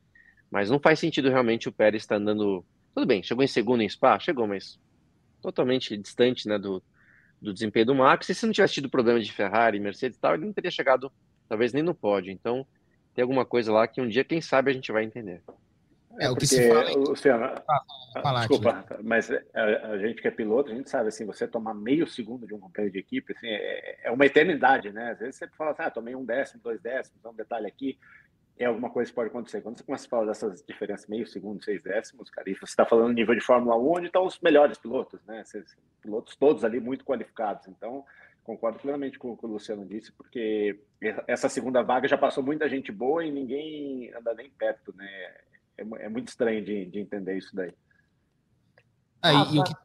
mas 0.54 0.70
não 0.70 0.78
faz 0.78 1.00
sentido 1.00 1.28
realmente 1.30 1.68
o 1.68 1.72
Pérez 1.72 2.04
estar 2.04 2.14
tá 2.14 2.20
andando, 2.20 2.64
tudo 2.94 3.04
bem, 3.04 3.24
chegou 3.24 3.42
em 3.42 3.48
segundo 3.48 3.82
em 3.82 3.88
Spa, 3.88 4.20
chegou, 4.20 4.46
mas 4.46 4.78
totalmente 5.42 5.96
distante, 5.96 6.46
né, 6.48 6.56
do, 6.56 6.80
do 7.42 7.52
desempenho 7.52 7.86
do 7.86 7.94
Max. 7.96 8.28
E 8.28 8.36
se 8.36 8.46
não 8.46 8.52
tivesse 8.52 8.74
tido 8.74 8.88
problema 8.88 9.18
de 9.18 9.32
Ferrari, 9.32 9.80
Mercedes 9.80 10.16
e 10.16 10.20
tal, 10.20 10.34
ele 10.34 10.46
não 10.46 10.52
teria 10.52 10.70
chegado, 10.70 11.10
talvez, 11.48 11.72
nem 11.72 11.82
no 11.82 11.92
pódio. 11.92 12.30
Então, 12.30 12.64
tem 13.16 13.22
alguma 13.22 13.44
coisa 13.44 13.72
lá 13.72 13.88
que 13.88 14.00
um 14.00 14.08
dia, 14.08 14.22
quem 14.22 14.40
sabe, 14.40 14.70
a 14.70 14.74
gente 14.74 14.92
vai 14.92 15.02
entender. 15.02 15.42
É, 16.20 16.30
o 16.30 16.36
que 16.36 16.46
se 16.46 16.68
fala. 16.68 16.88
É... 16.88 16.94
Luciano, 16.94 17.44
ah, 17.44 18.34
desculpa, 18.38 18.86
mas 19.02 19.28
a, 19.32 19.64
a, 19.90 19.98
gente 19.98 20.22
que 20.22 20.28
é 20.28 20.30
piloto, 20.30 20.70
a 20.70 20.74
gente 20.76 20.88
sabe 20.88 21.08
assim, 21.08 21.26
você 21.26 21.48
tomar 21.48 21.74
meio 21.74 22.06
segundo 22.06 22.46
de 22.46 22.54
um 22.54 22.60
companheiro 22.60 22.92
de 22.92 23.00
equipe, 23.00 23.34
assim, 23.36 23.48
é, 23.48 23.98
é 24.04 24.10
uma 24.12 24.24
eternidade, 24.24 24.92
né? 24.92 25.10
Às 25.10 25.18
vezes 25.18 25.34
você 25.34 25.48
fala 25.48 25.72
assim, 25.72 25.82
ah, 25.82 25.90
tomei 25.90 26.14
um 26.14 26.24
décimo, 26.24 26.62
dois 26.62 26.80
décimos, 26.80 27.24
um 27.24 27.34
detalhe 27.34 27.66
aqui 27.66 27.98
é 28.58 28.66
alguma 28.66 28.90
coisa 28.90 29.10
que 29.10 29.14
pode 29.14 29.30
acontecer. 29.30 29.60
Quando 29.60 29.78
você 29.78 29.84
começa 29.84 30.06
a 30.06 30.08
falar 30.08 30.26
dessas 30.26 30.62
diferenças, 30.62 31.08
meio 31.08 31.26
segundo, 31.26 31.64
seis 31.64 31.82
décimos, 31.82 32.30
cara, 32.30 32.48
e 32.48 32.54
você 32.54 32.64
está 32.64 32.84
falando 32.84 33.12
nível 33.12 33.34
de 33.34 33.40
Fórmula 33.40 33.76
1, 33.76 33.90
onde 33.90 34.06
estão 34.06 34.24
os 34.24 34.38
melhores 34.40 34.78
pilotos, 34.78 35.20
né? 35.24 35.40
Esses 35.40 35.76
pilotos 36.00 36.36
todos 36.36 36.64
ali 36.64 36.78
muito 36.78 37.04
qualificados. 37.04 37.66
Então, 37.66 38.04
concordo 38.44 38.78
plenamente 38.78 39.18
com 39.18 39.32
o 39.32 39.36
que 39.36 39.44
o 39.44 39.48
Luciano 39.48 39.84
disse, 39.84 40.12
porque 40.12 40.78
essa 41.26 41.48
segunda 41.48 41.82
vaga 41.82 42.06
já 42.06 42.16
passou 42.16 42.44
muita 42.44 42.68
gente 42.68 42.92
boa 42.92 43.24
e 43.24 43.32
ninguém 43.32 44.12
anda 44.14 44.34
nem 44.34 44.50
perto, 44.50 44.94
né? 44.96 45.08
É, 45.76 45.82
é 46.04 46.08
muito 46.08 46.28
estranho 46.28 46.64
de, 46.64 46.86
de, 46.86 47.00
entender 47.00 47.36
isso 47.36 47.54
daí. 47.56 47.74
Aí, 49.22 49.34
ah, 49.36 49.48
e 49.52 49.58
o 49.58 49.64
que... 49.64 49.84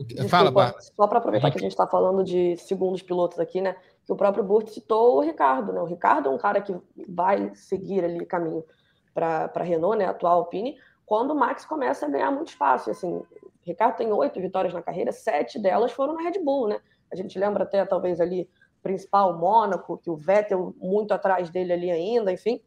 Desculpa, 0.00 0.28
Fala, 0.28 0.50
Bárbara. 0.50 0.80
Só 0.80 1.06
para 1.08 1.18
aproveitar 1.18 1.50
que 1.50 1.58
a 1.58 1.60
gente 1.60 1.72
está 1.72 1.86
falando 1.86 2.22
de 2.22 2.56
segundos 2.56 3.02
pilotos 3.02 3.40
aqui, 3.40 3.60
né? 3.60 3.76
Que 4.08 4.12
o 4.14 4.16
próprio 4.16 4.42
Burt 4.42 4.68
citou 4.68 5.18
o 5.18 5.20
Ricardo, 5.20 5.70
né? 5.70 5.82
O 5.82 5.84
Ricardo 5.84 6.30
é 6.30 6.32
um 6.32 6.38
cara 6.38 6.62
que 6.62 6.74
vai 7.06 7.54
seguir 7.54 8.02
ali 8.02 8.24
caminho 8.24 8.64
para 9.12 9.52
a 9.54 9.62
Renault, 9.62 9.98
né? 9.98 10.06
A 10.06 10.10
atual 10.12 10.38
Alpine, 10.38 10.78
quando 11.04 11.32
o 11.32 11.34
Max 11.34 11.66
começa 11.66 12.06
a 12.06 12.08
ganhar 12.08 12.30
muito 12.30 12.48
espaço. 12.48 12.90
Assim, 12.90 13.16
o 13.16 13.26
Ricardo 13.60 13.96
tem 13.96 14.10
oito 14.10 14.40
vitórias 14.40 14.72
na 14.72 14.80
carreira, 14.80 15.12
sete 15.12 15.58
delas 15.58 15.92
foram 15.92 16.14
na 16.14 16.22
Red 16.22 16.42
Bull, 16.42 16.68
né? 16.68 16.80
A 17.12 17.16
gente 17.16 17.38
lembra 17.38 17.64
até 17.64 17.84
talvez 17.84 18.18
ali 18.18 18.48
principal 18.82 19.36
Mônaco, 19.36 19.98
que 19.98 20.08
o 20.08 20.16
Vettel 20.16 20.74
muito 20.78 21.12
atrás 21.12 21.50
dele 21.50 21.74
ali 21.74 21.90
ainda, 21.90 22.32
enfim. 22.32 22.62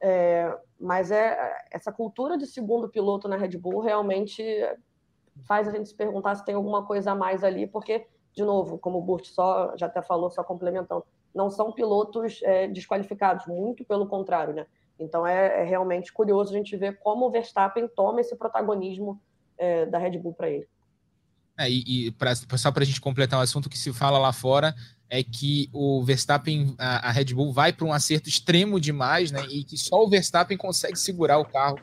É, 0.00 0.58
mas 0.80 1.10
é 1.10 1.54
essa 1.70 1.92
cultura 1.92 2.38
de 2.38 2.46
segundo 2.46 2.88
piloto 2.88 3.28
na 3.28 3.36
Red 3.36 3.58
Bull 3.58 3.80
realmente 3.80 4.42
faz 5.46 5.68
a 5.68 5.70
gente 5.70 5.90
se 5.90 5.94
perguntar 5.94 6.34
se 6.34 6.46
tem 6.46 6.54
alguma 6.54 6.86
coisa 6.86 7.12
a 7.12 7.14
mais 7.14 7.44
ali, 7.44 7.66
porque 7.66 8.06
de 8.34 8.44
novo, 8.44 8.78
como 8.78 8.98
o 8.98 9.02
Burt 9.02 9.26
só 9.26 9.76
já 9.76 9.86
até 9.86 10.02
falou, 10.02 10.30
só 10.30 10.42
complementando, 10.42 11.04
não 11.34 11.50
são 11.50 11.72
pilotos 11.72 12.40
é, 12.42 12.68
desqualificados, 12.68 13.46
muito 13.46 13.84
pelo 13.84 14.06
contrário, 14.06 14.54
né? 14.54 14.66
Então 14.98 15.26
é, 15.26 15.62
é, 15.62 15.64
realmente 15.64 16.12
curioso 16.12 16.52
a 16.52 16.56
gente 16.56 16.76
ver 16.76 16.98
como 16.98 17.26
o 17.26 17.30
Verstappen 17.30 17.88
toma 17.88 18.20
esse 18.20 18.36
protagonismo 18.36 19.20
é, 19.58 19.86
da 19.86 19.98
Red 19.98 20.18
Bull 20.18 20.34
para 20.34 20.50
ele. 20.50 20.68
É, 21.58 21.68
e, 21.68 22.06
e 22.06 22.10
pra, 22.12 22.34
só 22.34 22.70
para 22.72 22.82
a 22.82 22.86
gente 22.86 23.00
completar 23.00 23.38
o 23.38 23.42
assunto 23.42 23.68
que 23.68 23.78
se 23.78 23.92
fala 23.92 24.18
lá 24.18 24.32
fora 24.32 24.74
é 25.08 25.22
que 25.22 25.68
o 25.72 26.02
Verstappen, 26.02 26.74
a, 26.78 27.08
a 27.08 27.10
Red 27.10 27.34
Bull 27.34 27.52
vai 27.52 27.72
para 27.72 27.84
um 27.84 27.92
acerto 27.92 28.30
extremo 28.30 28.80
demais, 28.80 29.30
né? 29.30 29.44
E 29.50 29.62
que 29.62 29.76
só 29.76 30.02
o 30.02 30.08
Verstappen 30.08 30.56
consegue 30.56 30.98
segurar 30.98 31.38
o 31.38 31.44
carro 31.44 31.78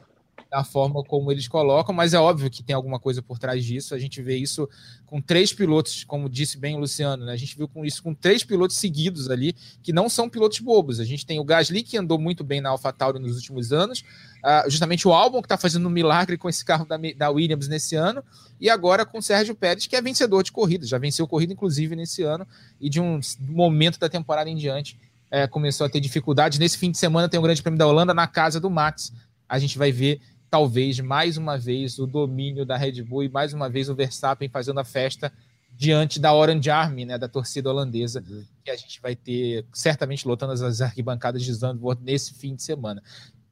da 0.49 0.63
forma 0.63 1.03
como 1.03 1.31
eles 1.31 1.47
colocam, 1.47 1.93
mas 1.93 2.13
é 2.13 2.19
óbvio 2.19 2.49
que 2.49 2.63
tem 2.63 2.75
alguma 2.75 2.99
coisa 2.99 3.21
por 3.21 3.37
trás 3.37 3.63
disso. 3.63 3.93
A 3.93 3.99
gente 3.99 4.19
vê 4.19 4.35
isso 4.35 4.67
com 5.05 5.21
três 5.21 5.53
pilotos, 5.53 6.03
como 6.03 6.27
disse 6.27 6.57
bem 6.57 6.75
o 6.75 6.79
Luciano, 6.79 7.25
né? 7.25 7.33
A 7.33 7.37
gente 7.37 7.55
viu 7.55 7.67
com 7.67 7.85
isso 7.85 8.01
com 8.01 8.15
três 8.15 8.43
pilotos 8.43 8.77
seguidos 8.77 9.29
ali, 9.29 9.53
que 9.83 9.93
não 9.93 10.09
são 10.09 10.27
pilotos 10.27 10.59
bobos. 10.59 10.99
A 10.99 11.05
gente 11.05 11.23
tem 11.23 11.39
o 11.39 11.43
Gasly, 11.43 11.83
que 11.83 11.97
andou 11.97 12.17
muito 12.17 12.43
bem 12.43 12.61
na 12.61 12.69
AlphaTauri 12.69 13.19
nos 13.19 13.35
últimos 13.35 13.71
anos, 13.71 13.99
uh, 14.43 14.67
justamente 14.69 15.07
o 15.07 15.13
Albon, 15.13 15.39
que 15.41 15.45
está 15.45 15.57
fazendo 15.57 15.87
um 15.87 15.91
milagre 15.91 16.35
com 16.35 16.49
esse 16.49 16.65
carro 16.65 16.85
da, 16.85 16.97
da 17.15 17.29
Williams 17.29 17.67
nesse 17.67 17.95
ano, 17.95 18.23
e 18.59 18.71
agora 18.71 19.05
com 19.05 19.19
o 19.19 19.21
Sérgio 19.21 19.53
Pérez, 19.53 19.85
que 19.85 19.95
é 19.95 20.01
vencedor 20.01 20.41
de 20.41 20.51
corrida, 20.51 20.85
já 20.85 20.97
venceu 20.97 21.27
corrida, 21.27 21.53
inclusive, 21.53 21.95
nesse 21.95 22.23
ano, 22.23 22.47
e 22.81 22.89
de 22.89 22.99
um 22.99 23.19
momento 23.39 23.99
da 23.99 24.09
temporada 24.09 24.49
em 24.49 24.55
diante. 24.55 24.97
É, 25.31 25.45
começou 25.45 25.85
a 25.85 25.89
ter 25.89 25.99
dificuldades. 25.99 26.57
Nesse 26.57 26.75
fim 26.75 26.89
de 26.89 26.97
semana 26.97 27.29
tem 27.29 27.39
o 27.39 27.43
Grande 27.43 27.61
Prêmio 27.61 27.77
da 27.77 27.85
Holanda 27.85 28.15
na 28.15 28.25
casa 28.25 28.59
do 28.59 28.67
Max. 28.67 29.13
A 29.47 29.59
gente 29.59 29.77
vai 29.77 29.91
ver 29.91 30.19
talvez 30.49 30.99
mais 30.99 31.37
uma 31.37 31.57
vez 31.57 31.99
o 31.99 32.07
domínio 32.07 32.65
da 32.65 32.75
Red 32.75 33.03
Bull 33.03 33.23
e 33.23 33.29
mais 33.29 33.53
uma 33.53 33.69
vez 33.69 33.89
o 33.89 33.95
Verstappen 33.95 34.49
fazendo 34.49 34.79
a 34.79 34.83
festa 34.83 35.31
diante 35.71 36.19
da 36.19 36.33
Orange 36.33 36.69
Army, 36.69 37.05
né, 37.05 37.17
da 37.17 37.27
torcida 37.27 37.69
holandesa, 37.69 38.23
uhum. 38.27 38.43
que 38.65 38.71
a 38.71 38.75
gente 38.75 38.99
vai 39.01 39.15
ter 39.15 39.65
certamente 39.71 40.27
lotando 40.27 40.51
as 40.51 40.81
arquibancadas 40.81 41.43
de 41.43 41.53
Zandvoort 41.53 42.01
nesse 42.03 42.33
fim 42.33 42.55
de 42.55 42.63
semana. 42.63 43.01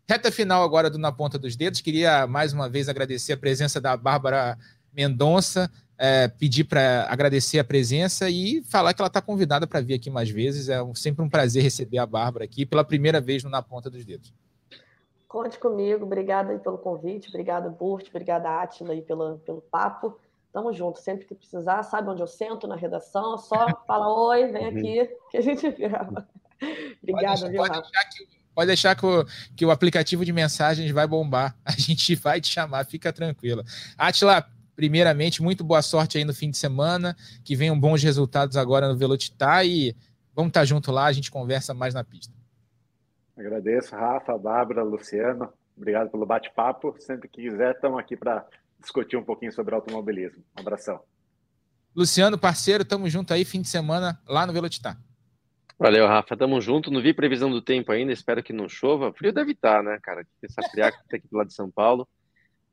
Reta 0.10 0.32
final 0.32 0.64
agora 0.64 0.90
do 0.90 0.98
Na 0.98 1.12
Ponta 1.12 1.38
dos 1.38 1.56
Dedos, 1.56 1.82
queria 1.82 2.26
mais 2.28 2.54
uma 2.54 2.68
vez 2.68 2.90
agradecer 2.90 3.34
a 3.34 3.38
presença 3.38 3.80
da 3.80 3.96
Bárbara 3.96 4.58
Mendonça, 4.94 5.70
é, 5.98 6.28
pedir 6.28 6.64
para 6.64 7.08
agradecer 7.10 7.60
a 7.60 7.64
presença 7.64 8.30
e 8.30 8.64
falar 8.64 8.94
que 8.94 9.02
ela 9.02 9.08
está 9.08 9.22
convidada 9.22 9.66
para 9.66 9.82
vir 9.82 9.96
aqui 9.96 10.10
mais 10.10 10.30
vezes. 10.30 10.70
É 10.70 10.82
um, 10.82 10.94
sempre 10.94 11.24
um 11.24 11.30
prazer 11.30 11.64
receber 11.64 11.98
a 11.98 12.06
Bárbara 12.06 12.46
aqui 12.46 12.66
pela 12.66 12.84
primeira 12.84 13.20
vez 13.20 13.44
no 13.44 13.50
Na 13.50 13.62
Ponta 13.62 13.90
dos 13.90 14.06
Dedos. 14.06 14.34
Conte 15.28 15.60
comigo, 15.60 16.06
obrigada 16.06 16.54
aí 16.54 16.60
pelo 16.60 16.78
convite, 16.78 17.28
obrigada 17.28 17.70
Burt, 17.70 18.08
obrigada 18.08 18.62
Atila 18.62 18.94
aí 18.94 19.02
pelo, 19.02 19.40
pelo 19.40 19.62
papo. 19.62 20.18
Tamo 20.54 20.74
junto, 20.74 21.00
sempre 21.00 21.26
que 21.26 21.36
precisar, 21.36 21.84
sabe 21.84 22.10
onde 22.10 22.22
eu 22.22 22.28
sento 22.28 22.66
na 22.66 22.76
redação, 22.76 23.38
só 23.38 23.68
fala 23.86 24.08
oi, 24.08 24.48
vem 24.48 24.64
uhum. 24.64 24.78
aqui 24.80 25.16
que 25.30 25.38
a 25.38 25.42
gente 25.42 25.70
grava. 25.72 26.28
Obrigada, 27.04 27.42
pode, 27.42 27.52
viu, 27.52 27.58
pode 27.58 27.74
deixar, 27.74 28.10
que, 28.10 28.28
pode 28.56 28.68
deixar 28.68 28.96
que 28.96 29.06
o, 29.06 29.26
que 29.56 29.66
o 29.66 29.72
aplicativo 29.72 30.24
de 30.24 30.32
mensagens 30.32 30.90
vai 30.92 31.06
bombar. 31.06 31.56
A 31.64 31.72
gente 31.72 32.16
vai 32.16 32.42
te 32.42 32.48
chamar, 32.48 32.86
fica 32.86 33.14
tranquila. 33.14 33.64
Atila, 33.98 34.44
primeiramente, 34.76 35.44
muito 35.44 35.64
boa 35.64 35.82
sorte 35.82 36.18
aí 36.18 36.26
no 36.26 36.34
fim 36.34 36.50
de 36.50 36.58
semana, 36.58 37.16
que 37.44 37.56
venham 37.56 37.80
bons 37.80 38.02
resultados 38.02 38.58
agora 38.58 38.88
no 38.88 38.98
Velocitar 38.98 39.66
e 39.66 39.96
vamos 40.34 40.50
estar 40.50 40.66
junto 40.66 40.92
lá, 40.92 41.06
a 41.06 41.12
gente 41.12 41.30
conversa 41.30 41.74
mais 41.74 41.94
na 41.94 42.04
pista. 42.04 42.37
Agradeço, 43.38 43.96
Rafa, 43.96 44.36
Bárbara, 44.38 44.84
Luciano. 44.84 45.54
Obrigado 45.76 46.10
pelo 46.10 46.26
bate-papo. 46.26 46.96
Sempre 47.00 47.28
que 47.28 47.44
quiser, 47.44 47.76
estamos 47.76 48.00
aqui 48.00 48.18
para 48.18 48.44
discutir 48.80 49.16
um 49.16 49.24
pouquinho 49.24 49.52
sobre 49.52 49.76
automobilismo. 49.76 50.44
Um 50.58 50.62
abração. 50.62 51.00
Luciano, 51.96 52.38
parceiro, 52.38 52.84
tamo 52.84 53.08
junto 53.10 53.34
aí, 53.34 53.46
fim 53.46 53.62
de 53.62 53.68
semana 53.68 54.20
lá 54.28 54.48
no 54.48 54.54
Velocitar. 54.54 54.98
Valeu, 55.78 56.08
Rafa, 56.08 56.36
tamo 56.36 56.60
junto. 56.60 56.90
Não 56.90 57.00
vi 57.00 57.14
previsão 57.14 57.52
do 57.52 57.62
tempo 57.62 57.92
ainda, 57.92 58.12
espero 58.12 58.42
que 58.42 58.52
não 58.52 58.68
chova. 58.68 59.14
Frio 59.14 59.32
deve 59.32 59.52
estar, 59.52 59.84
né, 59.84 60.00
cara? 60.02 60.26
Essa 60.42 60.64
friaca 60.72 60.98
tá 61.08 61.18
aqui 61.18 61.28
do 61.28 61.38
lado 61.38 61.48
de 61.48 61.54
São 61.54 61.70
Paulo. 61.70 62.08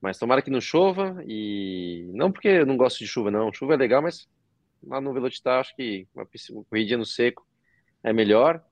Mas 0.01 0.19
tomara 0.19 0.41
que 0.41 0.51
não 0.51 0.61
chova 0.61 1.23
e 1.27 2.11
não 2.15 2.33
porque 2.33 2.49
eu 2.49 2.67
não 2.67 2.77
gosto 2.77 2.99
de 2.99 3.07
chuva, 3.07 3.31
não. 3.31 3.53
Chuva 3.53 3.75
é 3.75 3.77
legal, 3.77 4.01
mas 4.01 4.27
lá 4.83 4.99
no 4.99 5.13
Velocitar 5.13 5.61
acho 5.61 5.77
que 5.77 6.07
uma, 6.15 6.27
corridinha 6.71 6.99
no 6.99 7.07
seco 7.07 7.47
é 8.03 8.13
melhor. 8.13 8.63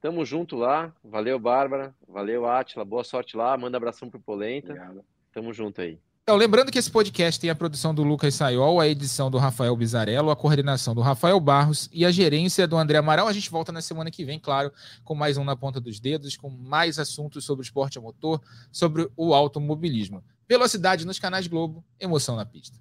Tamo 0.00 0.24
junto 0.24 0.56
lá. 0.56 0.92
Valeu, 1.02 1.38
Bárbara. 1.38 1.94
Valeu, 2.08 2.46
Atila. 2.46 2.84
Boa 2.84 3.04
sorte 3.04 3.36
lá. 3.36 3.56
Manda 3.56 3.76
abração 3.76 4.08
pro 4.08 4.20
Polenta. 4.20 4.72
Obrigado. 4.72 5.04
Tamo 5.32 5.52
junto 5.52 5.80
aí. 5.80 5.98
Então, 6.22 6.36
lembrando 6.36 6.72
que 6.72 6.78
esse 6.78 6.90
podcast 6.90 7.40
tem 7.40 7.50
a 7.50 7.54
produção 7.54 7.94
do 7.94 8.02
Lucas 8.02 8.34
Saiol, 8.34 8.80
a 8.80 8.88
edição 8.88 9.30
do 9.30 9.38
Rafael 9.38 9.76
Bizarello, 9.76 10.28
a 10.28 10.34
coordenação 10.34 10.92
do 10.92 11.00
Rafael 11.00 11.38
Barros 11.38 11.88
e 11.92 12.04
a 12.04 12.10
gerência 12.10 12.66
do 12.66 12.76
André 12.76 12.98
Amaral. 12.98 13.28
A 13.28 13.32
gente 13.32 13.48
volta 13.48 13.70
na 13.70 13.80
semana 13.80 14.10
que 14.10 14.24
vem, 14.24 14.36
claro, 14.36 14.72
com 15.04 15.14
mais 15.14 15.36
um 15.36 15.44
na 15.44 15.54
ponta 15.54 15.80
dos 15.80 16.00
dedos, 16.00 16.36
com 16.36 16.50
mais 16.50 16.98
assuntos 16.98 17.44
sobre 17.44 17.62
o 17.62 17.64
esporte 17.64 17.96
a 17.96 18.00
motor, 18.00 18.40
sobre 18.72 19.08
o 19.16 19.32
automobilismo. 19.32 20.20
Velocidade 20.48 21.06
nos 21.06 21.20
canais 21.20 21.46
Globo, 21.46 21.84
emoção 22.00 22.34
na 22.34 22.44
pista. 22.44 22.76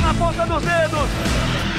Na 0.00 0.14
ponta 0.14 0.46
dos 0.46 0.62
dedos! 0.62 1.71